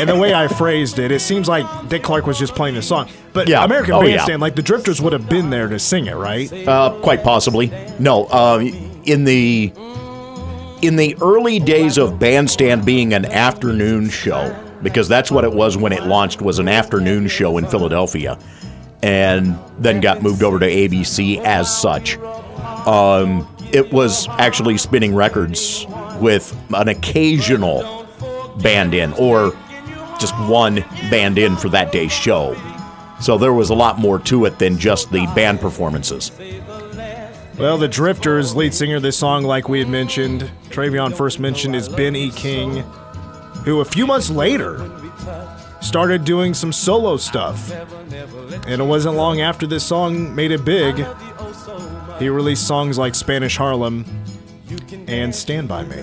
and 0.00 0.08
the 0.08 0.16
way 0.18 0.34
I 0.34 0.48
phrased 0.48 0.98
it, 0.98 1.10
it 1.12 1.20
seems 1.20 1.48
like 1.48 1.88
Dick 1.88 2.02
Clark 2.02 2.26
was 2.26 2.38
just 2.38 2.54
playing 2.54 2.74
the 2.74 2.82
song. 2.82 3.08
But 3.32 3.48
Yeah. 3.48 3.64
American 3.64 3.94
Oh, 3.94 4.02
yeah. 4.02 4.16
Bandstand, 4.16 4.40
like 4.42 4.56
the 4.56 4.62
Drifters 4.62 5.00
would 5.00 5.12
have 5.12 5.28
been 5.28 5.50
there 5.50 5.68
to 5.68 5.78
sing 5.78 6.06
it, 6.06 6.14
right? 6.16 6.52
Uh, 6.66 6.98
quite 7.02 7.22
possibly. 7.22 7.70
No. 7.98 8.24
Uh, 8.26 8.58
in 9.04 9.24
the 9.24 9.72
in 10.82 10.96
the 10.96 11.16
early 11.22 11.58
days 11.58 11.96
of 11.98 12.18
Bandstand 12.18 12.84
being 12.84 13.14
an 13.14 13.24
afternoon 13.26 14.08
show, 14.10 14.54
because 14.82 15.08
that's 15.08 15.30
what 15.30 15.44
it 15.44 15.52
was 15.52 15.76
when 15.76 15.92
it 15.92 16.02
launched, 16.04 16.42
was 16.42 16.58
an 16.58 16.68
afternoon 16.68 17.28
show 17.28 17.56
in 17.58 17.66
Philadelphia, 17.66 18.38
and 19.02 19.58
then 19.78 20.00
got 20.00 20.22
moved 20.22 20.42
over 20.42 20.58
to 20.58 20.66
ABC 20.66 21.38
as 21.38 21.74
such. 21.74 22.16
Um, 22.86 23.46
it 23.72 23.92
was 23.92 24.28
actually 24.28 24.78
spinning 24.78 25.14
records 25.14 25.86
with 26.20 26.56
an 26.74 26.88
occasional 26.88 28.06
band 28.62 28.94
in, 28.94 29.12
or 29.14 29.52
just 30.18 30.34
one 30.48 30.76
band 31.10 31.38
in 31.38 31.56
for 31.56 31.68
that 31.70 31.92
day's 31.92 32.12
show. 32.12 32.56
So 33.20 33.38
there 33.38 33.52
was 33.52 33.70
a 33.70 33.74
lot 33.74 33.98
more 33.98 34.18
to 34.20 34.44
it 34.44 34.58
than 34.58 34.78
just 34.78 35.10
the 35.10 35.26
band 35.34 35.60
performances. 35.60 36.30
Well, 37.58 37.78
the 37.78 37.88
Drifters 37.88 38.54
lead 38.54 38.74
singer 38.74 38.96
of 38.96 39.02
this 39.02 39.16
song, 39.16 39.42
like 39.42 39.68
we 39.68 39.78
had 39.78 39.88
mentioned, 39.88 40.50
Travion 40.68 41.16
first 41.16 41.40
mentioned, 41.40 41.74
is 41.74 41.88
Ben 41.88 42.14
E. 42.14 42.30
King, 42.30 42.82
who 43.64 43.80
a 43.80 43.84
few 43.84 44.06
months 44.06 44.28
later 44.28 44.76
started 45.80 46.24
doing 46.24 46.54
some 46.54 46.72
solo 46.72 47.16
stuff. 47.16 47.70
And 48.66 48.80
it 48.80 48.84
wasn't 48.84 49.16
long 49.16 49.40
after 49.40 49.66
this 49.66 49.84
song 49.84 50.34
made 50.34 50.50
it 50.50 50.64
big, 50.64 51.06
he 52.18 52.28
released 52.28 52.66
songs 52.66 52.98
like 52.98 53.14
Spanish 53.14 53.56
Harlem 53.56 54.04
and 55.06 55.34
Stand 55.34 55.68
By 55.68 55.84
Me. 55.84 56.02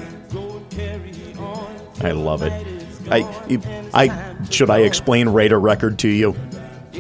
I 2.02 2.12
love 2.12 2.44
it. 2.44 2.52
I, 3.10 3.20
I 3.94 4.36
should 4.50 4.70
I 4.70 4.80
explain 4.80 5.30
Rate-a-Record 5.30 6.00
to 6.00 6.08
you, 6.08 6.36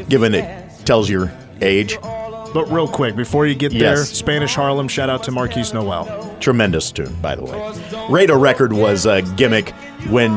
given 0.09 0.33
it 0.35 0.69
tells 0.85 1.09
your 1.09 1.31
age. 1.61 1.97
But 2.01 2.69
real 2.71 2.87
quick, 2.87 3.15
before 3.15 3.47
you 3.47 3.55
get 3.55 3.71
there, 3.71 3.95
Yes. 3.97 4.09
Spanish 4.11 4.53
Harlem, 4.53 4.87
shout 4.87 5.09
out 5.09 5.23
to 5.23 5.31
Marquise 5.31 5.73
Noel. 5.73 6.35
Tremendous 6.39 6.91
tune, 6.91 7.13
by 7.21 7.35
the 7.35 7.43
way. 7.43 7.73
Rate-a-Record 8.09 8.73
was 8.73 9.05
a 9.05 9.21
gimmick 9.21 9.71
when 10.09 10.29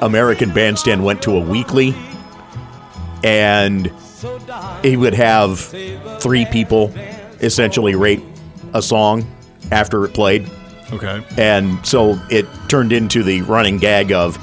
American 0.00 0.52
Bandstand 0.52 1.04
went 1.04 1.22
to 1.22 1.36
a 1.36 1.40
weekly, 1.40 1.94
and 3.22 3.92
he 4.82 4.96
would 4.96 5.14
have 5.14 5.58
three 6.20 6.46
people 6.46 6.92
essentially 7.40 7.94
rate 7.94 8.22
a 8.74 8.82
song 8.82 9.26
after 9.70 10.04
it 10.04 10.14
played. 10.14 10.48
Okay. 10.92 11.22
and 11.38 11.86
so 11.86 12.20
it 12.30 12.46
turned 12.68 12.92
into 12.92 13.22
the 13.22 13.42
running 13.42 13.76
gag 13.76 14.10
of 14.10 14.36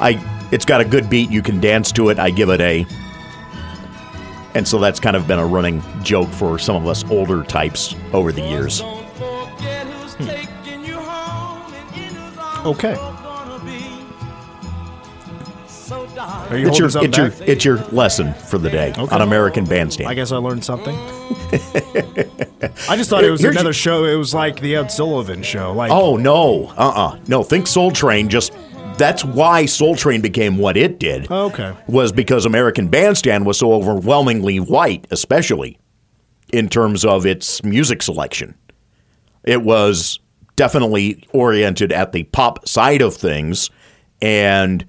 i 0.00 0.20
it's 0.50 0.64
got 0.64 0.80
a 0.80 0.84
good 0.84 1.08
beat 1.08 1.30
you 1.30 1.40
can 1.40 1.60
dance 1.60 1.92
to 1.92 2.08
it 2.08 2.18
i 2.18 2.28
give 2.28 2.48
it 2.48 2.60
a 2.60 2.84
and 4.54 4.66
so 4.66 4.80
that's 4.80 4.98
kind 4.98 5.14
of 5.14 5.28
been 5.28 5.38
a 5.38 5.46
running 5.46 5.80
joke 6.02 6.28
for 6.30 6.58
some 6.58 6.74
of 6.74 6.88
us 6.88 7.08
older 7.08 7.44
types 7.44 7.94
over 8.12 8.32
the 8.32 8.40
years 8.40 8.80
hmm. 8.80 10.56
Okay. 12.66 12.96
Are 16.50 16.56
you 16.56 16.68
it's 16.68 16.78
your, 16.78 16.88
it's, 16.88 17.16
your, 17.18 17.32
it's 17.40 17.64
your 17.64 17.78
lesson 17.86 18.32
for 18.34 18.58
the 18.58 18.70
day 18.70 18.92
Okay. 18.96 19.14
on 19.14 19.22
american 19.22 19.64
bandstand 19.64 20.08
I 20.08 20.14
guess 20.14 20.32
I 20.32 20.36
learned 20.36 20.64
something. 20.64 20.94
I 22.88 22.96
just 22.96 23.10
thought 23.10 23.24
it 23.24 23.30
was 23.30 23.40
Here's 23.40 23.54
another 23.54 23.68
your- 23.68 23.72
show. 23.74 24.04
It 24.04 24.16
was 24.16 24.32
like 24.34 24.60
the 24.60 24.76
Ed 24.76 24.88
Sullivan 24.88 25.42
show. 25.42 25.72
Like, 25.72 25.90
oh 25.90 26.16
no 26.16 26.72
uh-uh 26.76 27.18
no 27.26 27.42
think 27.42 27.66
soul 27.66 27.90
train 27.90 28.28
just 28.28 28.52
that's 28.96 29.24
why 29.24 29.66
soul 29.66 29.94
train 29.94 30.20
became 30.20 30.56
what 30.56 30.76
it 30.76 30.98
did 30.98 31.26
oh, 31.30 31.46
okay. 31.46 31.74
was 31.86 32.12
because 32.12 32.46
American 32.46 32.88
Bandstand 32.88 33.44
was 33.44 33.58
so 33.58 33.72
overwhelmingly 33.74 34.58
white, 34.58 35.06
especially 35.10 35.78
in 36.52 36.68
terms 36.68 37.04
of 37.04 37.26
its 37.26 37.62
music 37.62 38.00
selection. 38.00 38.54
It 39.44 39.62
was 39.62 40.18
definitely 40.56 41.26
oriented 41.34 41.92
at 41.92 42.12
the 42.12 42.22
pop 42.24 42.66
side 42.66 43.02
of 43.02 43.14
things, 43.14 43.68
and 44.22 44.86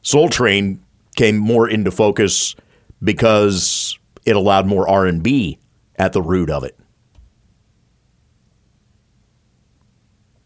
Soul 0.00 0.30
Train 0.30 0.82
came 1.20 1.36
more 1.36 1.68
into 1.68 1.90
focus 1.90 2.56
because 3.04 3.98
it 4.24 4.36
allowed 4.36 4.66
more 4.66 4.88
R 4.88 5.04
and 5.04 5.22
B 5.22 5.58
at 5.96 6.14
the 6.14 6.22
root 6.22 6.48
of 6.48 6.64
it, 6.64 6.78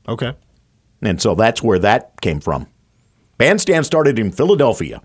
Okay. 0.08 0.32
and 1.00 1.22
so 1.22 1.36
that's 1.36 1.62
where 1.62 1.78
that 1.78 2.20
came 2.20 2.40
from. 2.40 2.66
Bandstand 3.38 3.86
started 3.86 4.18
in 4.18 4.32
Philadelphia 4.32 5.00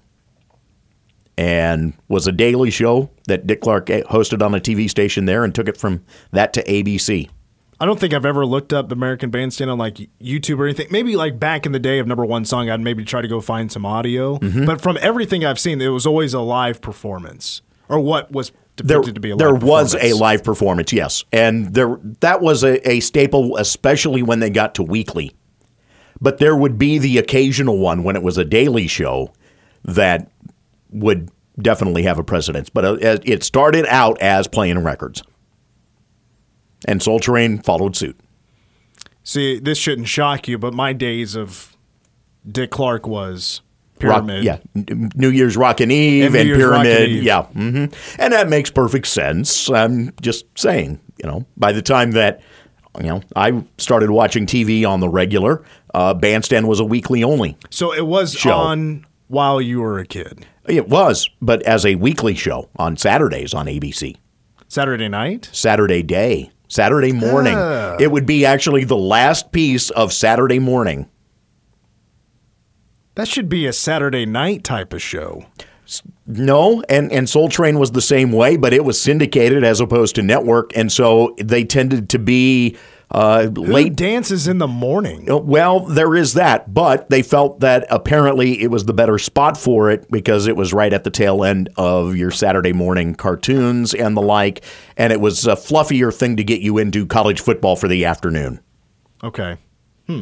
and 1.38 1.94
was 2.08 2.26
a 2.26 2.32
daily 2.32 2.72
show 2.72 3.12
that 3.28 3.46
Dick 3.46 3.62
Clark 3.62 3.92
eh, 3.92 4.02
hosted 4.10 4.44
on 4.44 4.56
a 4.56 4.60
TV 4.60 4.90
station 4.90 5.26
there 5.26 5.44
and 5.44 5.54
took 5.54 5.68
it 5.68 5.78
from 5.78 6.04
that 6.32 6.52
to 6.54 6.64
ABC. 6.64 7.30
I 7.82 7.86
don't 7.86 8.00
think 8.00 8.14
I've 8.14 8.26
ever 8.26 8.46
looked 8.46 8.74
up 8.74 8.92
American 8.92 9.30
Bandstand 9.30 9.72
on 9.72 9.78
like 9.78 10.10
YouTube 10.22 10.60
or 10.60 10.66
anything. 10.66 10.88
Maybe 10.92 11.16
like 11.16 11.40
back 11.40 11.66
in 11.66 11.72
the 11.72 11.80
day 11.80 12.00
of 12.00 12.08
number 12.08 12.26
one 12.26 12.44
song, 12.44 12.70
I'd 12.70 12.82
maybe 12.82 13.06
try 13.06 13.22
to 13.22 13.28
go 13.28 13.40
find 13.40 13.72
some 13.72 13.86
audio. 13.86 14.38
Mm-hmm. 14.38 14.66
But 14.66 14.82
from 14.82 14.98
everything 15.02 15.46
I've 15.46 15.60
seen, 15.60 15.80
it 15.80 15.88
was 15.88 16.06
always 16.06 16.34
a 16.34 16.42
live 16.42 16.82
performance 16.82 17.62
or 17.88 18.00
what 18.00 18.32
was 18.32 18.52
there, 18.78 18.98
depicted 18.98 19.16
to 19.16 19.22
be 19.22 19.30
a 19.32 19.36
live 19.36 19.60
performance. 19.60 19.92
there 19.94 20.02
was 20.02 20.12
a 20.12 20.22
live 20.22 20.44
performance, 20.44 20.94
yes, 20.94 21.24
and 21.34 21.74
there 21.74 22.00
that 22.22 22.42
was 22.42 22.64
a, 22.64 22.90
a 22.90 23.00
staple, 23.00 23.58
especially 23.58 24.24
when 24.24 24.40
they 24.40 24.50
got 24.50 24.76
to 24.76 24.84
weekly. 24.84 25.34
But 26.22 26.38
there 26.38 26.56
would 26.56 26.78
be 26.78 26.98
the 26.98 27.18
occasional 27.18 27.78
one 27.78 28.04
when 28.04 28.16
it 28.16 28.24
was 28.24 28.38
a 28.38 28.46
daily 28.46 28.88
show 28.88 29.34
that 29.86 30.30
would 30.92 31.32
definitely 31.62 32.04
have 32.04 32.20
a 32.20 32.24
precedence. 32.24 32.70
But 32.70 32.86
uh, 32.86 33.20
it 33.24 33.44
started 33.44 33.86
out 33.88 34.22
as 34.22 34.48
playing 34.48 34.80
records, 34.80 35.24
and 36.86 37.02
Soul 37.04 37.20
Train 37.20 37.60
followed 37.60 37.96
suit. 37.96 38.20
See, 39.24 39.60
this 39.60 39.78
shouldn't 39.78 40.08
shock 40.08 40.48
you, 40.48 40.58
but 40.58 40.74
my 40.74 40.94
days 40.94 41.36
of 41.36 41.76
Dick 42.50 42.72
Clark 42.72 43.06
was 43.08 43.62
Rock- 44.02 44.26
Pyramid. 44.26 44.44
yeah, 44.44 44.58
New 45.16 45.30
Year's 45.30 45.56
Rockin' 45.58 45.92
Eve 45.92 46.34
And 46.34 46.36
and, 46.36 46.58
Pyramid, 46.58 47.10
Eve. 47.10 47.24
yeah, 47.24 47.44
hmm 47.44 47.86
and 48.18 48.34
that 48.34 48.48
makes 48.50 48.72
perfect 48.72 49.08
sense. 49.08 49.70
I'm 49.70 50.14
just 50.22 50.46
saying, 50.58 51.00
you 51.22 51.30
know, 51.30 51.46
by 51.58 51.72
the 51.74 51.82
time 51.82 52.12
that 52.12 52.42
you 52.98 53.08
know 53.08 53.22
I 53.36 53.64
started 53.78 54.10
watching 54.10 54.46
TV 54.46 54.88
on 54.88 55.00
the 55.00 55.10
regular, 55.10 55.64
uh, 55.94 56.14
Bandstand 56.14 56.68
was 56.68 56.80
a 56.80 56.86
weekly 56.86 57.24
only. 57.24 57.58
So 57.70 57.94
it 57.94 58.08
was 58.08 58.34
Show. 58.34 58.54
on 58.54 59.06
while 59.28 59.62
you 59.62 59.82
were 59.82 60.00
a 60.00 60.06
kid. 60.06 60.46
It 60.66 60.88
was, 60.88 61.30
but 61.42 61.62
as 61.64 61.86
a 61.86 61.96
weekly 61.96 62.36
show 62.36 62.70
on 62.78 62.96
Saturdays 62.96 63.54
on 63.54 63.66
ABC, 63.66 64.16
Saturday 64.68 65.08
night? 65.10 65.50
Saturday 65.52 66.04
day, 66.04 66.52
Saturday 66.70 67.12
morning. 67.12 67.56
Ah. 67.58 67.98
It 68.00 68.12
would 68.12 68.26
be 68.26 68.46
actually 68.46 68.86
the 68.86 68.98
last 68.98 69.52
piece 69.52 69.90
of 69.90 70.14
Saturday 70.14 70.60
morning. 70.60 71.10
That 73.16 73.28
should 73.28 73.50
be 73.50 73.66
a 73.66 73.74
Saturday 73.74 74.26
night 74.26 74.64
type 74.64 74.94
of 74.94 75.02
show. 75.02 75.46
No, 76.28 76.84
and, 76.88 77.12
and 77.12 77.28
Soul 77.28 77.50
Train 77.50 77.80
was 77.80 77.92
the 77.92 78.02
same 78.02 78.32
way, 78.32 78.56
but 78.56 78.74
it 78.74 78.86
was 78.86 79.02
syndicated 79.02 79.64
as 79.64 79.82
opposed 79.82 80.16
to 80.16 80.22
network, 80.22 80.72
and 80.78 80.92
so 80.92 81.36
they 81.44 81.64
tended 81.64 82.10
to 82.10 82.20
be 82.20 82.78
uh, 83.12 83.48
Who 83.48 83.64
late. 83.64 83.96
dances 83.96 84.48
in 84.48 84.60
the 84.60 84.68
morning? 84.68 85.26
Well, 85.28 85.80
there 85.82 86.16
is 86.16 86.36
that, 86.36 86.74
but 86.74 87.10
they 87.10 87.22
felt 87.24 87.60
that 87.62 87.86
apparently 87.90 88.62
it 88.62 88.70
was 88.70 88.86
the 88.86 88.94
better 88.94 89.18
spot 89.18 89.58
for 89.58 89.90
it 89.90 90.10
because 90.12 90.46
it 90.48 90.56
was 90.56 90.74
right 90.74 90.94
at 90.94 91.04
the 91.04 91.10
tail 91.10 91.44
end 91.44 91.70
of 91.76 92.16
your 92.16 92.30
Saturday 92.32 92.74
morning 92.74 93.16
cartoons 93.16 93.94
and 93.94 94.16
the 94.16 94.22
like, 94.22 94.64
and 94.96 95.12
it 95.12 95.20
was 95.20 95.48
a 95.48 95.56
fluffier 95.56 96.14
thing 96.14 96.38
to 96.38 96.44
get 96.44 96.62
you 96.62 96.78
into 96.78 97.06
college 97.08 97.42
football 97.42 97.76
for 97.76 97.88
the 97.88 98.06
afternoon. 98.06 98.60
Okay. 99.24 99.58
Hmm. 100.08 100.22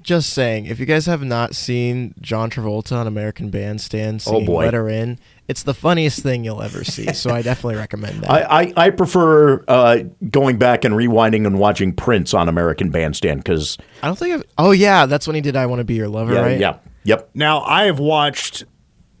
Just 0.00 0.30
saying, 0.32 0.66
if 0.66 0.80
you 0.80 0.86
guys 0.86 1.06
have 1.06 1.22
not 1.22 1.54
seen 1.54 2.14
John 2.20 2.50
Travolta 2.50 2.96
on 2.96 3.06
American 3.06 3.50
Bandstand 3.50 4.22
Oh, 4.26 4.32
singing 4.32 4.46
boy. 4.46 4.64
"Let 4.64 4.74
Her 4.74 4.88
In," 4.88 5.18
it's 5.52 5.62
the 5.64 5.74
funniest 5.74 6.20
thing 6.22 6.44
you'll 6.44 6.62
ever 6.62 6.82
see. 6.82 7.12
so 7.12 7.30
I 7.30 7.42
definitely 7.42 7.76
recommend 7.76 8.22
that. 8.22 8.30
I, 8.50 8.62
I, 8.62 8.72
I 8.86 8.90
prefer 8.90 9.62
uh, 9.68 9.98
going 10.30 10.56
back 10.58 10.84
and 10.86 10.94
rewinding 10.94 11.46
and 11.46 11.58
watching 11.58 11.92
Prince 11.92 12.32
on 12.32 12.48
American 12.48 12.90
Bandstand 12.90 13.40
because, 13.44 13.76
I 14.02 14.06
don't 14.06 14.18
think. 14.18 14.34
I've, 14.34 14.44
oh 14.56 14.70
yeah, 14.70 15.04
that's 15.06 15.26
when 15.26 15.34
he 15.36 15.42
did 15.42 15.54
"I 15.54 15.66
Want 15.66 15.80
to 15.80 15.84
Be 15.84 15.94
Your 15.94 16.08
Lover," 16.08 16.32
yeah, 16.34 16.40
right? 16.40 16.58
yeah, 16.58 16.78
yep. 17.04 17.28
Now, 17.34 17.60
I 17.60 17.84
have 17.84 17.98
watched, 17.98 18.64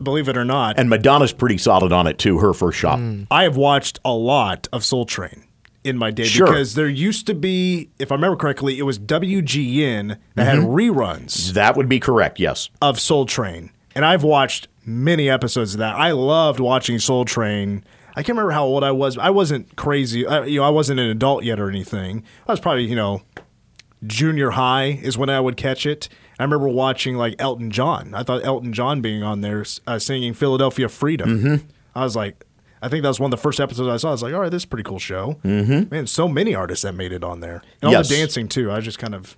believe 0.02 0.28
it 0.28 0.36
or 0.38 0.44
not, 0.44 0.78
And 0.78 0.88
Madonna's 0.88 1.32
pretty 1.34 1.58
solid 1.58 1.92
on 1.92 2.06
it 2.06 2.18
too, 2.18 2.38
her 2.38 2.54
first 2.54 2.78
shot. 2.78 2.98
I 3.30 3.42
have 3.44 3.56
watched 3.56 4.00
a 4.04 4.12
lot 4.12 4.68
of 4.72 4.84
Soul 4.84 5.04
Train 5.04 5.44
in 5.84 5.98
my 5.98 6.10
day 6.10 6.24
Sure. 6.24 6.46
because 6.46 6.74
there 6.74 6.88
used 6.88 7.26
to 7.26 7.34
be, 7.34 7.90
if 7.98 8.10
I 8.10 8.14
remember 8.14 8.36
correctly, 8.36 8.78
it 8.78 8.82
was 8.84 8.98
WGN 8.98 10.16
that 10.36 10.44
had 10.44 10.58
reruns 10.60 11.52
That 11.54 11.76
would 11.76 11.88
be 11.88 12.00
correct, 12.00 12.38
yes. 12.40 12.70
of 12.80 12.98
Soul 13.00 13.26
Train. 13.26 13.70
And 13.94 14.04
I've 14.04 14.22
watched 14.22 14.68
many 14.84 15.28
episodes 15.28 15.74
of 15.74 15.78
that. 15.78 15.96
I 15.96 16.12
loved 16.12 16.60
watching 16.60 16.98
Soul 16.98 17.24
Train. 17.24 17.84
I 18.10 18.22
can't 18.22 18.30
remember 18.30 18.52
how 18.52 18.64
old 18.64 18.84
I 18.84 18.90
was. 18.90 19.16
I 19.16 19.30
wasn't 19.30 19.74
crazy. 19.76 20.26
I, 20.26 20.44
you 20.44 20.60
know, 20.60 20.64
I 20.64 20.70
wasn't 20.70 21.00
an 21.00 21.06
adult 21.08 21.44
yet 21.44 21.58
or 21.58 21.68
anything. 21.68 22.24
I 22.46 22.52
was 22.52 22.60
probably, 22.60 22.84
you 22.84 22.96
know, 22.96 23.22
junior 24.06 24.50
high 24.50 24.98
is 25.02 25.16
when 25.16 25.30
I 25.30 25.40
would 25.40 25.56
catch 25.56 25.86
it. 25.86 26.08
I 26.38 26.42
remember 26.42 26.68
watching 26.68 27.16
like 27.16 27.36
Elton 27.38 27.70
John. 27.70 28.14
I 28.14 28.22
thought 28.22 28.44
Elton 28.44 28.72
John 28.72 29.00
being 29.00 29.22
on 29.22 29.40
there 29.40 29.64
uh, 29.86 29.98
singing 29.98 30.34
Philadelphia 30.34 30.88
Freedom. 30.88 31.68
I 31.94 32.04
was 32.04 32.16
like, 32.16 32.44
I 32.82 32.88
think 32.88 33.02
that 33.02 33.08
was 33.08 33.20
one 33.20 33.32
of 33.32 33.38
the 33.38 33.42
first 33.42 33.60
episodes 33.60 33.88
I 33.88 33.96
saw. 33.96 34.08
I 34.08 34.12
was 34.12 34.22
like, 34.22 34.34
all 34.34 34.40
right, 34.40 34.50
this 34.50 34.62
is 34.62 34.64
a 34.64 34.68
pretty 34.68 34.82
cool 34.82 34.98
show. 34.98 35.38
Mm-hmm. 35.44 35.94
Man, 35.94 36.06
so 36.08 36.26
many 36.26 36.54
artists 36.54 36.82
that 36.82 36.94
made 36.94 37.12
it 37.12 37.22
on 37.22 37.40
there. 37.40 37.62
And 37.80 37.94
all 37.94 38.02
the 38.02 38.08
dancing 38.08 38.48
too. 38.48 38.72
I 38.72 38.80
just 38.80 38.98
kind 38.98 39.14
of, 39.14 39.36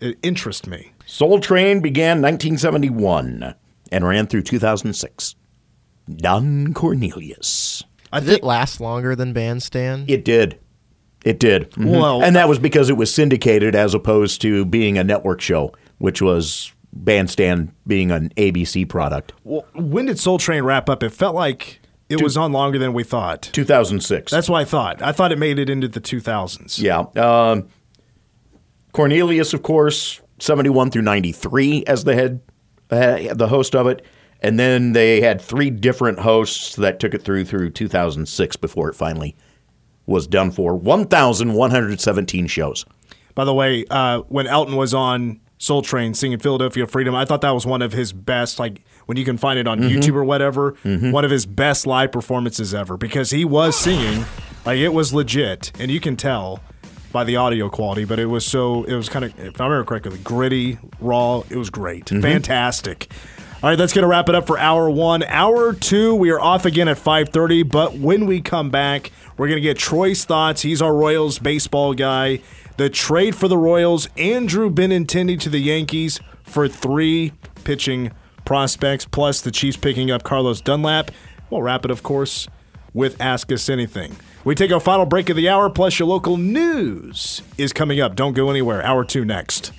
it 0.00 0.18
interests 0.22 0.66
me. 0.66 0.92
Soul 1.04 1.38
Train 1.40 1.80
began 1.80 2.22
1971 2.22 3.54
and 3.92 4.06
ran 4.06 4.26
through 4.26 4.42
2006. 4.42 5.34
Don 6.16 6.72
Cornelius. 6.74 7.82
I 8.12 8.20
Did 8.20 8.26
think 8.26 8.38
it 8.38 8.44
last 8.44 8.80
longer 8.80 9.16
than 9.16 9.32
Bandstand? 9.32 10.08
It 10.10 10.24
did. 10.24 10.58
It 11.24 11.40
did. 11.40 11.70
Mhm. 11.72 11.90
Well- 12.00 12.22
and 12.22 12.36
that 12.36 12.48
was 12.48 12.58
because 12.58 12.88
it 12.88 12.96
was 12.96 13.12
syndicated 13.12 13.74
as 13.74 13.94
opposed 13.94 14.40
to 14.42 14.64
being 14.64 14.96
a 14.96 15.02
network 15.04 15.40
show, 15.40 15.72
which 15.98 16.22
was 16.22 16.72
Bandstand 16.92 17.72
being 17.86 18.10
an 18.12 18.32
ABC 18.36 18.84
product. 18.88 19.32
Well, 19.44 19.66
when 19.74 20.06
did 20.06 20.18
Soul 20.18 20.38
Train 20.38 20.62
wrap 20.62 20.88
up? 20.88 21.02
It 21.02 21.10
felt 21.10 21.34
like 21.34 21.80
it 22.08 22.22
was 22.22 22.36
on 22.36 22.52
longer 22.52 22.78
than 22.78 22.92
we 22.92 23.02
thought. 23.02 23.50
2006. 23.52 24.30
That's 24.30 24.48
what 24.48 24.60
I 24.60 24.64
thought. 24.64 25.02
I 25.02 25.10
thought 25.10 25.32
it 25.32 25.38
made 25.38 25.58
it 25.58 25.68
into 25.68 25.88
the 25.88 26.00
2000s. 26.00 26.78
Yeah. 26.78 27.06
Um, 27.16 27.66
Cornelius, 28.92 29.52
of 29.52 29.62
course, 29.62 30.20
71 30.38 30.90
through 30.90 31.02
93 31.02 31.84
as 31.86 32.04
the 32.04 32.14
head, 32.14 32.40
uh, 32.90 33.34
the 33.34 33.48
host 33.48 33.74
of 33.74 33.86
it. 33.86 34.04
And 34.42 34.58
then 34.60 34.92
they 34.92 35.20
had 35.22 35.40
three 35.40 35.70
different 35.70 36.18
hosts 36.20 36.76
that 36.76 37.00
took 37.00 37.14
it 37.14 37.22
through 37.22 37.46
through 37.46 37.70
2006 37.70 38.56
before 38.56 38.88
it 38.90 38.94
finally 38.94 39.34
was 40.06 40.26
done 40.26 40.50
for 40.50 40.74
1,117 40.76 42.46
shows. 42.46 42.84
By 43.34 43.44
the 43.44 43.54
way, 43.54 43.84
uh, 43.90 44.20
when 44.28 44.46
Elton 44.46 44.76
was 44.76 44.94
on 44.94 45.40
Soul 45.58 45.82
Train 45.82 46.14
singing 46.14 46.38
Philadelphia 46.38 46.86
Freedom, 46.86 47.14
I 47.14 47.24
thought 47.24 47.40
that 47.40 47.50
was 47.50 47.66
one 47.66 47.82
of 47.82 47.92
his 47.92 48.12
best, 48.12 48.58
like 48.58 48.82
when 49.06 49.16
you 49.16 49.24
can 49.24 49.36
find 49.36 49.58
it 49.58 49.66
on 49.66 49.80
Mm-hmm. 49.80 49.98
YouTube 49.98 50.14
or 50.14 50.24
whatever, 50.24 50.74
one 50.84 51.24
of 51.24 51.30
his 51.30 51.46
best 51.46 51.86
live 51.86 52.12
performances 52.12 52.74
ever 52.74 52.96
because 52.96 53.30
he 53.30 53.44
was 53.44 53.76
singing, 53.76 54.24
like 54.64 54.78
it 54.78 54.92
was 54.92 55.12
legit. 55.12 55.72
And 55.78 55.90
you 55.90 56.00
can 56.00 56.16
tell 56.16 56.60
by 57.12 57.24
the 57.24 57.36
audio 57.36 57.68
quality, 57.68 58.04
but 58.04 58.18
it 58.18 58.26
was 58.26 58.44
so, 58.44 58.84
it 58.84 58.94
was 58.94 59.08
kind 59.08 59.24
of, 59.24 59.38
if 59.38 59.60
I 59.60 59.64
remember 59.64 59.84
correctly, 59.84 60.18
gritty, 60.18 60.78
raw. 61.00 61.42
It 61.48 61.56
was 61.56 61.70
great. 61.70 62.06
Mm-hmm. 62.06 62.22
Fantastic. 62.22 63.08
All 63.62 63.70
right, 63.70 63.76
that's 63.76 63.92
going 63.94 64.02
to 64.02 64.08
wrap 64.08 64.28
it 64.28 64.34
up 64.34 64.46
for 64.46 64.58
hour 64.58 64.90
one. 64.90 65.22
Hour 65.24 65.72
two, 65.72 66.14
we 66.14 66.30
are 66.30 66.40
off 66.40 66.66
again 66.66 66.88
at 66.88 66.98
5.30, 66.98 67.70
but 67.70 67.94
when 67.94 68.26
we 68.26 68.40
come 68.40 68.70
back, 68.70 69.10
we're 69.36 69.48
going 69.48 69.56
to 69.56 69.62
get 69.62 69.78
Troy's 69.78 70.24
thoughts. 70.24 70.62
He's 70.62 70.82
our 70.82 70.94
Royals 70.94 71.38
baseball 71.38 71.94
guy. 71.94 72.40
The 72.76 72.90
trade 72.90 73.34
for 73.34 73.48
the 73.48 73.56
Royals, 73.56 74.08
Andrew 74.18 74.70
Benintendi 74.70 75.40
to 75.40 75.48
the 75.48 75.58
Yankees 75.58 76.20
for 76.42 76.68
three 76.68 77.32
pitching 77.64 78.12
prospects, 78.44 79.06
plus 79.06 79.40
the 79.40 79.50
Chiefs 79.50 79.78
picking 79.78 80.10
up 80.10 80.22
Carlos 80.22 80.60
Dunlap. 80.60 81.10
We'll 81.48 81.62
wrap 81.62 81.84
it, 81.86 81.90
of 81.90 82.02
course, 82.02 82.48
with 82.92 83.20
Ask 83.20 83.50
Us 83.50 83.70
Anything. 83.70 84.16
We 84.46 84.54
take 84.54 84.70
our 84.70 84.78
final 84.78 85.06
break 85.06 85.28
of 85.28 85.36
the 85.36 85.48
hour, 85.48 85.68
plus 85.68 85.98
your 85.98 86.06
local 86.06 86.36
news 86.36 87.42
is 87.58 87.72
coming 87.72 88.00
up. 88.00 88.14
Don't 88.14 88.32
go 88.32 88.48
anywhere. 88.48 88.80
Hour 88.80 89.04
two 89.04 89.24
next. 89.24 89.72